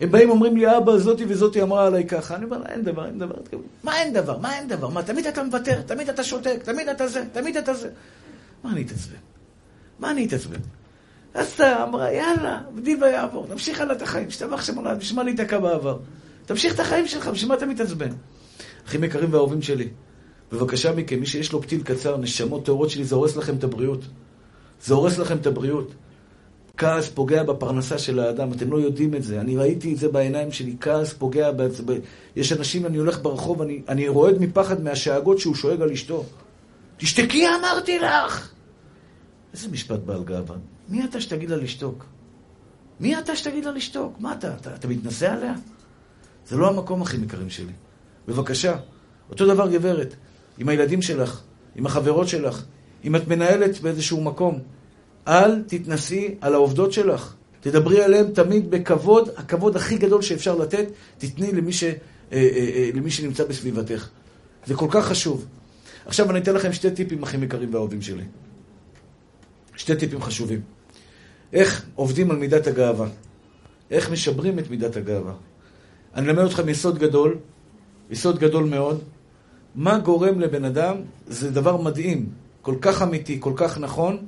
הם 0.00 0.10
באים, 0.10 0.30
אומרים 0.30 0.56
לי, 0.56 0.76
אבא, 0.76 0.98
זאתי 0.98 1.24
וזאתי 1.28 1.62
אמרה 1.62 1.86
עליי 1.86 2.06
ככה. 2.06 2.36
אני 2.36 2.44
אומר, 2.44 2.66
אין 2.66 2.84
דבר, 2.84 3.06
אין 3.06 3.18
דבר. 3.18 3.34
מה 3.84 4.00
אין 4.00 4.12
דבר? 4.12 4.38
מה 4.38 4.58
אין 4.58 4.68
דבר? 4.68 4.88
מה, 4.88 5.02
תמיד 5.02 5.26
אתה 5.26 5.42
מוותר, 5.42 5.82
תמיד 5.82 6.08
אתה 6.08 6.24
שותק, 6.24 6.58
תמיד 6.64 6.88
אתה 6.88 7.08
זה, 7.08 7.24
תמיד 7.32 7.56
אתה 7.56 7.74
זה. 7.74 7.90
מה 8.64 8.72
אני 8.72 8.82
אתעצבן? 8.82 9.16
מה 9.98 10.10
אני 10.10 10.26
אתעצבן? 10.26 10.58
עשתה, 11.34 11.82
אמרה, 11.82 12.12
יאללה, 12.12 12.60
בדיל 12.74 13.04
ויעבור, 13.04 13.46
תמשיך 13.46 13.80
הלאה 13.80 13.96
את 13.96 14.02
החיים, 14.02 14.30
שתבח 14.30 14.62
שם 14.62 14.76
עולם, 14.76 14.98
בשביל 14.98 15.16
מה 15.16 15.22
להיתקע 15.22 15.58
בעבר? 15.58 15.98
תמשיך 16.46 16.74
את 16.74 16.80
החיים 16.80 17.06
שלך, 17.06 17.28
בשביל 17.28 17.48
מה 17.48 17.54
אתה 17.54 17.66
מתעצבן? 17.66 18.10
אחים 18.86 19.04
יקרים 19.04 19.32
ואהובים 19.32 19.62
שלי, 19.62 19.88
בבקשה 20.52 20.92
מכם, 20.92 21.20
מי 21.20 21.26
שיש 21.26 21.52
לו 21.52 21.62
פתיל 21.62 21.82
קצר, 21.82 22.16
נשמות 22.16 22.64
טהורות 22.64 22.90
שלי, 22.90 23.04
זה 23.04 23.14
הורס 23.14 23.36
לכם 23.36 23.56
את 23.56 23.64
הבריאות. 23.64 24.00
זה 24.84 24.94
הורס 24.94 25.18
לכם 25.18 25.36
את 25.36 25.46
הבריאות. 25.46 25.92
כעס 26.80 27.08
פוגע 27.08 27.42
בפרנסה 27.42 27.98
של 27.98 28.18
האדם, 28.18 28.52
אתם 28.52 28.72
לא 28.72 28.76
יודעים 28.76 29.14
את 29.14 29.22
זה. 29.22 29.40
אני 29.40 29.56
ראיתי 29.56 29.92
את 29.92 29.98
זה 29.98 30.08
בעיניים 30.08 30.52
שלי, 30.52 30.76
כעס 30.80 31.12
פוגע... 31.12 31.50
ב... 31.52 31.68
יש 32.36 32.52
אנשים, 32.52 32.86
אני 32.86 32.96
הולך 32.96 33.22
ברחוב, 33.22 33.62
אני, 33.62 33.82
אני 33.88 34.08
רועד 34.08 34.38
מפחד 34.40 34.82
מהשאגות 34.82 35.38
שהוא 35.38 35.54
שואג 35.54 35.82
על 35.82 35.90
אשתו. 35.90 36.24
תשתקי, 36.96 37.46
אמרתי 37.48 37.98
לך! 37.98 38.52
איזה 39.52 39.68
משפט 39.68 39.98
בעל 39.98 40.24
גאווה. 40.24 40.56
מי 40.88 41.04
אתה 41.04 41.20
שתגיד 41.20 41.50
לה 41.50 41.56
לשתוק? 41.56 42.04
מי 43.00 43.18
אתה 43.18 43.36
שתגיד 43.36 43.64
לה 43.64 43.72
לשתוק? 43.72 44.16
מה 44.18 44.32
אתה, 44.32 44.54
אתה, 44.54 44.74
אתה 44.74 44.88
מתנשא 44.88 45.32
עליה? 45.32 45.54
זה 46.48 46.56
לא 46.56 46.68
המקום 46.68 47.02
הכי 47.02 47.16
יקרים 47.16 47.50
שלי. 47.50 47.72
בבקשה. 48.28 48.76
אותו 49.30 49.46
דבר 49.46 49.70
גברת, 49.70 50.14
עם 50.58 50.68
הילדים 50.68 51.02
שלך, 51.02 51.40
עם 51.76 51.86
החברות 51.86 52.28
שלך, 52.28 52.64
אם 53.04 53.16
את 53.16 53.28
מנהלת 53.28 53.80
באיזשהו 53.80 54.20
מקום, 54.20 54.58
אל 55.28 55.62
תתנסי 55.62 56.34
על 56.40 56.54
העובדות 56.54 56.92
שלך. 56.92 57.34
תדברי 57.60 58.02
עליהן 58.02 58.30
תמיד 58.30 58.70
בכבוד, 58.70 59.28
הכבוד 59.36 59.76
הכי 59.76 59.98
גדול 59.98 60.22
שאפשר 60.22 60.56
לתת, 60.56 60.86
תתני 61.18 61.52
למי, 61.52 61.72
ש, 61.72 61.84
אה, 61.84 61.92
אה, 62.32 62.40
אה, 62.74 62.90
למי 62.94 63.10
שנמצא 63.10 63.44
בסביבתך. 63.44 64.08
זה 64.66 64.74
כל 64.74 64.88
כך 64.90 65.06
חשוב. 65.06 65.46
עכשיו 66.06 66.30
אני 66.30 66.38
אתן 66.38 66.54
לכם 66.54 66.72
שתי 66.72 66.90
טיפים 66.90 67.22
הכי 67.22 67.36
יקרים 67.36 67.74
והאהובים 67.74 68.02
שלי. 68.02 68.24
שתי 69.76 69.96
טיפים 69.96 70.22
חשובים. 70.22 70.60
איך 71.52 71.86
עובדים 71.94 72.30
על 72.30 72.36
מידת 72.36 72.66
הגאווה? 72.66 73.08
איך 73.90 74.10
משברים 74.10 74.58
את 74.58 74.70
מידת 74.70 74.96
הגאווה? 74.96 75.32
אני 76.14 76.26
אלמד 76.30 76.44
אתכם 76.44 76.68
יסוד 76.68 76.98
גדול, 76.98 77.38
יסוד 78.10 78.38
גדול 78.38 78.64
מאוד. 78.64 79.02
מה 79.74 79.98
גורם 79.98 80.40
לבן 80.40 80.64
אדם? 80.64 80.96
זה 81.26 81.50
דבר 81.50 81.76
מדהים, 81.76 82.28
כל 82.62 82.74
כך 82.80 83.02
אמיתי, 83.02 83.36
כל 83.40 83.52
כך 83.56 83.78
נכון. 83.78 84.26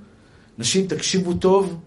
נשים, 0.59 0.87
תקשיבו 0.87 1.35
טוב. 1.35 1.79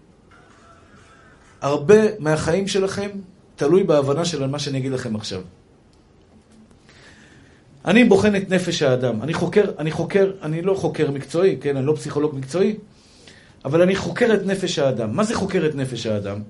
הרבה 1.60 2.18
מהחיים 2.18 2.68
שלכם 2.68 3.10
תלוי 3.56 3.84
בהבנה 3.84 4.24
של 4.24 4.46
מה 4.46 4.58
שאני 4.58 4.78
אגיד 4.78 4.92
לכם 4.92 5.16
עכשיו. 5.16 5.42
אני 7.84 8.04
בוחן 8.04 8.36
את 8.36 8.50
נפש 8.50 8.82
האדם. 8.82 9.22
אני 9.22 9.34
חוקר, 9.34 9.64
אני 9.78 9.90
חוקר, 9.90 10.32
אני 10.42 10.62
לא 10.62 10.74
חוקר 10.74 11.10
מקצועי, 11.10 11.56
כן? 11.60 11.76
אני 11.76 11.86
לא 11.86 11.94
פסיכולוג 11.96 12.34
מקצועי, 12.34 12.76
אבל 13.64 13.82
אני 13.82 13.96
חוקר 13.96 14.34
את 14.34 14.46
נפש 14.46 14.78
האדם. 14.78 15.16
מה 15.16 15.24
זה 15.24 15.34
חוקר 15.34 15.66
את 15.66 15.74
נפש 15.74 16.06
האדם? 16.06 16.42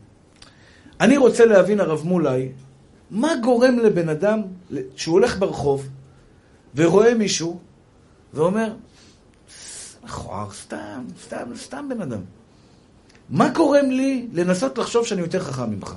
אני 1.00 1.16
רוצה 1.16 1.44
להבין, 1.44 1.80
הרב 1.80 2.02
מולי, 2.04 2.48
מה 3.10 3.32
גורם 3.42 3.78
לבן 3.78 4.08
אדם 4.08 4.42
שהוא 4.96 5.12
הולך 5.12 5.38
ברחוב 5.38 5.88
ורואה 6.76 7.14
מישהו 7.14 7.58
ואומר, 8.34 8.72
מכוער, 10.06 10.50
סתם, 10.52 11.04
סתם, 11.22 11.50
סתם 11.56 11.88
בן 11.88 12.00
אדם. 12.00 12.20
מה 13.30 13.48
גורם 13.48 13.90
לי 13.90 14.26
לנסות 14.32 14.78
לחשוב 14.78 15.06
שאני 15.06 15.20
יותר 15.20 15.40
חכם 15.40 15.70
ממך? 15.70 15.94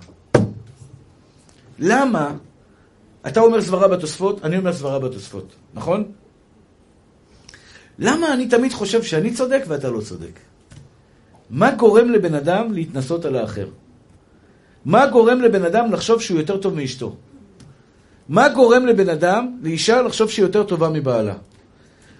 למה? 1.79 2.33
אתה 3.27 3.39
אומר 3.39 3.61
סברה 3.61 3.87
בתוספות, 3.87 4.45
אני 4.45 4.57
אומר 4.57 4.73
סברה 4.73 4.99
בתוספות, 4.99 5.55
נכון? 5.73 6.11
למה 7.99 8.33
אני 8.33 8.47
תמיד 8.47 8.73
חושב 8.73 9.03
שאני 9.03 9.33
צודק 9.33 9.63
ואתה 9.67 9.89
לא 9.89 10.01
צודק? 10.01 10.39
מה 11.49 11.71
גורם 11.71 12.09
לבן 12.09 12.33
אדם 12.33 12.73
להתנסות 12.73 13.25
על 13.25 13.35
האחר? 13.35 13.67
מה 14.85 15.07
גורם 15.07 15.41
לבן 15.41 15.65
אדם 15.65 15.93
לחשוב 15.93 16.21
שהוא 16.21 16.39
יותר 16.39 16.57
טוב 16.57 16.73
מאשתו? 16.73 17.15
מה 18.29 18.49
גורם 18.49 18.85
לבן 18.85 19.09
אדם, 19.09 19.57
לאישה, 19.61 20.01
לחשוב 20.01 20.29
שהיא 20.29 20.45
יותר 20.45 20.63
טובה 20.63 20.89
מבעלה? 20.89 21.35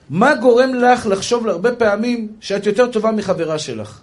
מה 0.10 0.36
גורם 0.36 0.74
לך 0.74 1.06
לחשוב 1.06 1.48
הרבה 1.48 1.76
פעמים 1.76 2.28
שאת 2.40 2.66
יותר 2.66 2.88
טובה 2.88 3.12
מחברה 3.12 3.60
שלך? 3.60 4.02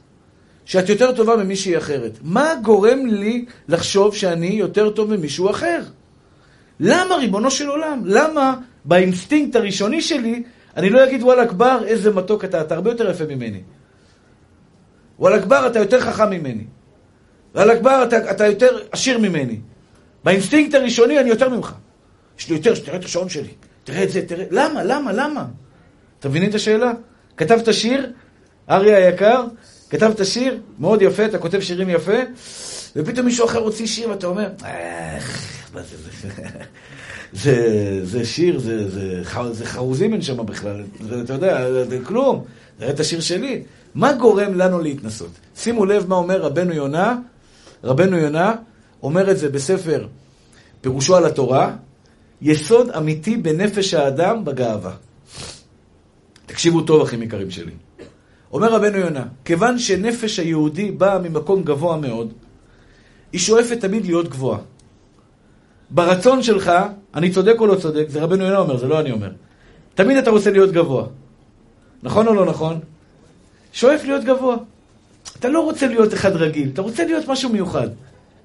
שאת 0.65 0.89
יותר 0.89 1.13
טובה 1.13 1.37
ממישהי 1.37 1.79
אחרת? 1.79 2.19
מה 2.23 2.55
גורם 2.63 3.07
לי 3.07 3.45
לחשוב 3.69 4.15
שאני 4.15 4.47
יותר 4.47 4.91
טוב 4.91 5.17
ממישהו 5.17 5.51
אחר? 5.51 5.83
למה, 6.81 7.17
ריבונו 7.17 7.51
של 7.51 7.69
עולם? 7.69 8.03
למה 8.05 8.57
באינסטינקט 8.85 9.57
הראשוני 9.57 10.03
שלי 10.03 10.43
אני 10.77 10.91
לא 10.91 11.05
אגיד 11.05 11.23
וואלה 11.23 11.47
גבר, 11.47 11.83
איזה 11.87 12.15
מתוק 12.15 12.45
אתה, 12.45 12.61
אתה 12.61 12.75
הרבה 12.75 12.91
יותר 12.91 13.11
יפה 13.11 13.25
ממני. 13.25 13.61
וואלה 15.19 15.43
גבר, 15.43 15.67
אתה 15.67 15.79
יותר 15.79 16.01
חכם 16.01 16.31
ממני. 16.31 16.65
וואלה 17.55 17.79
גבר, 17.79 18.05
אתה, 18.05 18.31
אתה 18.31 18.47
יותר 18.47 18.79
עשיר 18.93 19.19
ממני. 19.19 19.61
באינסטינקט 20.25 20.75
הראשוני 20.75 21.19
אני 21.19 21.29
יותר 21.29 21.49
ממך. 21.49 21.73
יש 22.39 22.49
לי 22.49 22.57
יותר, 22.57 22.75
תראה 22.75 22.97
את 22.97 23.05
השעון 23.05 23.29
שלי, 23.29 23.55
תראה 23.85 24.03
את 24.03 24.11
זה, 24.11 24.27
תראה... 24.27 24.45
למה, 24.51 24.85
למה, 24.85 25.13
למה? 25.13 25.45
אתה 26.19 26.29
מבינים 26.29 26.51
את 26.51 26.55
השאלה? 26.55 26.93
כתבת 27.37 27.75
שיר, 27.75 28.13
אריה 28.71 28.97
היקר, 28.97 29.45
כתבת 29.91 30.27
שיר, 30.27 30.61
מאוד 30.79 31.03
יפה, 31.03 31.25
אתה 31.25 31.39
כותב 31.39 31.61
שירים 31.61 31.91
יפה, 31.91 32.19
ופתאום 32.97 33.27
מישהו 33.27 33.47
אחר 33.47 33.59
הוציא 33.59 33.87
שיר 33.87 34.11
ואתה 34.11 34.27
אומר, 34.27 34.49
מה 35.75 35.83
זה, 35.83 35.97
זה, 36.23 36.29
זה, 37.33 38.01
זה 38.03 38.25
שיר, 38.25 38.59
זה, 38.59 38.91
זה, 38.91 39.23
זה 39.53 39.67
חרוזים 39.67 40.13
אין 40.13 40.23
שם 40.23 40.47
בכלל, 40.47 40.83
זה, 41.09 41.21
אתה 41.21 41.33
יודע, 41.33 41.85
זה 41.85 41.99
כלום, 42.05 42.45
זה 42.79 42.91
את 42.91 43.01
השיר 43.01 43.21
שלי. 43.21 43.63
מה 43.95 44.13
גורם 44.13 44.55
לנו 44.55 44.79
להתנסות? 44.81 45.31
שימו 45.57 45.85
לב 45.85 46.09
מה 46.09 46.17
אומר 46.17 46.43
רבנו 46.43 46.75
יונה, 46.75 47.19
רבנו 47.85 48.19
יונה 48.19 48.55
אומר 49.03 49.31
את 49.31 49.39
זה 49.39 49.49
בספר 49.49 50.07
פירושו 50.81 51.17
על 51.17 51.27
התורה, 51.27 51.73
יסוד 52.43 52.91
אמיתי 52.91 53.37
בנפש 53.37 53.95
האדם 53.95 54.45
בגאווה. 54.45 54.93
תקשיבו 56.47 56.81
טוב, 56.83 57.03
אחים 57.03 57.23
יקרים 57.23 57.51
שלי. 57.51 57.73
אומר 58.53 58.73
רבנו 58.73 58.99
יונה, 58.99 59.25
כיוון 59.45 59.79
שנפש 59.79 60.39
היהודי 60.39 60.91
באה 60.91 61.19
ממקום 61.19 61.63
גבוה 61.63 61.97
מאוד, 61.97 62.33
היא 63.33 63.41
שואפת 63.41 63.81
תמיד 63.81 64.07
להיות 64.07 64.29
גבוהה. 64.29 64.59
ברצון 65.91 66.43
שלך, 66.43 66.73
אני 67.15 67.31
צודק 67.31 67.55
או 67.59 67.67
לא 67.67 67.75
צודק, 67.75 68.05
זה 68.09 68.23
רבנו 68.23 68.45
יונה 68.45 68.59
אומר, 68.59 68.77
זה 68.77 68.89
לא 68.89 69.01
אני 69.01 69.13
אומר. 69.13 69.31
תמיד 69.95 70.17
אתה 70.17 70.31
רוצה 70.31 70.51
להיות 70.51 70.73
גבוה. 70.73 71.07
נכון 72.03 72.29
או 72.29 72.35
לא 72.35 72.47
נכון? 72.47 72.81
שואף 73.73 74.05
להיות 74.05 74.25
גבוה. 74.25 74.57
אתה 75.39 75.49
לא 75.49 75.61
רוצה 75.61 75.87
להיות 75.87 76.15
אחד 76.15 76.37
רגיל, 76.37 76.71
אתה 76.73 76.83
רוצה 76.83 77.05
להיות 77.05 77.29
משהו 77.29 77.51
מיוחד. 77.51 77.89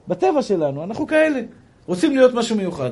בטבע 0.07 0.41
שלנו, 0.41 0.83
אנחנו 0.83 1.07
כאלה. 1.07 1.41
רוצים 1.85 2.15
להיות 2.15 2.33
משהו 2.33 2.55
מיוחד. 2.55 2.91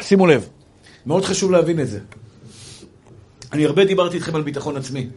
שימו 0.00 0.26
לב, 0.26 0.48
מאוד 1.06 1.24
חשוב 1.24 1.50
להבין 1.50 1.80
את 1.80 1.88
זה. 1.88 2.00
אני 3.52 3.66
הרבה 3.66 3.84
דיברתי 3.84 4.16
איתכם 4.16 4.36
על 4.36 4.42
ביטחון 4.42 4.76
עצמי. 4.76 5.08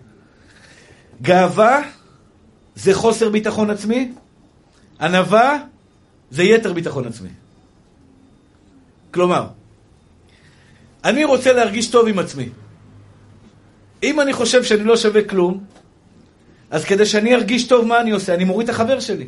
גאווה 1.21 1.81
זה 2.75 2.93
חוסר 2.93 3.29
ביטחון 3.29 3.69
עצמי, 3.69 4.11
ענווה 5.01 5.63
זה 6.31 6.43
יתר 6.43 6.73
ביטחון 6.73 7.07
עצמי. 7.07 7.29
כלומר, 9.11 9.47
אני 11.03 11.25
רוצה 11.25 11.53
להרגיש 11.53 11.87
טוב 11.87 12.07
עם 12.07 12.19
עצמי. 12.19 12.49
אם 14.03 14.21
אני 14.21 14.33
חושב 14.33 14.63
שאני 14.63 14.83
לא 14.83 14.97
שווה 14.97 15.23
כלום, 15.23 15.63
אז 16.69 16.85
כדי 16.85 17.05
שאני 17.05 17.35
ארגיש 17.35 17.67
טוב, 17.67 17.85
מה 17.85 18.01
אני 18.01 18.11
עושה? 18.11 18.33
אני 18.33 18.43
מוריד 18.43 18.69
את 18.69 18.75
החבר 18.75 18.99
שלי. 18.99 19.27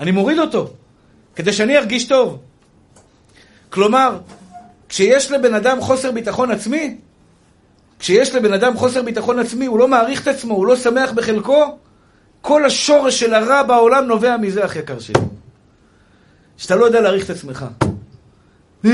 אני 0.00 0.10
מוריד 0.10 0.38
אותו, 0.38 0.70
כדי 1.36 1.52
שאני 1.52 1.78
ארגיש 1.78 2.04
טוב. 2.04 2.38
כלומר, 3.74 4.18
כשיש 4.88 5.30
לבן 5.30 5.54
אדם 5.54 5.80
חוסר 5.80 6.10
ביטחון 6.10 6.50
עצמי, 6.50 6.96
כשיש 7.98 8.34
לבן 8.34 8.52
אדם 8.52 8.76
חוסר 8.76 9.02
ביטחון 9.02 9.38
עצמי, 9.38 9.66
הוא 9.66 9.78
לא 9.78 9.88
מעריך 9.88 10.22
את 10.22 10.28
עצמו, 10.28 10.54
הוא 10.54 10.66
לא 10.66 10.76
שמח 10.76 11.12
בחלקו, 11.12 11.78
כל 12.40 12.64
השורש 12.64 13.20
של 13.20 13.34
הרע 13.34 13.62
בעולם 13.62 14.04
נובע 14.04 14.36
מזה, 14.36 14.64
אח 14.64 14.76
יקר 14.76 14.98
שלי. 14.98 15.20
שאתה 16.56 16.76
לא 16.76 16.84
יודע 16.84 17.00
להעריך 17.00 17.24
את 17.24 17.30
עצמך. 17.30 17.64
אה, 18.84 18.90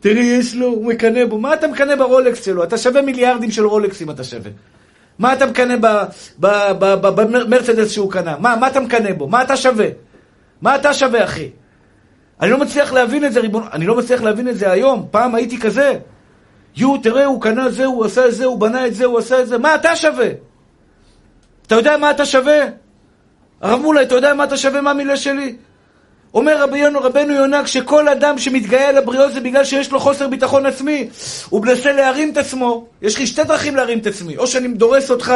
תראי, 0.00 0.24
יש 0.24 0.54
לו, 0.54 0.66
הוא 0.66 0.86
מקנא 0.86 1.24
בו. 1.24 1.38
מה 1.38 1.54
אתה 1.54 1.66
מקנא 1.66 1.96
ברולקס 1.96 2.44
שלו? 2.44 2.64
אתה 2.64 2.78
שווה 2.78 3.02
מיליארדים 3.02 3.50
של 3.50 3.66
רולקסים, 3.66 4.10
אתה 4.10 4.24
שווה. 4.24 4.50
מה 5.18 5.32
אתה 5.32 5.46
מקנא 5.46 5.74
במרצדס 6.38 7.90
שהוא 7.90 8.12
קנה? 8.12 8.36
מה, 8.38 8.56
מה 8.56 8.68
אתה 8.68 8.80
מקנא 8.80 9.12
בו? 9.12 9.28
מה 9.28 9.42
אתה 9.42 9.56
שווה? 9.56 9.86
מה 10.62 10.76
אתה 10.76 10.94
שווה, 10.94 11.24
אחי? 11.24 11.50
אני 12.44 12.52
לא 12.52 12.58
מצליח 12.58 12.92
להבין 12.92 13.24
את 13.24 13.32
זה, 13.32 13.40
ריבון... 13.40 13.62
אני 13.72 13.86
לא 13.86 13.96
מצליח 13.96 14.22
להבין 14.22 14.48
את 14.48 14.58
זה 14.58 14.70
היום. 14.70 15.06
פעם 15.10 15.34
הייתי 15.34 15.58
כזה. 15.58 15.92
יו, 16.76 16.96
תראה, 16.98 17.24
הוא 17.24 17.42
קנה 17.42 17.70
זה, 17.70 17.84
הוא 17.84 18.04
עשה 18.04 18.26
את 18.26 18.34
זה, 18.34 18.44
הוא 18.44 18.58
בנה 18.60 18.86
את 18.86 18.94
זה, 18.94 19.04
הוא 19.04 19.18
עשה 19.18 19.40
את 19.40 19.48
זה. 19.48 19.58
מה 19.58 19.74
אתה 19.74 19.96
שווה? 19.96 20.28
אתה 21.66 21.74
יודע 21.74 21.96
מה 21.96 22.10
אתה 22.10 22.26
שווה? 22.26 22.60
הרב 23.60 23.80
מולה, 23.80 24.02
אתה 24.02 24.14
יודע 24.14 24.34
מה 24.34 24.44
אתה 24.44 24.56
שווה 24.56 24.80
מה 24.80 24.90
המילה 24.90 25.16
שלי? 25.16 25.56
אומר 26.34 26.62
רבינו, 26.62 27.00
רבנו 27.00 27.32
יונה, 27.32 27.64
כשכל 27.64 28.08
אדם 28.08 28.38
שמתגאה 28.38 28.88
על 28.88 28.98
הבריות 28.98 29.32
זה 29.32 29.40
בגלל 29.40 29.64
שיש 29.64 29.92
לו 29.92 30.00
חוסר 30.00 30.28
ביטחון 30.28 30.66
עצמי. 30.66 31.08
הוא 31.50 31.66
מנסה 31.66 31.92
להרים 31.92 32.30
את 32.32 32.36
עצמו. 32.36 32.86
יש 33.02 33.18
לי 33.18 33.26
שתי 33.26 33.44
דרכים 33.44 33.76
להרים 33.76 33.98
את 33.98 34.06
עצמי. 34.06 34.36
או 34.36 34.46
שאני 34.46 34.68
דורס 34.68 35.10
אותך 35.10 35.34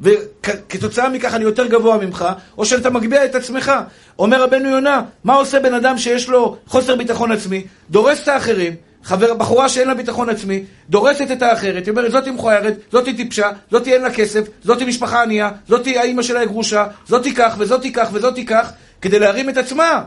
וכתוצאה 0.00 1.08
מכך 1.08 1.34
אני 1.34 1.44
יותר 1.44 1.66
גבוה 1.66 1.98
ממך, 1.98 2.26
או 2.58 2.64
שאתה 2.64 2.90
מגביה 2.90 3.24
את 3.24 3.34
עצמך. 3.34 3.72
אומר 4.18 4.42
רבנו 4.42 4.68
יונה, 4.68 5.02
מה 5.24 5.34
עושה 5.34 5.60
בן 5.60 5.74
אדם 5.74 5.98
שיש 5.98 6.28
לו 6.28 6.56
חוסר 6.66 6.96
ביטחון 6.96 7.32
עצמי? 7.32 7.64
דורס 7.90 8.22
את 8.22 8.28
האחרים, 8.28 8.74
חבר, 9.04 9.34
בחורה 9.34 9.68
שאין 9.68 9.88
לה 9.88 9.94
ביטחון 9.94 10.28
עצמי, 10.28 10.64
דורסת 10.88 11.30
את 11.32 11.42
האחרת, 11.42 11.86
היא 11.86 11.90
אומרת, 11.90 12.12
זאתי 12.12 12.30
מכוערת, 12.30 12.74
זאתי 12.92 13.14
טיפשה, 13.14 13.50
זאתי 13.70 13.92
אין 13.92 14.02
לה 14.02 14.10
כסף, 14.10 14.40
זאתי 14.64 14.84
משפחה 14.84 15.22
ענייה, 15.22 15.50
זאתי 15.68 15.98
האימא 15.98 16.22
שלה 16.22 16.44
גרושה, 16.44 16.86
זאתי 17.08 17.34
כך 17.34 17.54
וזאתי 17.58 17.92
כך 17.92 18.08
וזאתי 18.12 18.46
כך, 18.46 18.72
כדי 19.00 19.18
להרים 19.18 19.48
את 19.48 19.56
עצמה. 19.56 20.04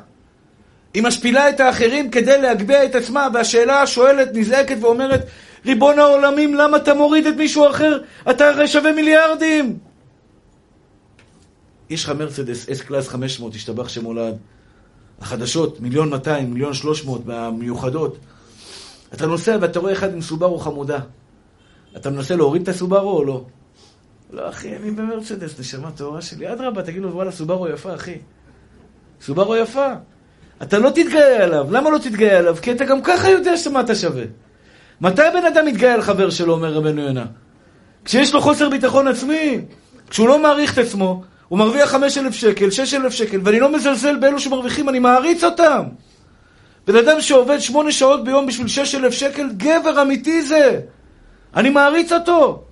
היא 0.93 1.03
משפילה 1.03 1.49
את 1.49 1.59
האחרים 1.59 2.09
כדי 2.09 2.41
להגביה 2.41 2.85
את 2.85 2.95
עצמה, 2.95 3.27
והשאלה 3.33 3.87
שואלת, 3.87 4.29
נזעקת 4.33 4.75
ואומרת, 4.81 5.21
ריבון 5.65 5.99
העולמים, 5.99 6.55
למה 6.55 6.77
אתה 6.77 6.93
מוריד 6.93 7.27
את 7.27 7.35
מישהו 7.35 7.69
אחר? 7.69 7.99
אתה 8.29 8.49
הרי 8.49 8.67
שווה 8.67 8.91
מיליארדים! 8.91 9.77
יש 11.89 12.03
לך 12.03 12.09
מרצדס 12.09 12.69
אס 12.69 12.81
קלאס 12.81 13.07
500, 13.07 13.55
השתבח 13.55 13.89
שמולד. 13.89 14.37
החדשות, 15.21 15.79
מיליון 15.79 16.09
200, 16.09 16.53
מיליון 16.53 16.73
300, 16.73 17.25
מהמיוחדות. 17.25 18.17
אתה 19.13 19.25
נוסע 19.27 19.57
ואתה 19.61 19.79
רואה 19.79 19.93
אחד 19.93 20.13
עם 20.13 20.21
סובארו 20.21 20.59
חמודה. 20.59 20.99
אתה 21.97 22.09
מנסה 22.09 22.35
להוריד 22.35 22.61
את 22.61 22.67
הסובארו 22.67 23.17
או 23.17 23.25
לא? 23.25 23.45
לא, 24.31 24.49
אחי, 24.49 24.75
אני 24.75 24.91
במרצדס, 24.91 25.59
נשמה 25.59 25.91
טהורה 25.91 26.21
שלי. 26.21 26.53
אדרבה, 26.53 26.83
תגיד 26.83 27.01
לו, 27.01 27.13
וואלה, 27.13 27.31
סובארו 27.31 27.67
יפה, 27.67 27.95
אחי. 27.95 28.17
סובארו 29.21 29.55
יפה. 29.55 29.87
אתה 30.61 30.79
לא 30.79 30.89
תתגאה 30.89 31.43
עליו. 31.43 31.67
למה 31.71 31.89
לא 31.89 31.97
תתגאה 31.97 32.37
עליו? 32.37 32.55
כי 32.61 32.71
אתה 32.71 32.85
גם 32.85 33.01
ככה 33.01 33.29
יודע 33.29 33.57
שמה 33.57 33.81
אתה 33.81 33.95
שווה. 33.95 34.23
מתי 35.01 35.21
בן 35.33 35.45
אדם 35.45 35.65
מתגאה 35.65 35.93
על 35.93 36.01
חבר 36.01 36.29
שלו, 36.29 36.53
אומר 36.53 36.73
רבנו 36.73 37.01
יונה? 37.01 37.25
כשיש 38.05 38.33
לו 38.33 38.41
חוסר 38.41 38.69
ביטחון 38.69 39.07
עצמי, 39.07 39.61
כשהוא 40.09 40.27
לא 40.27 40.39
מעריך 40.39 40.73
את 40.73 40.77
עצמו, 40.77 41.23
הוא 41.47 41.59
מרוויח 41.59 41.91
5,000 41.91 42.33
שקל, 42.33 42.71
6,000 42.71 43.11
שקל, 43.11 43.39
ואני 43.43 43.59
לא 43.59 43.71
מזלזל 43.71 44.15
באלו 44.17 44.39
שמרוויחים, 44.39 44.89
אני 44.89 44.99
מעריץ 44.99 45.43
אותם. 45.43 45.83
בן 46.87 46.95
אדם 46.95 47.21
שעובד 47.21 47.59
שמונה 47.59 47.91
שעות 47.91 48.23
ביום 48.23 48.45
בשביל 48.47 48.67
6,000 48.67 49.11
שקל, 49.11 49.49
גבר 49.57 50.01
אמיתי 50.01 50.41
זה. 50.41 50.79
אני 51.55 51.69
מעריץ 51.69 52.11
אותו. 52.11 52.63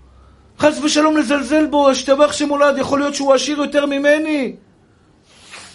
חס 0.59 0.79
ושלום 0.83 1.17
לזלזל 1.17 1.65
בו, 1.65 1.89
השתבח 1.89 2.31
שמולד, 2.31 2.77
יכול 2.77 2.99
להיות 2.99 3.15
שהוא 3.15 3.33
עשיר 3.33 3.57
יותר 3.57 3.85
ממני. 3.85 4.55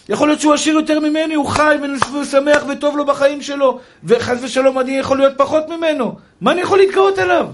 יכול 0.08 0.28
להיות 0.28 0.40
שהוא 0.40 0.54
עשיר 0.54 0.74
יותר 0.74 1.00
ממני, 1.00 1.34
הוא 1.34 1.46
חי 1.46 1.76
ושמח 2.22 2.64
וטוב 2.68 2.96
לו 2.96 3.06
בחיים 3.06 3.42
שלו, 3.42 3.80
וחס 4.04 4.38
ושלום 4.42 4.78
אני 4.78 4.98
יכול 4.98 5.18
להיות 5.18 5.32
פחות 5.36 5.68
ממנו. 5.68 6.16
מה 6.40 6.52
אני 6.52 6.60
יכול 6.60 6.78
להתגאות 6.78 7.18
עליו? 7.18 7.46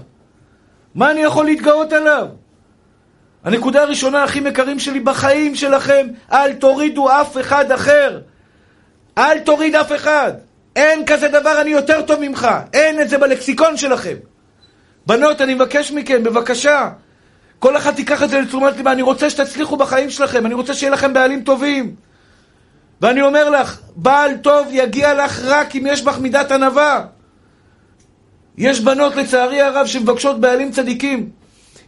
מה 0.95 1.11
אני 1.11 1.19
יכול 1.19 1.45
להתגאות 1.45 1.93
עליו? 1.93 2.27
הנקודה 3.43 3.81
הראשונה, 3.81 4.23
אחים 4.23 4.47
יקרים 4.47 4.79
שלי, 4.79 4.99
בחיים 4.99 5.55
שלכם, 5.55 6.07
אל 6.31 6.53
תורידו 6.53 7.09
אף 7.09 7.37
אחד 7.37 7.71
אחר. 7.71 8.19
אל 9.17 9.39
תוריד 9.39 9.75
אף 9.75 9.91
אחד. 9.91 10.31
אין 10.75 11.05
כזה 11.05 11.27
דבר, 11.27 11.61
אני 11.61 11.69
יותר 11.69 12.01
טוב 12.01 12.19
ממך. 12.21 12.47
אין 12.73 13.01
את 13.01 13.09
זה 13.09 13.17
בלקסיקון 13.17 13.77
שלכם. 13.77 14.15
בנות, 15.05 15.41
אני 15.41 15.53
מבקש 15.53 15.91
מכם, 15.91 16.23
בבקשה. 16.23 16.89
כל 17.59 17.77
אחד 17.77 17.95
תיקח 17.95 18.23
את 18.23 18.29
זה 18.29 18.41
לתשומת 18.41 18.77
ליבה. 18.77 18.91
אני 18.91 19.01
רוצה 19.01 19.29
שתצליחו 19.29 19.77
בחיים 19.77 20.09
שלכם. 20.09 20.45
אני 20.45 20.53
רוצה 20.53 20.73
שיהיה 20.73 20.91
לכם 20.91 21.13
בעלים 21.13 21.41
טובים. 21.43 21.95
ואני 23.03 23.21
אומר 23.21 23.49
לך, 23.49 23.79
בעל 23.95 24.37
טוב 24.37 24.67
יגיע 24.71 25.25
לך 25.25 25.41
רק 25.43 25.75
אם 25.75 25.83
יש 25.87 26.01
בך 26.01 26.19
מידת 26.19 26.51
ענווה. 26.51 27.05
יש 28.57 28.79
בנות, 28.79 29.15
לצערי 29.15 29.61
הרב, 29.61 29.85
שמבקשות 29.85 30.39
בעלים 30.39 30.71
צדיקים. 30.71 31.29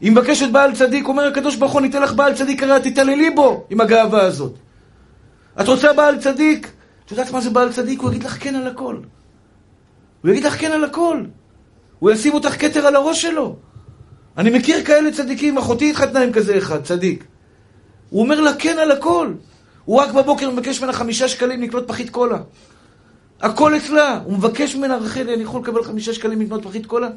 היא 0.02 0.12
מבקשת 0.12 0.50
בעל 0.50 0.76
צדיק, 0.76 1.08
אומר 1.08 1.28
הקדוש 1.28 1.56
ברוך 1.56 1.72
הוא, 1.72 1.82
ניתן 1.82 2.02
לך 2.02 2.14
בעל 2.14 2.34
צדיק, 2.34 2.64
הרי 2.64 2.78
את 2.78 2.84
תתעללי 2.84 3.30
בו 3.30 3.66
עם 3.70 3.82
הגאווה 3.82 4.22
הזאת. 4.22 4.54
את 5.62 5.68
רוצה 5.68 5.94
בעל 5.94 6.20
צדיק? 6.20 6.72
את 7.06 7.12
יודעת 7.12 7.32
מה 7.32 7.42
זה 7.42 7.50
בעל 7.50 7.74
צדיק? 7.74 8.00
הוא 8.00 8.10
יגיד 8.10 8.24
לך 8.24 8.44
כן 8.44 8.56
על 8.56 8.68
הכל. 8.68 8.98
הוא 10.22 10.32
יגיד 10.32 10.44
לך 10.44 10.60
כן 10.60 10.72
על 10.72 10.84
הכל. 10.84 11.24
הוא 12.00 12.12
ישים 12.12 12.34
אותך 12.34 12.62
כתר 12.62 12.88
על 12.88 12.96
הראש 12.96 13.22
שלו. 13.22 13.56
אני 14.38 14.50
מכיר 14.50 14.84
כאלה 14.84 15.12
צדיקים, 15.12 15.58
אחותי 15.58 15.90
התחתנה 15.90 16.20
עם 16.20 16.34
כזה 16.34 16.58
אחד, 16.58 16.84
צדיק. 16.84 17.24
הוא 18.10 18.22
אומר 18.22 18.42
לה 18.42 18.54
כן 18.54 18.80
על 18.80 18.92
הכל. 18.92 19.34
הוא 19.86 20.02
רק 20.02 20.12
בבוקר 20.12 20.50
מבקש 20.50 20.82
ממנה 20.82 20.94
חמישה 20.94 21.28
שקלים 21.28 21.62
לקנות 21.62 21.88
פחית 21.88 22.10
קולה. 22.10 22.38
הכל 23.42 23.78
אצלה. 23.78 24.20
הוא 24.24 24.34
מבקש 24.34 24.76
ממנה, 24.76 24.98
רחלי, 24.98 25.34
אני 25.34 25.44
יכול 25.44 25.62
לקבל 25.62 25.84
חמישה 25.84 26.14
שקלים 26.14 26.42
לקנות 26.42 26.64
פחית 26.64 26.86
קולה? 26.86 27.10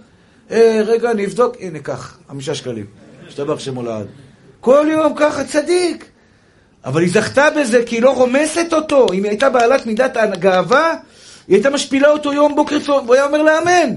אה, 0.51 0.83
רגע, 0.87 1.11
אני 1.11 1.27
אבדוק. 1.27 1.57
הנה, 1.61 1.79
קח, 1.79 2.19
חמישה 2.29 2.55
שקלים. 2.55 2.87
השתבח 3.29 3.59
שמו 3.59 3.83
לעד. 3.83 4.07
כל 4.61 4.87
יום 4.91 5.13
ככה, 5.17 5.45
צדיק. 5.45 6.05
אבל 6.85 7.03
היא 7.03 7.11
זכתה 7.13 7.51
בזה 7.51 7.83
כי 7.87 7.97
היא 7.97 8.03
לא 8.03 8.15
רומסת 8.15 8.73
אותו. 8.73 9.07
אם 9.13 9.23
היא 9.25 9.31
הייתה 9.31 9.51
בעלת 9.51 9.87
מידת 9.87 10.17
הגאווה, 10.17 10.95
היא 11.49 11.57
הייתה 11.57 11.71
משפילה 11.71 12.11
אותו 12.11 12.33
יום 12.33 12.55
בוקר 12.55 12.79
צהריים, 12.79 13.05
והוא 13.05 13.15
היה 13.15 13.27
אומר 13.27 13.43
לה 13.43 13.59
אמן. 13.63 13.95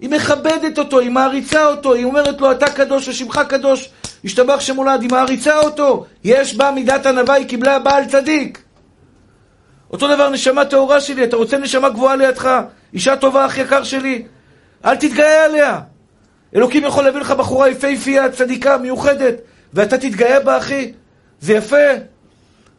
היא 0.00 0.10
מכבדת 0.10 0.78
אותו, 0.78 0.98
היא 0.98 1.10
מעריצה 1.10 1.66
אותו, 1.66 1.94
היא 1.94 2.04
אומרת 2.04 2.40
לו, 2.40 2.52
אתה 2.52 2.70
קדוש 2.70 3.08
ושמך 3.08 3.40
קדוש, 3.48 3.90
השתבח 4.24 4.60
שמולד, 4.60 5.02
היא 5.02 5.10
מעריצה 5.10 5.58
אותו, 5.58 6.06
יש 6.24 6.54
בה 6.54 6.70
מידת 6.70 7.06
ענווה, 7.06 7.34
היא 7.34 7.48
קיבלה 7.48 7.78
בעל 7.78 8.04
צדיק. 8.04 8.62
אותו 9.90 10.08
דבר 10.08 10.30
נשמה 10.30 10.64
טהורה 10.64 11.00
שלי, 11.00 11.24
אתה 11.24 11.36
רוצה 11.36 11.58
נשמה 11.58 11.88
גבוהה 11.88 12.16
לידך, 12.16 12.60
אישה 12.94 13.16
טובה, 13.16 13.46
אח 13.46 13.58
יקר 13.58 13.84
שלי, 13.84 14.24
אל 14.84 14.96
תתגאה 14.96 15.44
עליה. 15.44 15.80
אלוקים 16.56 16.84
יכול 16.84 17.04
להביא 17.04 17.20
לך 17.20 17.30
בחורה 17.30 17.68
יפהפייה, 17.68 18.30
צדיקה, 18.30 18.78
מיוחדת, 18.78 19.34
ואתה 19.74 19.98
תתגאה 19.98 20.40
בה, 20.40 20.58
אחי. 20.58 20.92
זה 21.40 21.52
יפה. 21.52 21.76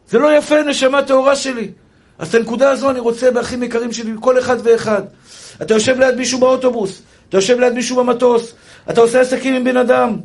זה 0.08 0.18
לא 0.18 0.36
יפה, 0.36 0.62
נשמה 0.62 1.02
טהורה 1.02 1.36
שלי. 1.36 1.68
אז 2.18 2.28
את 2.28 2.34
הנקודה 2.34 2.70
הזו 2.70 2.90
אני 2.90 3.00
רוצה, 3.00 3.30
באחים 3.30 3.62
יקרים 3.62 3.92
שלי, 3.92 4.12
כל 4.20 4.38
אחד 4.38 4.56
ואחד. 4.62 5.02
אתה 5.62 5.74
יושב 5.74 5.98
ליד 5.98 6.16
מישהו 6.16 6.38
באוטובוס, 6.38 7.02
אתה 7.28 7.36
יושב 7.36 7.60
ליד 7.60 7.72
מישהו 7.72 7.96
במטוס, 7.96 8.52
אתה 8.90 9.00
עושה 9.00 9.20
עסקים 9.20 9.54
עם 9.54 9.64
בן 9.64 9.76
אדם, 9.76 10.16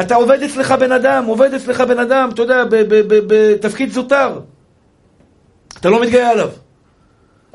אתה 0.00 0.14
עובד 0.14 0.42
אצלך 0.42 0.72
בן 0.72 0.92
אדם, 0.92 1.24
עובד 1.24 1.54
אצלך 1.54 1.80
בן 1.80 1.98
אדם, 1.98 2.30
אתה 2.34 2.42
יודע, 2.42 2.64
בתפקיד 3.26 3.90
זוטר. 3.90 4.40
אתה 5.80 5.88
לא 5.88 6.02
מתגאה 6.02 6.30
עליו. 6.30 6.48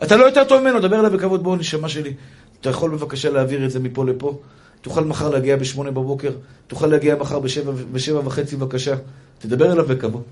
אתה 0.04 0.16
לא 0.16 0.26
יותר 0.26 0.44
טוב 0.44 0.62
ממנו, 0.62 0.80
דבר 0.80 1.00
אליו 1.00 1.12
בכבוד, 1.12 1.44
בוא 1.44 1.58
נשמה 1.58 1.90
שלי. 1.90 2.14
אתה 2.62 2.70
יכול 2.70 2.92
בבקשה 2.92 3.30
להעביר 3.30 3.66
את 3.66 3.72
זה 3.72 3.80
מפה 3.80 4.06
לפה? 4.06 4.40
תוכל 4.82 5.04
מחר 5.04 5.30
להגיע 5.30 5.56
בשמונה 5.56 5.92
בבוקר, 5.92 6.32
תוכל 6.68 6.88
להגיע 6.88 7.16
מחר 7.16 7.40
בשבע, 7.40 7.72
בשבע 7.92 8.20
וחצי 8.26 8.56
בבקשה. 8.56 8.96
תדבר 9.40 9.72
אליו 9.72 9.86
בכבוד. 9.86 10.24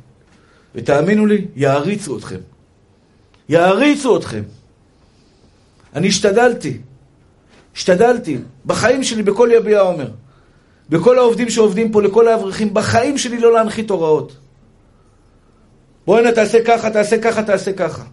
ותאמינו 0.75 1.25
לי, 1.25 1.47
יעריצו 1.55 2.17
אתכם. 2.17 2.39
יעריצו 3.49 4.17
אתכם. 4.17 4.41
אני 5.95 6.07
השתדלתי, 6.07 6.77
השתדלתי, 7.75 8.37
בחיים 8.65 9.03
שלי, 9.03 9.23
בכל 9.23 9.49
יביע 9.53 9.79
עומר, 9.79 10.07
בכל 10.89 11.17
העובדים 11.17 11.49
שעובדים 11.49 11.91
פה, 11.91 12.01
לכל 12.01 12.27
האברכים, 12.27 12.73
בחיים 12.73 13.17
שלי 13.17 13.37
לא 13.37 13.53
להנחית 13.53 13.89
הוראות. 13.89 14.35
בוא 16.05 16.19
הנה, 16.19 16.31
תעשה 16.31 16.63
ככה, 16.65 16.89
תעשה 16.89 17.17
ככה, 17.21 17.43
תעשה 17.43 17.73
ככה. 17.73 18.03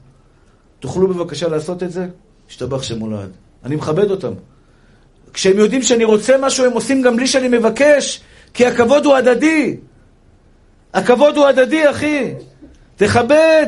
תוכלו 0.80 1.08
בבקשה 1.08 1.48
לעשות 1.48 1.82
את 1.82 1.92
זה? 1.92 2.06
השתבח 2.48 2.82
שמולד. 2.82 3.30
אני 3.64 3.76
מכבד 3.76 4.10
אותם. 4.10 4.32
כשהם 5.32 5.58
יודעים 5.58 5.82
שאני 5.82 6.04
רוצה 6.04 6.36
משהו, 6.40 6.64
הם 6.64 6.72
עושים 6.72 7.02
גם 7.02 7.16
בלי 7.16 7.26
שאני 7.26 7.48
מבקש, 7.48 8.20
כי 8.54 8.66
הכבוד 8.66 9.06
הוא 9.06 9.16
הדדי. 9.16 9.76
הכבוד 10.94 11.36
הוא 11.36 11.46
הדדי, 11.46 11.90
אחי. 11.90 12.34
תכבד. 12.96 13.66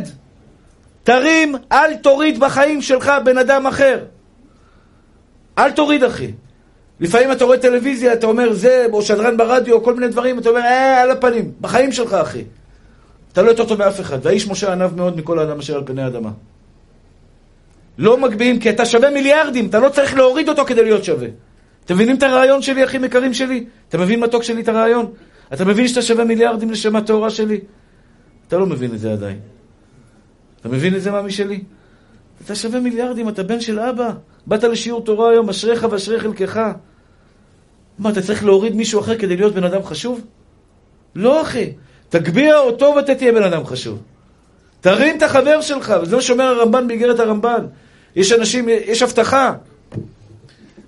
תרים, 1.02 1.54
אל 1.72 1.96
תוריד 1.96 2.40
בחיים 2.40 2.82
שלך 2.82 3.12
בן 3.24 3.38
אדם 3.38 3.66
אחר. 3.66 4.04
אל 5.58 5.70
תוריד, 5.72 6.04
אחי. 6.04 6.32
לפעמים 7.02 7.32
אתה 7.32 7.44
רואה 7.44 7.58
טלוויזיה, 7.58 8.12
אתה 8.12 8.26
אומר 8.26 8.52
זה, 8.52 8.86
או 8.92 9.02
שדרן 9.02 9.36
ברדיו, 9.36 9.82
כל 9.82 9.94
מיני 9.94 10.08
דברים, 10.08 10.38
אתה 10.38 10.48
אומר, 10.48 10.60
אה, 10.60 11.02
על 11.02 11.10
הפנים. 11.10 11.52
בחיים 11.60 11.92
שלך, 11.92 12.14
אחי. 12.14 12.44
אתה 13.32 13.42
לא 13.42 13.48
יותר 13.48 13.64
טוב 13.64 13.78
מאף 13.78 14.00
אחד. 14.00 14.18
והאיש 14.22 14.48
משה 14.48 14.72
ענב 14.72 14.96
מאוד 14.96 15.16
מכל 15.16 15.38
האדם 15.38 15.58
אשר 15.58 15.76
על 15.76 15.82
פני 15.86 16.02
האדמה. 16.02 16.30
לא 17.98 18.18
מגביהים, 18.18 18.58
כי 18.58 18.70
אתה 18.70 18.84
שווה 18.84 19.10
מיליארדים, 19.10 19.66
אתה 19.66 19.78
לא 19.78 19.88
צריך 19.88 20.16
להוריד 20.16 20.48
אותו 20.48 20.64
כדי 20.64 20.84
להיות 20.84 21.04
שווה. 21.04 21.28
אתם 21.84 21.94
מבינים 21.94 22.16
את 22.16 22.22
הרעיון 22.22 22.62
שלי, 22.62 22.84
אחים 22.84 23.04
יקרים 23.04 23.34
שלי? 23.34 23.64
אתה 23.88 23.98
מבין 23.98 24.20
מתוק 24.20 24.42
שלי 24.42 24.60
את 24.62 24.68
הרעיון? 24.68 25.12
אתה 25.52 25.64
מבין 25.64 25.88
שאתה 25.88 26.02
שווה 26.02 26.24
מיליארדים 26.24 26.70
לשם 26.70 26.96
הטהורה 26.96 27.30
שלי? 27.30 27.60
אתה 28.48 28.58
לא 28.58 28.66
מבין 28.66 28.94
את 28.94 28.98
זה 28.98 29.12
עדיין. 29.12 29.38
אתה 30.60 30.68
מבין 30.68 30.96
את 30.96 31.02
זה, 31.02 31.10
מאמי 31.10 31.30
שלי? 31.30 31.62
אתה 32.44 32.54
שווה 32.54 32.80
מיליארדים, 32.80 33.28
אתה 33.28 33.42
בן 33.42 33.60
של 33.60 33.80
אבא. 33.80 34.10
באת 34.46 34.64
לשיעור 34.64 35.04
תורה 35.04 35.30
היום, 35.30 35.48
אשריך 35.48 35.86
ואשרי 35.90 36.20
חלקך. 36.20 36.60
מה, 38.02 38.10
אתה 38.10 38.22
צריך 38.22 38.44
להוריד 38.44 38.76
מישהו 38.76 39.00
אחר 39.00 39.18
כדי 39.18 39.36
להיות 39.36 39.54
בן 39.54 39.64
אדם 39.64 39.84
חשוב? 39.84 40.20
לא, 41.14 41.42
אחי. 41.42 41.72
תגביה 42.08 42.58
אותו 42.58 42.92
ואתה 42.96 43.14
תהיה 43.14 43.32
בן 43.32 43.42
אדם 43.42 43.66
חשוב. 43.66 43.98
תרים 44.80 45.16
את 45.16 45.22
החבר 45.22 45.60
שלך, 45.60 45.94
וזה 46.02 46.16
מה 46.16 46.22
שאומר 46.22 46.44
הרמב"ן 46.44 46.88
באיגרת 46.88 47.20
הרמב"ן. 47.20 47.66
יש 48.16 48.32
אנשים, 48.32 48.68
יש 48.68 49.02
הבטחה. 49.02 49.54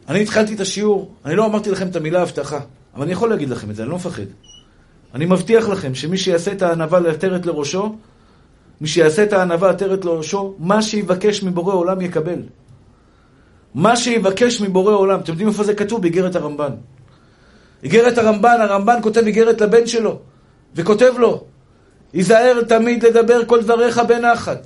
אני 0.08 0.22
התחלתי 0.22 0.54
את 0.54 0.60
השיעור, 0.60 1.14
אני 1.24 1.36
לא 1.36 1.46
אמרתי 1.46 1.70
לכם 1.70 1.88
את 1.88 1.96
המילה 1.96 2.22
הבטחה, 2.22 2.60
אבל 2.94 3.02
אני 3.02 3.12
יכול 3.12 3.30
להגיד 3.30 3.50
לכם 3.50 3.70
את 3.70 3.76
זה, 3.76 3.82
אני 3.82 3.90
לא 3.90 3.96
מפחד. 3.96 4.22
אני 5.14 5.26
מבטיח 5.26 5.68
לכם 5.68 5.94
שמי 5.94 6.18
שיעשה 6.18 6.52
את 6.52 6.62
הענווה 6.62 7.00
לעטרת 7.00 7.46
לראשו, 7.46 7.96
מי 8.80 8.88
שיעשה 8.88 9.22
את 9.22 9.32
הענווה 9.32 9.70
עטרת 9.70 10.04
לראשו, 10.04 10.54
מה 10.58 10.82
שיבקש 10.82 11.42
מבורא 11.42 11.74
עולם 11.74 12.00
יקבל. 12.00 12.42
מה 13.74 13.96
שיבקש 13.96 14.60
מבורא 14.60 14.94
עולם. 14.94 15.20
אתם 15.20 15.32
יודעים 15.32 15.48
איפה 15.48 15.64
זה 15.64 15.74
כתוב? 15.74 16.02
באיגרת 16.02 16.36
הרמב"ן. 16.36 16.72
איגרת 17.84 18.18
הרמב"ן, 18.18 18.56
הרמב"ן 18.60 18.98
כותב 19.02 19.26
איגרת 19.26 19.60
לבן 19.60 19.86
שלו, 19.86 20.18
וכותב 20.74 21.12
לו, 21.18 21.44
היזהר 22.12 22.62
תמיד 22.68 23.04
לדבר 23.04 23.44
כל 23.44 23.62
דבריך 23.62 23.98
בנחת, 23.98 24.58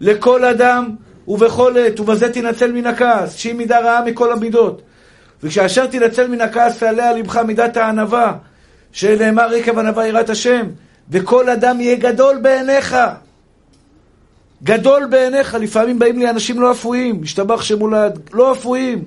לכל 0.00 0.44
אדם 0.44 0.90
ובכל 1.28 1.78
עת, 1.78 2.00
ובזה 2.00 2.32
תנצל 2.32 2.72
מן 2.72 2.86
הכעס, 2.86 3.36
שהיא 3.36 3.54
מידה 3.54 3.80
רעה 3.80 4.04
מכל 4.04 4.32
המידות. 4.32 4.82
וכשאשר 5.42 5.86
תנצל 5.86 6.28
מן 6.28 6.40
הכעס 6.40 6.78
תעלה 6.78 7.10
על 7.10 7.18
לבך 7.18 7.36
מידת 7.36 7.76
הענווה, 7.76 8.32
שנאמר 8.92 9.54
עקב 9.54 9.78
ענווה 9.78 10.06
יראת 10.06 10.30
השם, 10.30 10.66
וכל 11.10 11.50
אדם 11.50 11.80
יהיה 11.80 11.96
גדול 11.96 12.38
בעיניך. 12.42 12.96
גדול 14.62 15.06
בעיניך. 15.06 15.54
לפעמים 15.54 15.98
באים 15.98 16.18
לי 16.18 16.30
אנשים 16.30 16.60
לא 16.60 16.72
אפויים, 16.72 17.22
משתבח 17.22 17.62
שמולד, 17.62 18.18
לא 18.32 18.52
אפויים. 18.52 19.04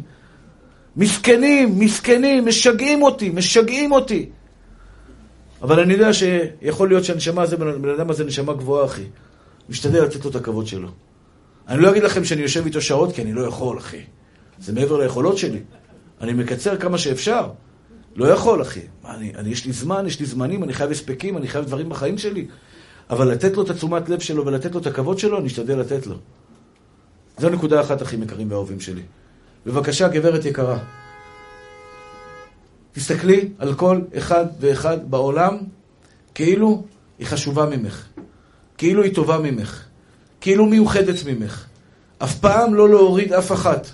מסכנים, 0.96 1.80
מסכנים, 1.80 2.46
משגעים 2.46 3.02
אותי, 3.02 3.30
משגעים 3.30 3.92
אותי. 3.92 4.30
אבל 5.62 5.80
אני 5.80 5.94
יודע 5.94 6.14
שיכול 6.14 6.90
להיות 6.90 7.04
שהנשמה 7.04 7.42
הזה, 7.42 7.58
בן 7.58 7.90
אדם 7.90 8.10
הזה 8.10 8.24
נשמה 8.24 8.54
גבוהה, 8.54 8.86
אחי. 8.86 9.04
משתדל 9.70 10.04
לתת 10.04 10.26
לו 10.26 10.32
את 10.32 10.36
הכבוד 10.36 10.68
שלו. 10.68 10.90
אני 11.68 11.82
לא 11.82 11.90
אגיד 11.90 12.04
לכם 12.04 12.26
שאני 12.26 12.42
יושב 12.42 12.66
איתו 12.66 12.82
שעות, 12.82 13.16
כי 13.16 13.22
אני 13.22 13.34
לא 13.34 13.42
יכול, 13.42 13.78
אחי. 13.78 14.02
זה 14.60 14.74
מעבר 14.74 14.98
ליכולות 14.98 15.38
שלי. 15.38 15.60
אני 16.22 16.34
מקצר 16.34 16.78
כמה 16.78 16.98
שאפשר. 16.98 17.50
לא 18.16 18.26
יכול, 18.26 18.62
אחי. 18.62 18.80
אני, 19.06 19.36
אני, 19.36 19.50
יש 19.50 19.66
לי 19.66 19.74
זמן, 19.74 20.08
יש 20.08 20.20
לי 20.20 20.26
זמנים, 20.26 20.64
אני 20.64 20.74
חייב 20.74 20.92
הספקים, 20.92 21.38
אני 21.38 21.48
חייב 21.48 21.66
דברים 21.66 21.90
בחיים 21.90 22.18
שלי. 22.18 22.48
אבל 23.10 23.32
לתת 23.32 23.58
לו 23.58 23.64
את 23.64 23.70
התשומת 23.70 24.10
לב 24.10 24.20
שלו 24.20 24.46
ולתת 24.46 24.76
לו 24.76 24.82
את 24.82 24.88
הכבוד 24.88 25.20
שלו, 25.20 25.40
אני 25.40 25.48
אשתדל 25.48 25.80
לתת 25.80 26.08
לו. 26.08 26.16
זו 27.38 27.50
נקודה 27.50 27.82
אחת, 27.82 28.02
אחים 28.02 28.24
יקרים 28.24 28.52
ואהובים 28.52 28.80
שלי. 28.80 29.02
בבקשה, 29.66 30.08
גברת 30.08 30.46
יקרה, 30.46 30.78
תסתכלי 32.92 33.50
על 33.58 33.74
כל 33.74 34.02
אחד 34.18 34.46
ואחד 34.60 35.12
בעולם 35.12 35.58
כאילו 36.36 36.84
היא 37.20 37.28
חשובה 37.28 37.66
ממך, 37.66 38.06
כאילו 38.78 39.04
היא 39.04 39.16
טובה 39.16 39.38
ממך, 39.38 39.84
כאילו 40.42 40.66
מיוחדת 40.66 41.26
ממך. 41.26 41.66
אף 42.24 42.40
פעם 42.40 42.74
לא 42.74 42.90
להוריד 42.90 43.34
אף 43.34 43.52
אחת. 43.52 43.88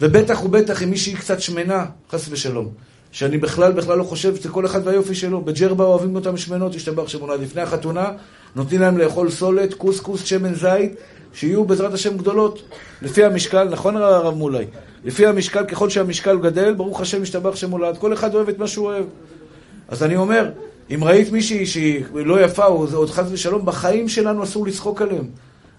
ובטח 0.00 0.44
ובטח 0.44 0.82
אם 0.82 0.90
מישהי 0.90 1.14
קצת 1.14 1.40
שמנה, 1.40 1.86
חס 2.10 2.26
ושלום. 2.30 2.72
שאני 3.12 3.38
בכלל, 3.38 3.72
בכלל 3.72 3.98
לא 3.98 4.04
חושב 4.04 4.36
שזה 4.36 4.48
כל 4.48 4.66
אחד 4.66 4.86
והיופי 4.86 5.14
שלו. 5.14 5.40
בג'רבה 5.40 5.84
אוהבים 5.84 6.16
אותם 6.16 6.36
שמנות, 6.36 6.74
השתבח 6.74 7.08
שמונה. 7.08 7.36
לפני 7.36 7.62
החתונה 7.62 8.10
נותנים 8.56 8.80
להם 8.80 8.98
לאכול 8.98 9.30
סולת, 9.30 9.74
קוסקוס, 9.74 10.24
שמן 10.24 10.54
זית, 10.54 10.92
שיהיו 11.32 11.64
בעזרת 11.64 11.94
השם 11.94 12.16
גדולות. 12.16 12.62
לפי 13.02 13.24
המשקל, 13.24 13.68
נכון 13.68 13.96
הרב 13.96 14.34
מולי? 14.34 14.64
לפי 15.04 15.26
המשקל, 15.26 15.64
ככל 15.64 15.90
שהמשקל 15.90 16.38
גדל, 16.38 16.74
ברוך 16.74 17.00
השם 17.00 17.22
השתבח 17.22 17.56
שמולד. 17.56 17.96
כל 17.98 18.12
אחד 18.12 18.34
אוהב 18.34 18.48
את 18.48 18.58
מה 18.58 18.66
שהוא 18.66 18.86
אוהב. 18.86 19.04
אז 19.88 20.02
אני 20.02 20.16
אומר, 20.16 20.50
אם 20.94 21.04
ראית 21.04 21.32
מישהי 21.32 21.66
שהיא 21.66 22.04
לא 22.14 22.40
יפה, 22.40 22.64
או 22.64 22.86
עוד 22.94 23.10
חס 23.10 23.26
ושלום, 23.30 23.66
בחיים 23.66 24.08
שלנו 24.08 24.44
אסור 24.44 24.66
לצחוק 24.66 25.02
עליהם. 25.02 25.26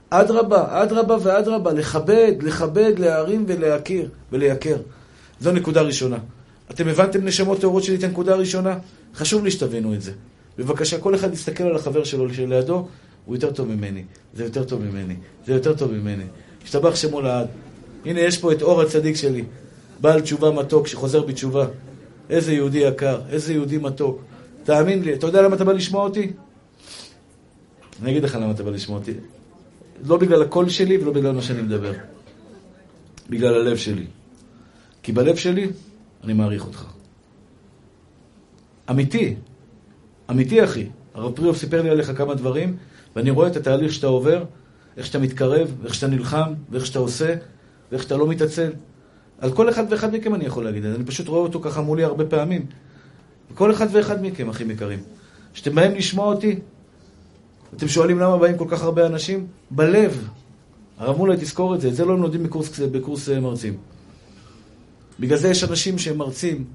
אדרבה, 0.09 0.83
אדרבה 0.83 1.17
ואדרבה, 1.21 1.73
לכבד, 1.73 2.33
לכבד, 2.41 2.93
להרים 2.97 3.45
ולהכיר 3.47 4.09
ולייקר. 4.31 4.77
זו 5.39 5.51
נקודה 5.51 5.81
ראשונה. 5.81 6.17
אתם 6.71 6.87
הבנתם 6.87 7.25
נשמות 7.25 7.59
טהורות 7.59 7.83
שלי 7.83 7.95
את 7.95 8.03
הנקודה 8.03 8.33
הראשונה? 8.33 8.77
חשוב 9.15 9.43
לי 9.43 9.51
שתבינו 9.51 9.93
את 9.93 10.01
זה. 10.01 10.11
בבקשה, 10.57 10.99
כל 10.99 11.15
אחד 11.15 11.33
יסתכל 11.33 11.63
על 11.63 11.75
החבר 11.75 12.03
שלו 12.03 12.33
שלידו, 12.33 12.87
הוא 13.29 13.35
יותר 13.35 13.51
טוב 13.51 13.67
ממני, 13.67 14.03
זה 14.33 14.43
יותר 14.43 14.63
טוב 14.63 14.81
ממני, 14.81 15.15
זה 15.45 15.53
יותר 15.53 15.75
טוב 15.75 15.91
ממני. 15.91 16.23
השתבח 16.63 16.95
שמו 16.95 17.21
לעד. 17.21 17.47
הנה, 18.05 18.19
יש 18.19 18.37
פה 18.37 18.51
את 18.51 18.61
אור 18.61 18.81
הצדיק 18.81 19.15
שלי, 19.15 19.43
בעל 20.01 20.21
תשובה 20.21 20.51
מתוק 20.51 20.87
שחוזר 20.87 21.21
בתשובה. 21.21 21.67
איזה 22.29 22.53
יהודי 22.53 22.77
יקר, 22.77 23.21
איזה 23.29 23.53
יהודי 23.53 23.77
מתוק. 23.77 24.21
תאמין 24.63 25.03
לי, 25.03 25.13
אתה 25.13 25.27
יודע 25.27 25.41
למה 25.41 25.55
אתה 25.55 25.63
בא 25.63 25.71
לשמוע 25.73 26.03
אותי? 26.03 26.31
אני 28.01 28.11
אגיד 28.11 28.23
לך 28.23 28.35
למה 28.35 28.51
אתה 28.51 28.63
בא 28.63 28.71
לשמוע 28.71 28.99
אותי. 28.99 29.13
לא 30.05 30.17
בגלל 30.17 30.41
הקול 30.41 30.69
שלי 30.69 30.97
ולא 30.97 31.11
בגלל 31.11 31.31
מה 31.31 31.41
שאני 31.41 31.61
מדבר. 31.61 31.93
בגלל 33.29 33.53
הלב 33.53 33.77
שלי. 33.77 34.05
כי 35.03 35.11
בלב 35.11 35.35
שלי 35.35 35.69
אני 36.23 36.33
מעריך 36.33 36.65
אותך. 36.65 36.85
אמיתי. 38.89 39.35
אמיתי, 40.29 40.63
אחי. 40.63 40.87
הרב 41.13 41.35
פריאוף 41.35 41.57
סיפר 41.57 41.81
לי 41.81 41.89
עליך 41.89 42.11
כמה 42.17 42.33
דברים, 42.33 42.77
ואני 43.15 43.29
רואה 43.29 43.47
את 43.47 43.55
התהליך 43.55 43.93
שאתה 43.93 44.07
עובר, 44.07 44.43
איך 44.97 45.05
שאתה 45.05 45.19
מתקרב, 45.19 45.73
ואיך 45.81 45.93
שאתה 45.93 46.07
נלחם, 46.07 46.53
ואיך 46.71 46.85
שאתה 46.85 46.99
עושה, 46.99 47.35
ואיך 47.91 48.03
שאתה 48.03 48.17
לא 48.17 48.27
מתעצל. 48.27 48.71
על 49.39 49.51
כל 49.51 49.69
אחד 49.69 49.83
ואחד 49.89 50.15
מכם 50.15 50.35
אני 50.35 50.45
יכול 50.45 50.63
להגיד, 50.63 50.85
אני 50.85 51.05
פשוט 51.05 51.27
רואה 51.27 51.41
אותו 51.41 51.61
ככה 51.61 51.81
מולי 51.81 52.03
הרבה 52.03 52.25
פעמים. 52.25 52.65
כל 53.55 53.71
אחד 53.71 53.87
ואחד 53.91 54.23
מכם, 54.23 54.49
אחים 54.49 54.71
יקרים. 54.71 54.99
כשאתם 55.53 55.75
באים 55.75 55.95
לשמוע 55.95 56.33
אותי, 56.33 56.59
אתם 57.75 57.87
שואלים 57.87 58.19
למה 58.19 58.37
באים 58.37 58.57
כל 58.57 58.65
כך 58.69 58.83
הרבה 58.83 59.05
אנשים? 59.05 59.47
בלב. 59.71 60.29
הרב 60.97 61.17
מולי, 61.17 61.37
תזכור 61.37 61.75
את 61.75 61.81
זה, 61.81 61.87
את 61.87 61.95
זה 61.95 62.05
לא 62.05 62.17
לומדים 62.17 62.43
בקורס, 62.43 62.79
בקורס 62.79 63.29
אה, 63.29 63.39
מרצים. 63.39 63.77
בגלל 65.19 65.37
זה 65.37 65.49
יש 65.49 65.63
אנשים 65.63 65.97
שהם 65.97 66.17
מרצים 66.17 66.65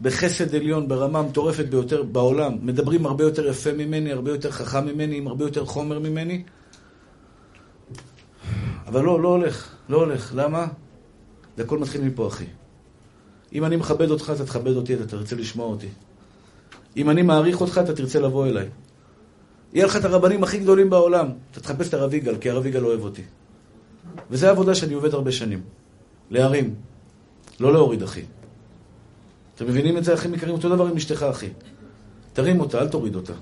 בחסד 0.00 0.54
עליון, 0.54 0.88
ברמה 0.88 1.18
המטורפת 1.18 1.64
ביותר 1.64 2.02
בעולם, 2.02 2.58
מדברים 2.62 3.06
הרבה 3.06 3.24
יותר 3.24 3.46
יפה 3.48 3.72
ממני, 3.72 4.12
הרבה 4.12 4.30
יותר 4.30 4.50
חכם 4.50 4.86
ממני, 4.86 5.16
עם 5.16 5.26
הרבה 5.26 5.44
יותר 5.44 5.64
חומר 5.64 5.98
ממני. 5.98 6.42
אבל 8.86 9.02
לא, 9.02 9.22
לא 9.22 9.28
הולך, 9.28 9.74
לא 9.88 9.96
הולך. 9.96 10.32
למה? 10.34 10.66
זה 11.56 11.62
הכל 11.62 11.78
מתחיל 11.78 12.00
מפה, 12.00 12.26
אחי. 12.26 12.44
אם 13.52 13.64
אני 13.64 13.76
מכבד 13.76 14.10
אותך, 14.10 14.32
אתה 14.34 14.46
תכבד 14.46 14.76
אותי, 14.76 14.94
אתה 14.94 15.06
תרצה 15.06 15.36
לשמוע 15.36 15.66
אותי. 15.66 15.88
אם 16.96 17.10
אני 17.10 17.22
מעריך 17.22 17.60
אותך, 17.60 17.80
אתה 17.84 17.94
תרצה 17.94 18.20
לבוא 18.20 18.46
אליי. 18.46 18.68
יהיה 19.72 19.86
לך 19.86 19.96
את 19.96 20.04
הרבנים 20.04 20.42
הכי 20.42 20.58
גדולים 20.58 20.90
בעולם, 20.90 21.28
אתה 21.50 21.60
תחפש 21.60 21.88
את 21.88 21.94
הרב 21.94 22.14
יגאל, 22.14 22.36
כי 22.36 22.50
הרב 22.50 22.66
יגאל 22.66 22.84
אוהב 22.84 23.04
אותי. 23.04 23.22
וזו 24.30 24.46
העבודה 24.46 24.74
שאני 24.74 24.94
עובד 24.94 25.14
הרבה 25.14 25.32
שנים. 25.32 25.62
להרים. 26.30 26.74
לא 27.60 27.72
להוריד, 27.72 28.02
אחי. 28.02 28.22
אתם 29.54 29.66
מבינים 29.66 29.98
את 29.98 30.04
זה, 30.04 30.14
אחים 30.14 30.34
יקרים? 30.34 30.52
אותו 30.54 30.68
דבר 30.68 30.86
עם 30.86 30.96
אשתך, 30.96 31.22
אחי. 31.22 31.48
תרים 32.32 32.60
אותה, 32.60 32.80
אל 32.80 32.88
תוריד 32.88 33.16
אותה. 33.16 33.32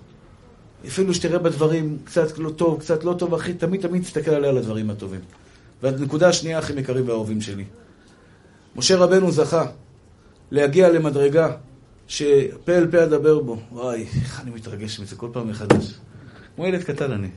אפילו 0.87 1.15
שתראה 1.15 1.39
בדברים 1.39 1.99
קצת 2.05 2.39
לא 2.39 2.51
טוב, 2.51 2.81
קצת 2.81 3.05
לא 3.05 3.15
טוב, 3.19 3.35
אחי, 3.35 3.55
תמיד 3.55 3.81
תמיד 3.81 4.03
תסתכל 4.03 4.31
עליה 4.31 4.51
על 4.51 4.59
הדברים 4.59 4.91
הטובים. 4.91 5.21
והנקודה 5.83 6.29
השנייה, 6.29 6.59
אחים 6.59 6.79
יקרים 6.79 7.09
והאהובים 7.09 7.41
שלי. 7.41 7.65
משה 8.77 8.97
רבנו 8.97 9.31
זכה 9.31 9.67
להגיע 10.51 10.89
למדרגה 10.89 11.57
שפה 12.07 12.73
אל 12.73 12.87
פה 12.91 13.05
אדבר 13.05 13.39
בו. 13.39 13.57
וואי, 13.73 14.07
איך 14.23 14.41
אני 14.41 14.51
מתרגש 14.51 15.01
מזה 15.01 15.17
כל 15.17 15.29
פעם 15.33 15.49
מחדש. 15.49 15.95
כמו 16.57 16.67
ילד 16.67 16.83
קטן 16.83 17.13
אני. 17.13 17.29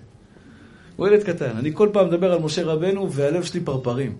כמו 0.95 1.07
ילד 1.07 1.23
קטן. 1.23 1.57
אני 1.57 1.71
כל 1.73 1.89
פעם 1.93 2.07
מדבר 2.07 2.31
על 2.31 2.39
משה 2.39 2.63
רבנו 2.63 3.11
והלב 3.11 3.43
שלי 3.43 3.59
פרפרים. 3.59 4.17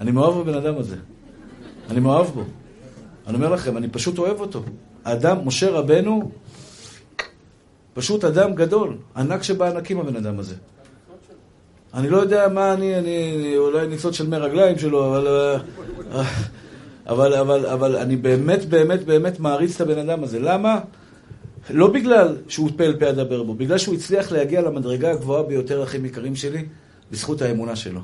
אני 0.00 0.10
מאוהב 0.10 0.38
בבן 0.38 0.54
אדם 0.54 0.78
הזה. 0.78 0.96
אני 1.90 2.00
מאוהב 2.00 2.26
בו. 2.26 2.44
אני 3.26 3.34
אומר 3.34 3.48
לכם, 3.48 3.76
אני 3.76 3.88
פשוט 3.88 4.18
אוהב 4.18 4.40
אותו. 4.40 4.62
האדם, 5.04 5.36
משה 5.44 5.70
רבנו, 5.70 6.30
פשוט 7.94 8.24
אדם 8.24 8.54
גדול, 8.54 8.96
ענק 9.16 9.42
שבענקים 9.42 10.00
הבן 10.00 10.16
אדם 10.16 10.38
הזה. 10.38 10.54
אני 11.94 12.08
לא 12.08 12.16
יודע 12.16 12.48
מה 12.48 12.72
אני, 12.72 12.98
אני 12.98 13.54
אולי 13.56 13.86
ניצוץ 13.86 14.14
של 14.14 14.28
מי 14.28 14.36
רגליים 14.36 14.78
שלו, 14.78 15.06
אבל, 15.06 15.26
אה, 15.26 16.22
אבל, 17.06 17.34
אבל, 17.34 17.66
אבל 17.66 17.96
אני 17.96 18.16
באמת, 18.16 18.64
באמת, 18.64 19.04
באמת 19.04 19.40
מעריץ 19.40 19.74
את 19.74 19.80
הבן 19.80 19.98
אדם 19.98 20.24
הזה. 20.24 20.38
למה? 20.40 20.80
לא 21.70 21.88
בגלל 21.88 22.36
שהוא 22.48 22.70
פה 22.76 22.84
אל 22.84 22.96
פה 22.98 23.10
אדבר 23.10 23.42
בו, 23.42 23.54
בגלל 23.54 23.78
שהוא 23.78 23.94
הצליח 23.94 24.32
להגיע 24.32 24.62
למדרגה 24.62 25.10
הגבוהה 25.10 25.42
ביותר, 25.42 25.82
אחים 25.82 26.04
יקרים 26.04 26.36
שלי, 26.36 26.64
בזכות 27.12 27.42
האמונה 27.42 27.76
שלו. 27.76 28.00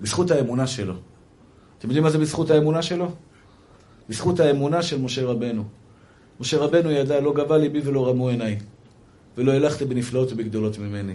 בזכות 0.00 0.30
האמונה 0.30 0.66
שלו. 0.66 0.94
אתם 1.78 1.88
יודעים 1.88 2.02
מה 2.04 2.10
זה 2.10 2.18
בזכות 2.18 2.50
האמונה 2.50 2.82
שלו? 2.82 3.08
בזכות 4.10 4.40
האמונה 4.40 4.82
של 4.82 5.00
משה 5.00 5.24
רבנו. 5.24 5.64
משה 6.40 6.58
רבנו 6.58 6.90
ידע, 6.90 7.20
לא 7.20 7.32
גבה 7.32 7.58
ליבי 7.58 7.80
ולא 7.84 8.08
רמו 8.08 8.28
עיניי, 8.28 8.58
ולא 9.36 9.52
הלכתי 9.52 9.84
בנפלאות 9.84 10.32
ובגדולות 10.32 10.78
ממני. 10.78 11.14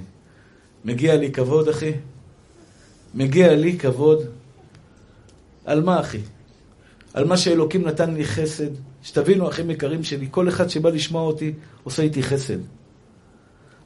מגיע 0.86 1.16
לי 1.16 1.32
כבוד, 1.32 1.68
אחי? 1.68 1.92
מגיע 3.14 3.56
לי 3.56 3.78
כבוד. 3.78 4.20
על 5.66 5.84
מה, 5.84 6.00
אחי? 6.00 6.20
על 7.14 7.26
מה 7.26 7.38
שאלוקים 7.38 7.88
נתן 7.88 8.14
לי 8.14 8.26
חסד. 8.26 8.70
שתבינו, 9.04 9.50
אחים 9.50 9.70
יקרים 9.70 10.04
שלי, 10.04 10.28
כל 10.32 10.50
אחד 10.50 10.70
שבא 10.70 10.90
לשמוע 10.90 11.22
אותי, 11.22 11.54
עושה 11.84 12.04
איתי 12.04 12.24
חסד. 12.24 12.60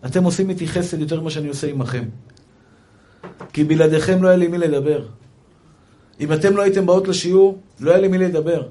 אתם 0.05 0.23
עושים 0.23 0.49
איתי 0.49 0.67
חסד 0.67 0.99
יותר 0.99 1.21
ממה 1.21 1.29
שאני 1.29 1.47
עושה 1.47 1.67
עמכם. 1.67 2.03
כי 3.53 3.63
בלעדיכם 3.63 4.23
לא 4.23 4.27
היה 4.27 4.37
לי 4.37 4.47
מי 4.47 4.57
לדבר. 4.57 5.05
אם 6.19 6.33
אתם 6.33 6.57
לא 6.57 6.61
הייתם 6.61 6.85
באות 6.85 7.07
לשיעור, 7.07 7.61
לא 7.79 7.91
היה 7.91 7.99
לי 7.99 8.07
מי 8.07 8.17
לדבר. 8.17 8.67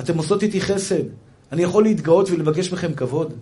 אתם 0.00 0.18
עושות 0.18 0.42
איתי 0.42 0.60
חסד. 0.60 1.04
אני 1.52 1.62
יכול 1.62 1.82
להתגאות 1.82 2.30
ולבקש 2.30 2.72
מכם 2.72 2.94
כבוד? 2.94 3.32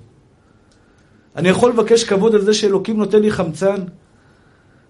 אני 1.37 1.49
יכול 1.49 1.71
לבקש 1.71 2.05
כבוד 2.05 2.35
על 2.35 2.41
זה 2.41 2.55
שאלוקים 2.55 2.97
נותן 2.97 3.23
לי 3.23 3.31
חמצן? 3.31 3.77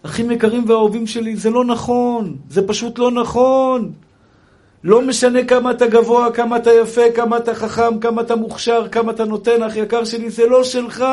אחים 0.03 0.31
יקרים 0.31 0.65
ואהובים 0.69 1.07
שלי, 1.07 1.37
זה 1.37 1.51
לא 1.51 1.65
נכון. 1.65 2.37
זה 2.51 2.69
פשוט 2.69 2.99
לא 2.99 3.11
נכון. 3.11 3.93
לא 4.85 5.03
משנה 5.03 5.45
כמה 5.45 5.71
אתה 5.71 5.87
גבוה, 5.87 6.33
כמה 6.33 6.57
אתה 6.57 6.71
יפה, 6.73 7.11
כמה 7.15 7.37
אתה 7.37 7.55
חכם, 7.55 7.99
כמה 8.01 8.23
אתה 8.23 8.37
מוכשר, 8.37 8.89
כמה 8.89 9.13
אתה 9.13 9.25
נותן, 9.25 9.63
אח 9.63 9.77
יקר 9.77 10.05
שלי, 10.05 10.31
זה 10.31 10.47
לא 10.47 10.65
שלך. 10.65 11.05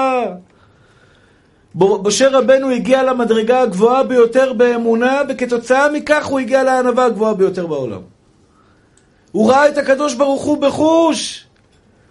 משה 1.76 2.30
רבנו 2.30 2.70
הגיע 2.70 3.04
למדרגה 3.04 3.62
הגבוהה 3.62 4.04
ביותר 4.04 4.54
באמונה, 4.54 5.22
וכתוצאה 5.30 5.91
מכך 5.91 6.26
הוא 6.26 6.39
הגיע 6.39 6.64
לענווה 6.64 7.06
הגבוהה 7.06 7.34
ביותר 7.34 7.68
בעולם. 7.68 8.02
הוא 9.32 9.51
ראה 9.51 9.67
את 9.67 9.78
הקדוש 9.78 10.13
ברוך 10.13 10.43
הוא 10.43 10.57
בחוש. 10.57 11.47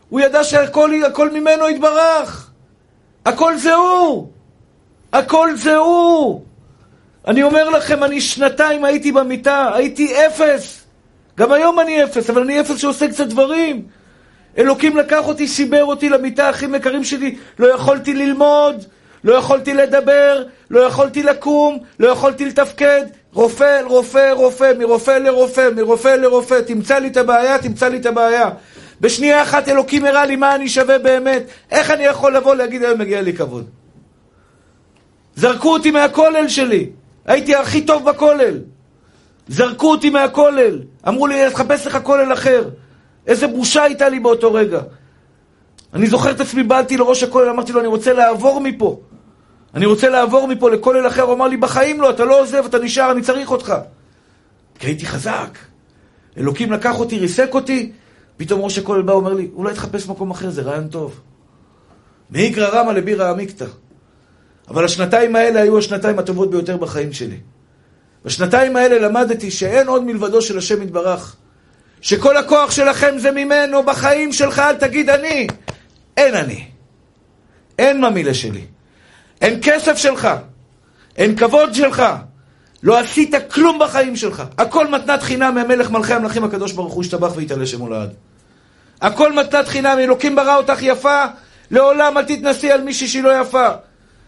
הוא 0.09 0.21
ידע 0.21 0.45
שהכל 0.45 1.31
ממנו 1.33 1.69
יתברך. 1.69 2.51
הכל 3.27 3.57
זה 3.57 3.75
הוא. 3.75 4.29
הכל 5.13 5.57
זה 5.57 5.77
הוא. 5.77 6.43
אני 7.27 7.43
אומר 7.43 7.71
לכם, 7.71 8.05
אני 8.05 8.21
שנתיים 8.21 8.85
הייתי 8.85 9.13
במיטה, 9.13 9.71
הייתי 9.75 10.27
אפס. 10.27 10.85
גם 11.39 11.53
היום 11.53 11.81
אני 11.81 12.05
אפס, 12.05 12.31
אבל 12.31 12.43
אני 12.43 12.61
אפס 12.61 12.77
שעושה 12.79 13.09
קצת 13.09 13.27
דברים. 13.27 13.83
אלוקים 14.59 14.97
לקח 14.97 15.29
אותי, 15.29 15.49
סיבר 15.49 15.85
אותי 15.85 16.09
למיטה, 16.09 16.51
אחים 16.51 16.75
יקרים 16.75 17.05
שלי, 17.05 17.37
לא 17.59 17.75
יכולתי 17.75 18.15
ללמוד, 18.15 18.85
לא 19.25 19.35
יכולתי 19.35 19.75
לדבר, 19.75 20.45
לא 20.71 20.81
יכולתי 20.81 21.23
לקום, 21.23 21.79
לא 22.01 22.09
יכולתי 22.09 22.45
לתפקד. 22.45 23.05
רופא 23.37 23.81
רופא, 23.85 24.33
רופא, 24.33 24.73
מרופא 24.79 25.11
לרופא, 25.11 25.71
מרופא 25.77 26.09
לרופא, 26.09 26.61
תמצא 26.61 26.99
לי 26.99 27.09
את 27.09 27.17
הבעיה, 27.17 27.59
תמצא 27.59 27.89
לי 27.89 27.97
את 27.97 28.07
הבעיה. 28.07 28.51
בשנייה 29.01 29.43
אחת 29.43 29.69
אלוקים 29.69 30.05
הראה 30.05 30.27
לי 30.27 30.37
מה 30.37 30.55
אני 30.55 30.69
שווה 30.69 30.99
באמת. 30.99 31.43
איך 31.71 31.91
אני 31.91 32.05
יכול 32.05 32.37
לבוא 32.37 32.55
להגיד 32.55 32.83
היום 32.83 32.99
מגיע 32.99 33.23
לי 33.23 33.33
כבוד? 33.33 33.67
זרקו 35.37 35.73
אותי 35.73 35.91
מהכולל 35.91 36.49
שלי. 36.49 36.91
הייתי 37.27 37.55
הכי 37.55 37.81
טוב 37.81 38.11
בכולל. 38.11 38.61
זרקו 39.49 39.91
אותי 39.91 40.11
מהכולל. 40.11 40.83
אמרו 41.09 41.27
לי, 41.27 41.51
תחפש 41.51 41.87
לך 41.87 41.99
כולל 42.03 42.33
אחר. 42.33 42.69
איזה 43.27 43.47
בושה 43.47 43.83
הייתה 43.83 44.09
לי 44.09 44.21
באותו 44.21 44.53
רגע. 44.53 44.81
אני 45.95 46.07
זוכר 46.07 46.31
את 46.31 46.41
עצמי, 46.41 46.63
באתי 46.63 46.97
לראש 46.97 47.23
הכולל, 47.23 47.49
אמרתי 47.49 47.73
לו, 47.73 47.81
אני 47.81 47.89
רוצה 47.89 48.13
לעבור 48.13 48.61
מפה. 48.61 49.01
אני 49.77 49.87
רוצה 49.87 50.09
לעבור 50.09 50.49
מפה 50.49 50.71
לכולל 50.71 51.07
אחר. 51.07 51.23
הוא 51.23 51.35
אמר 51.35 51.49
לי, 51.49 51.57
בחיים 51.57 52.01
לא, 52.01 52.11
אתה 52.11 52.25
לא 52.25 52.41
עוזב, 52.41 52.65
אתה 52.65 52.79
נשאר, 52.79 53.13
אני 53.13 53.23
צריך 53.23 53.51
אותך. 53.51 53.75
כי 54.79 54.87
הייתי 54.87 55.07
חזק. 55.07 55.59
אלוקים 56.39 56.73
לקח 56.73 56.99
אותי, 56.99 57.19
ריסק 57.19 57.55
אותי, 57.55 57.93
פתאום 58.37 58.61
ראש 58.61 58.79
הכולל 58.79 59.03
בא 59.03 59.13
ואומר 59.13 59.35
לי, 59.35 59.49
אולי 59.55 59.75
תחפש 59.75 60.09
מקום 60.09 60.31
אחר, 60.31 60.51
זה 60.51 60.63
רעיון 60.63 60.89
טוב. 60.89 61.21
מאיגרא 62.31 62.69
רמא 62.69 62.91
לבירא 62.91 63.31
עמיקתא. 63.31 63.67
אבל 64.69 64.85
השנתיים 64.85 65.37
האלה 65.37 65.61
היו 65.61 65.79
השנתיים 65.79 66.19
הטובות 66.19 66.51
ביותר 66.51 66.77
בחיים 66.77 67.13
שלי. 67.13 67.39
בשנתיים 68.25 68.77
האלה 68.77 68.99
למדתי 68.99 69.51
שאין 69.51 69.89
עוד 69.89 70.05
מלבדו 70.05 70.43
של 70.43 70.59
השם 70.59 70.83
יתברך. 70.83 71.37
שכל 72.01 72.37
הכוח 72.37 72.71
שלכם 72.71 73.19
זה 73.19 73.31
ממנו, 73.31 73.83
בחיים 73.83 74.33
שלך 74.33 74.59
אל 74.59 74.77
תגיד 74.77 75.11
אני. 75.11 75.47
אין 76.17 76.35
אני. 76.35 76.65
אין 77.79 78.01
ממילה 78.01 78.35
שלי. 78.35 78.65
אין 79.41 79.59
כסף 79.63 79.97
שלך. 79.97 80.29
אין 81.17 81.37
כבוד 81.37 81.75
שלך. 81.75 82.03
לא 82.83 82.99
עשית 82.99 83.35
כלום 83.51 83.79
בחיים 83.79 84.17
שלך. 84.17 84.43
הכל 84.59 84.87
מתנת 84.87 85.23
חינם 85.23 85.55
מהמלך 85.55 85.91
מלכי 85.91 86.15
המלכים 86.15 86.45
הקדוש 86.45 86.73
ברוך 86.73 86.93
הוא 86.93 87.05
ישתבח 87.05 87.37
ויתעלה 87.37 87.67
שמו 87.67 87.89
לעד. 87.89 88.15
הכל 89.01 89.33
מתנת 89.33 89.69
חינם, 89.69 89.99
אלוקים 89.99 90.37
ברא 90.37 90.57
אותך 90.57 90.83
יפה, 90.83 91.25
לעולם 91.71 92.19
אל 92.19 92.25
תתנסי 92.25 92.73
על 92.73 92.81
מישהי 92.81 93.09
שהיא 93.09 93.23
לא 93.23 93.41
יפה. 93.41 93.69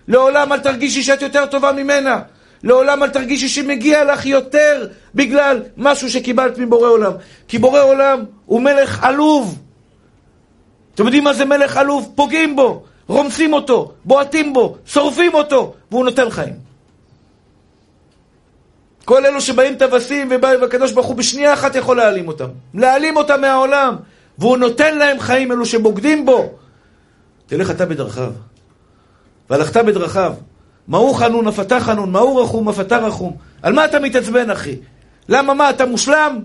לעולם 0.09 0.53
אל 0.53 0.59
תרגישי 0.59 1.03
שאת 1.03 1.23
יותר 1.23 1.47
טובה 1.47 1.73
ממנה. 1.73 2.21
לעולם 2.63 3.03
אל 3.03 3.09
תרגישי 3.09 3.49
שמגיע 3.49 4.05
לך 4.05 4.27
יותר 4.27 4.87
בגלל 5.15 5.63
משהו 5.77 6.11
שקיבלת 6.11 6.59
מבורא 6.59 6.89
עולם. 6.89 7.13
כי 7.49 7.59
בורא 7.59 7.83
עולם 7.83 8.25
הוא 8.47 8.61
מלך 8.61 9.05
עלוב. 9.05 9.59
אתם 10.95 11.05
יודעים 11.05 11.25
מה 11.25 11.35
זה 11.35 11.45
מלך 11.45 11.77
עלוב? 11.77 12.13
פוגעים 12.15 12.57
בו, 12.57 12.85
רומסים 13.09 13.53
אותו, 13.53 13.93
בועטים 14.05 14.53
בו, 14.53 14.77
שורפים 14.87 15.35
אותו, 15.35 15.75
והוא 15.91 16.05
נותן 16.05 16.31
חיים. 16.31 16.55
כל 19.05 19.27
אלו 19.27 19.41
שבאים 19.41 19.75
טווסים 19.75 20.31
והקדוש 20.43 20.93
ברוך 20.93 21.07
הוא 21.07 21.17
בשנייה 21.17 21.55
אחת 21.55 21.75
יכול 21.75 21.97
להעלים 21.97 22.29
אותם. 22.29 22.49
להעלים 22.75 23.17
אותם 23.17 23.41
מהעולם. 23.41 23.97
והוא 24.39 24.57
נותן 24.57 24.99
להם 24.99 25.21
חיים, 25.21 25.53
אלו 25.53 25.67
שבוגדים 25.67 26.27
בו. 26.27 26.51
תלך 27.47 27.71
אתה 27.71 27.87
בדרכיו. 27.87 28.33
והלכת 29.51 29.77
בדרכיו. 29.77 30.35
מהו 30.89 31.15
חנון 31.15 31.49
אף 31.49 31.61
אתה 31.61 31.81
חנון, 31.81 32.13
מהו 32.13 32.37
רחום 32.37 32.69
אף 32.69 32.81
אתה 32.81 32.99
רחום. 32.99 33.37
על 33.63 33.73
מה 33.73 33.85
אתה 33.85 33.99
מתעצבן, 34.01 34.51
אחי? 34.51 34.77
למה 35.29 35.55
מה, 35.55 35.71
אתה 35.71 35.87
מושלם? 35.87 36.39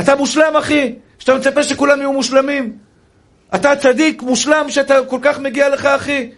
אתה 0.00 0.16
מושלם, 0.16 0.56
אחי? 0.58 0.94
שאתה 1.18 1.34
מצפה 1.34 1.62
שכולם 1.62 1.98
יהיו 1.98 2.12
מושלמים? 2.12 2.76
אתה 3.54 3.76
צדיק, 3.76 4.22
מושלם, 4.22 4.66
שאתה 4.68 4.98
כל 5.08 5.18
כך 5.22 5.38
מגיע 5.38 5.68
לך, 5.68 5.86
אחי? 5.86 6.30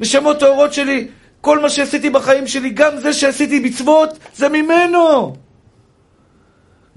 נשמות 0.00 0.40
טהורות 0.40 0.72
שלי, 0.72 1.08
כל 1.40 1.58
מה 1.58 1.70
שעשיתי 1.70 2.10
בחיים 2.10 2.46
שלי, 2.46 2.70
גם 2.70 2.96
זה 2.96 3.12
שעשיתי 3.12 3.60
מצוות, 3.60 4.18
זה 4.36 4.48
ממנו. 4.48 5.36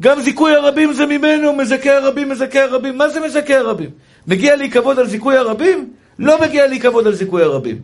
גם 0.01 0.21
זיכוי 0.21 0.55
הרבים 0.55 0.93
זה 0.93 1.05
ממנו, 1.05 1.53
מזכה 1.53 1.97
הרבים, 1.97 2.29
מזכה 2.29 2.63
הרבים. 2.63 2.97
מה 2.97 3.09
זה 3.09 3.19
מזכה 3.19 3.57
הרבים? 3.57 3.89
מגיע 4.27 4.55
לי 4.55 4.71
כבוד 4.71 4.99
על 4.99 5.07
זיכוי 5.07 5.37
הרבים? 5.37 5.89
לא 6.19 6.41
מגיע 6.41 6.67
לי 6.67 6.79
כבוד 6.79 7.07
על 7.07 7.13
זיכוי 7.13 7.43
הרבים. 7.43 7.77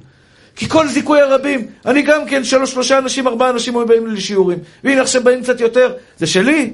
כי 0.55 0.69
כל 0.69 0.87
זיכוי 0.87 1.21
הרבים, 1.21 1.67
אני 1.85 2.01
גם 2.01 2.25
כן, 2.25 2.43
שלוש, 2.43 2.71
שלושה 2.71 2.97
אנשים, 2.97 3.27
ארבעה 3.27 3.49
אנשים 3.49 3.77
היו 3.77 3.85
באים 3.85 4.07
לי 4.07 4.13
לשיעורים. 4.13 4.59
והנה 4.83 5.01
עכשיו 5.01 5.23
באים 5.23 5.43
קצת 5.43 5.61
יותר. 5.61 5.93
זה 6.17 6.27
שלי? 6.27 6.73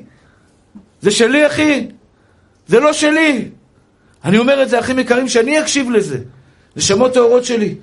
זה 1.01 1.11
שלי, 1.11 1.47
אחי? 1.47 1.87
זה 2.67 2.79
לא 2.79 2.93
שלי. 2.93 3.49
אני 4.25 4.37
אומר 4.37 4.63
את 4.63 4.69
זה, 4.69 4.79
אחים 4.79 4.99
יקרים, 4.99 5.27
שאני 5.27 5.61
אקשיב 5.61 5.91
לזה. 5.91 6.17
נשמות 6.75 7.13
טהורות 7.13 7.45
שלי. 7.45 7.75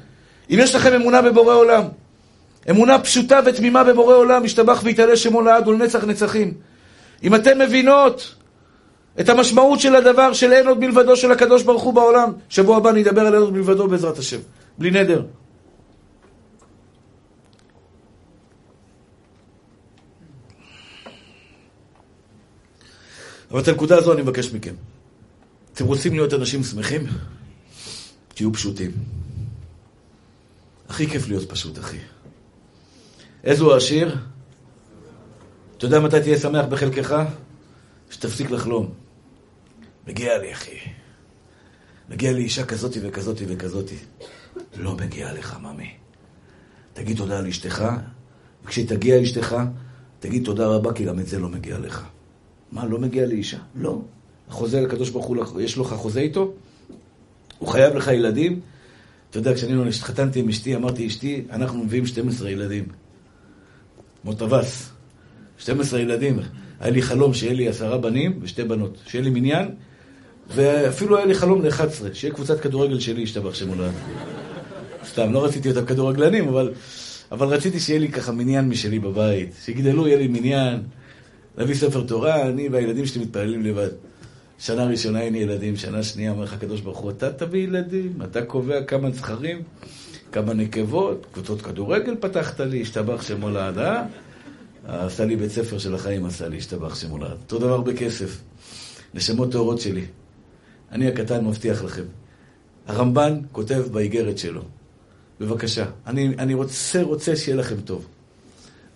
אם 0.51 0.57
יש 0.59 0.74
לכם 0.74 0.93
אמונה 0.93 1.22
בבורא 1.22 1.55
עולם, 1.55 1.84
אמונה 2.70 2.99
פשוטה 2.99 3.40
ותמימה 3.47 3.84
בבורא 3.84 4.14
עולם, 4.14 4.45
ישתבח 4.45 4.80
ויתעלה 4.84 5.16
שמו 5.16 5.43
לעד 5.43 5.68
ולנצח 5.68 6.05
נצחים. 6.05 6.55
אם 7.22 7.34
אתן 7.34 7.59
מבינות 7.59 8.34
את 9.20 9.28
המשמעות 9.28 9.80
של 9.80 9.97
הדבר 9.97 10.32
של 10.32 10.53
אין 10.53 10.68
עוד 10.68 10.78
מלבדו 10.78 11.16
של 11.16 11.32
הקדוש 11.32 11.62
ברוך 11.62 11.82
הוא 11.82 11.95
בעולם, 11.95 12.32
שבוע 12.49 12.76
הבא 12.76 12.93
נדבר 12.93 13.20
על 13.20 13.34
אין 13.34 13.43
עוד 13.43 13.53
מלבדו 13.53 13.88
בעזרת 13.88 14.18
השם. 14.18 14.38
בלי 14.78 14.90
נדר. 14.90 15.22
אבל 23.51 23.61
את 23.61 23.68
הנקודה 23.68 23.99
הזו 23.99 24.12
אני 24.12 24.22
מבקש 24.22 24.53
מכם. 24.53 24.74
אתם 25.75 25.85
רוצים 25.85 26.12
להיות 26.12 26.35
אנשים 26.35 26.64
שמחים? 26.64 27.07
תהיו 28.35 28.53
פשוטים. 28.53 28.91
הכי 30.89 31.07
כיף 31.07 31.29
להיות 31.29 31.51
פשוט, 31.51 31.79
אחי. 31.79 31.99
איזו 33.45 33.77
השיר? 33.77 34.16
אתה 35.77 35.87
יודע 35.87 36.01
מתי 36.01 36.20
תהיה 36.20 36.39
שמח 36.39 36.64
בחלקך? 36.64 37.14
שתפסיק 38.11 38.51
לחלום. 38.51 38.95
מגיע 40.07 40.39
לי, 40.39 40.53
אחי. 40.53 40.79
מגיע 42.09 42.33
לי 42.33 42.43
אישה 42.43 42.64
כזאתי 42.64 42.99
וכזאתי 43.03 43.45
וכזאתי. 43.49 43.97
לא 44.77 44.97
מגיע 44.97 45.33
לך, 45.33 45.57
ממי. 45.61 45.95
תגיד 46.93 47.16
תודה 47.16 47.41
לאשתך, 47.41 47.85
וכשתגיע 48.64 49.23
אשתך, 49.23 49.57
תגיד 50.20 50.45
תודה 50.45 50.66
רבה, 50.66 50.93
כי 50.93 51.05
גם 51.05 51.18
את 51.18 51.27
זה 51.27 51.39
לא 51.39 51.49
מגיע 51.49 51.79
לך. 51.79 52.05
מה, 52.73 52.87
לא 52.87 52.99
מגיע 52.99 53.27
לאישה? 53.27 53.59
לא. 53.75 54.03
החוזה 54.53 54.80
לקדוש 54.80 55.11
ברוך 55.11 55.26
הוא, 55.26 55.61
יש 55.61 55.78
לך 55.78 55.86
חוזה 55.86 56.20
איתו? 56.20 56.53
הוא 57.59 57.68
חייב 57.68 57.94
לך 57.94 58.09
ילדים? 58.09 58.61
אתה 59.30 59.38
יודע, 59.38 59.55
כשאני 59.55 59.74
לא 59.74 59.86
התחתנתי 59.86 60.40
עם 60.40 60.48
אשתי, 60.48 60.76
אמרתי, 60.76 61.07
אשתי, 61.07 61.44
אנחנו 61.50 61.84
מביאים 61.84 62.07
12 62.07 62.50
ילדים. 62.50 62.84
כמו 64.22 64.34
טווס. 64.34 64.90
12 65.59 66.00
ילדים. 66.00 66.38
היה 66.80 66.90
לי 66.90 67.03
חלום 67.03 67.34
שיהיה 67.34 67.55
לי 67.55 67.68
עשרה 67.68 67.98
בנים 67.98 68.38
ושתי 68.42 68.64
בנות. 68.64 68.98
שיהיה 69.07 69.24
לי 69.24 69.30
מניין, 69.30 69.68
ואפילו 70.55 71.16
היה 71.16 71.26
לי 71.26 71.34
חלום 71.34 71.62
ל-11, 71.62 72.14
שיהיה 72.14 72.34
קבוצת 72.34 72.61
כדורגל 72.61 73.00
שלי, 73.00 73.22
ישתבח 73.22 73.55
שמולד. 73.55 73.92
סתם, 75.07 75.32
לא 75.32 75.44
רציתי 75.44 75.70
אותם 75.70 75.86
כדורגלנים, 75.86 76.48
אבל, 76.48 76.72
אבל 77.32 77.46
רציתי 77.46 77.80
שיהיה 77.80 78.00
לי 78.00 78.09
ככה 78.09 78.32
מניין 78.32 78.68
משלי 78.68 78.98
בבית. 78.98 79.50
שיגדלו, 79.64 80.07
יהיה 80.07 80.18
לי 80.18 80.28
מניין, 80.28 80.82
להביא 81.59 81.74
ספר 81.74 82.03
תורה, 82.03 82.48
אני 82.48 82.68
והילדים 82.68 83.07
שלי 83.07 83.22
מתפללים 83.22 83.62
לבד. 83.62 84.12
שנה 84.63 84.85
ראשונה 84.85 85.21
אין 85.21 85.35
ילדים, 85.35 85.77
שנה 85.77 86.03
שנייה 86.03 86.31
אומר 86.31 86.45
לך 86.45 86.53
הקדוש 86.53 86.81
ברוך 86.81 86.99
הוא, 86.99 87.11
אתה 87.11 87.33
תביא 87.33 87.65
ילדים, 87.65 88.23
אתה 88.25 88.43
קובע 88.43 88.83
כמה 88.83 89.11
זכרים, 89.11 89.63
כמה 90.33 90.55
נקבות, 90.55 91.27
קבוצות 91.33 91.63
כדורגל 91.63 92.17
פתחת 92.21 92.61
לי, 92.61 92.83
השתבח 92.83 93.23
שמו 93.23 93.51
לעד, 93.51 93.79
אה? 93.79 94.05
עשה 94.87 95.25
לי 95.25 95.37
בית 95.37 95.51
ספר 95.51 95.79
של 95.79 95.95
החיים, 95.95 96.25
עשה 96.27 96.49
לי, 96.49 96.57
השתבח 96.57 96.95
שמו 96.95 97.19
לעד. 97.19 97.31
אותו 97.31 97.59
דבר 97.59 97.81
בכסף. 97.81 98.41
נשמות 99.15 99.53
טהורות 99.53 99.81
שלי. 99.81 100.05
אני 100.93 101.09
הקטן 101.09 101.45
מבטיח 101.45 101.85
לכם. 101.85 102.05
הרמב"ן 102.87 103.41
כותב 103.53 103.83
באיגרת 103.93 104.39
שלו, 104.39 104.63
בבקשה, 105.41 105.85
אני, 106.07 106.29
אני 106.39 106.55
רוצה, 106.55 107.03
רוצה 107.03 107.37
שיהיה 107.37 107.57
לכם 107.57 107.81
טוב. 107.81 108.07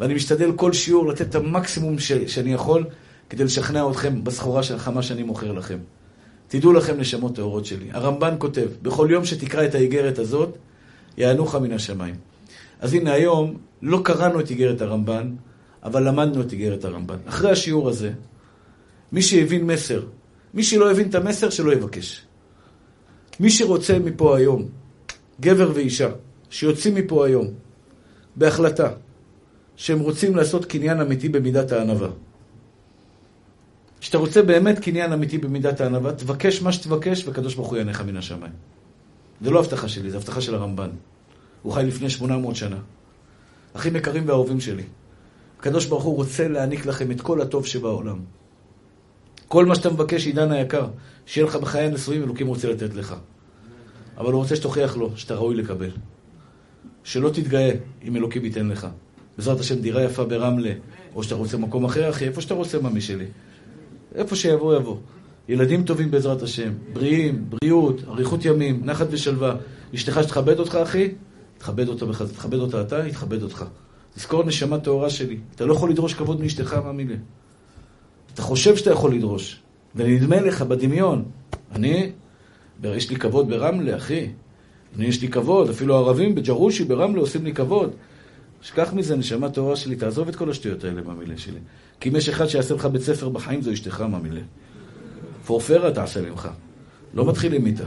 ואני 0.01 0.15
משתדל 0.15 0.53
כל 0.53 0.73
שיעור 0.73 1.07
לתת 1.07 1.31
את 1.31 1.35
המקסימום 1.35 1.99
ש, 1.99 2.13
שאני 2.13 2.53
יכול 2.53 2.85
כדי 3.31 3.45
לשכנע 3.45 3.91
אתכם 3.91 4.25
בסחורה 4.25 4.61
החמה 4.75 5.03
שאני 5.03 5.23
מוכר 5.23 5.53
לכם. 5.53 5.79
תדעו 6.49 6.73
לכם 6.73 7.01
נשמות 7.01 7.35
טהורות 7.35 7.67
שלי. 7.67 7.89
הרמב"ן 7.93 8.35
כותב, 8.39 8.69
בכל 8.83 9.09
יום 9.11 9.25
שתקרא 9.25 9.65
את 9.65 9.75
האיגרת 9.75 10.19
הזאת, 10.19 10.57
יענוך 11.17 11.55
מן 11.55 11.73
השמיים. 11.73 12.15
אז 12.81 12.95
הנה 12.95 13.13
היום, 13.13 13.57
לא 13.83 14.01
קראנו 14.05 14.41
את 14.41 14.51
איגרת 14.51 14.81
הרמב"ן, 14.81 15.35
אבל 15.83 16.09
למדנו 16.09 16.41
את 16.41 16.53
איגרת 16.53 16.85
הרמב"ן. 16.85 17.17
אחרי 17.27 17.51
השיעור 17.51 17.89
הזה, 17.89 18.13
מי 19.13 19.23
שהבין 19.23 19.67
מסר, 19.67 20.03
מי 20.55 20.63
שלא 20.63 20.91
הבין 20.91 21.09
את 21.09 21.15
המסר, 21.15 21.51
שלא 21.51 21.73
יבקש. 21.73 22.27
מי 23.41 23.51
שרוצה 23.51 23.99
מפה 23.99 24.37
היום, 24.37 24.69
גבר 25.41 25.71
ואישה, 25.75 26.09
שיוצאים 26.51 26.95
מפה 26.95 27.27
היום, 27.27 27.47
בהחלטה, 28.37 28.91
שהם 29.77 30.01
רוצים 30.01 30.37
לעשות 30.37 30.65
קניין 30.65 31.01
אמיתי 31.01 31.29
במידת 31.29 31.73
הענווה. 31.73 32.09
כשאתה 34.01 34.19
רוצה 34.19 34.43
באמת 34.43 34.79
קניין 34.79 35.13
אמיתי 35.13 35.39
במידת 35.39 35.81
הענווה, 35.81 36.13
תבקש 36.13 36.63
מה 36.63 36.73
שתבקש, 36.73 37.27
והקדוש 37.27 37.55
ברוך 37.55 37.69
הוא 37.69 37.79
יענך 37.79 38.01
מן 38.01 38.17
השמיים. 38.17 38.53
זה 39.41 39.51
לא 39.51 39.61
הבטחה 39.61 39.89
שלי, 39.89 40.11
זה 40.11 40.17
הבטחה 40.17 40.41
של 40.41 40.55
הרמב"ן. 40.55 40.91
הוא 41.63 41.73
חי 41.73 41.85
לפני 41.85 42.11
800 42.11 42.57
שנה. 42.57 42.77
אחים 43.73 43.97
יקרים 43.97 44.29
ואהובים 44.29 44.61
שלי, 44.61 44.83
הקדוש 45.59 45.87
ברוך 45.87 46.05
הוא 46.05 46.17
רוצה 46.17 46.49
להעניק 46.49 46.87
לכם 46.87 47.11
את 47.11 47.21
כל 47.21 47.41
הטוב 47.41 47.67
שבעולם. 47.67 48.19
כל 49.49 49.67
מה 49.67 49.75
שאתה 49.75 49.91
מבקש, 49.91 50.27
עידן 50.27 50.53
היקר, 50.53 50.89
שיהיה 51.27 51.47
לך 51.47 51.57
בחיי 51.57 51.87
הנשואים, 51.87 52.23
אלוקים 52.23 52.47
רוצה 52.47 52.69
לתת 52.69 52.95
לך. 52.95 53.15
אבל 54.19 54.33
הוא 54.33 54.43
רוצה 54.43 54.57
שתוכיח 54.57 54.97
לו 54.97 55.11
שאתה 55.17 55.35
ראוי 55.35 55.55
לקבל. 55.55 55.91
שלא 57.05 57.29
תתגאה 57.29 57.71
אם 58.05 58.17
אלוקים 58.17 58.45
ייתן 58.45 58.69
לך. 58.69 58.87
בעזרת 59.37 59.61
השם, 59.61 59.81
דירה 59.81 60.03
יפה 60.03 60.25
ברמלה, 60.25 60.73
או 61.15 61.23
שאתה 61.23 61.35
רוצה 61.35 61.57
מקום 61.57 61.85
אחר, 61.85 62.11
אחי, 62.11 62.25
איפה 62.25 62.41
שאתה 62.41 62.55
רוצה, 62.55 62.79
ממי 62.79 63.01
שלי. 63.01 63.27
איפה 64.17 64.37
שיבוא, 64.37 64.77
יבוא. 64.77 64.97
ילדים 65.49 65.83
טובים 65.83 66.11
בעזרת 66.11 66.43
השם, 66.43 66.73
בריאים, 66.93 67.45
בריאות, 67.49 68.03
אריכות 68.09 68.45
ימים, 68.45 68.81
נחת 68.85 69.07
ושלווה. 69.11 69.57
אשתך 69.95 70.21
שתכבד 70.23 70.59
אותך, 70.59 70.75
אחי, 70.75 71.09
תכבד 71.59 71.89
אותה, 71.89 72.07
תכבד 72.35 72.59
אותה 72.59 72.81
אתה, 72.81 73.03
היא 73.03 73.13
תכבד 73.13 73.43
אותך. 73.43 73.65
תזכור 74.15 74.45
נשמה 74.45 74.79
טהורה 74.79 75.11
שלי. 75.11 75.39
אתה 75.55 75.67
לא 75.67 75.73
יכול 75.73 75.91
לדרוש 75.91 76.15
כבוד 76.15 76.41
מאשתך, 76.41 76.75
מאמין 76.85 77.09
לי. 77.09 77.17
אתה 78.35 78.43
חושב 78.43 78.77
שאתה 78.77 78.91
יכול 78.91 79.15
לדרוש, 79.15 79.61
ונדמה 79.95 80.41
לך 80.41 80.63
בדמיון. 80.63 81.25
אני, 81.73 82.13
יש 82.85 83.11
לי 83.11 83.17
כבוד 83.17 83.49
ברמלה, 83.49 83.97
אחי. 83.97 84.29
אני, 84.97 85.07
יש 85.07 85.23
לי 85.23 85.29
כבוד, 85.29 85.69
אפילו 85.69 85.95
הערבים 85.95 86.35
בג'רושי, 86.35 86.85
ברמלה, 86.85 87.21
עושים 87.21 87.45
לי 87.45 87.55
כבוד. 87.55 87.91
שכח 88.63 88.93
מזה, 88.93 89.17
נשמה 89.17 89.51
טהורה 89.51 89.77
שלי, 89.77 89.97
תעזוב 89.97 90.29
את 90.29 90.37
כל 90.37 90.51
השטויות 90.51 90.85
האלה 90.85 91.03
מהמילה 91.03 91.39
שלי. 91.39 91.59
כי 92.01 92.09
אם 92.09 92.17
יש 92.17 92.29
אחד 92.29 92.47
שיעשה 92.47 92.75
לך 92.75 92.87
בית 92.87 93.03
ספר 93.03 93.29
בחיים, 93.29 93.63
זו 93.63 93.73
אשתך 93.73 94.01
מהמילה. 94.01 94.41
פורפרה 95.47 95.91
תעשה 95.91 96.23
ממך. 96.23 96.49
לא 97.15 97.27
מתחילים 97.27 97.67
איתה. 97.67 97.85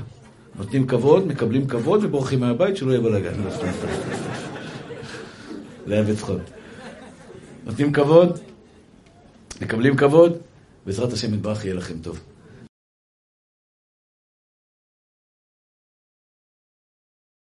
נותנים 0.56 0.88
כבוד, 0.88 1.28
מקבלים 1.28 1.68
כבוד 1.68 2.04
ובורחים 2.04 2.40
מהבית, 2.40 2.78
שלא 2.78 2.92
יהיה 2.92 3.02
בלאגן. 3.02 3.34
לאהב 5.88 6.16
צחוק. 6.16 6.40
נותנים 7.66 7.94
כבוד, 7.94 8.40
מקבלים 9.62 9.98
כבוד, 9.98 10.38
בעזרת 10.86 11.14
השם 11.14 11.34
יתברך 11.34 11.66
יהיה 11.66 11.76
לכם 11.76 11.96
טוב. 12.02 12.20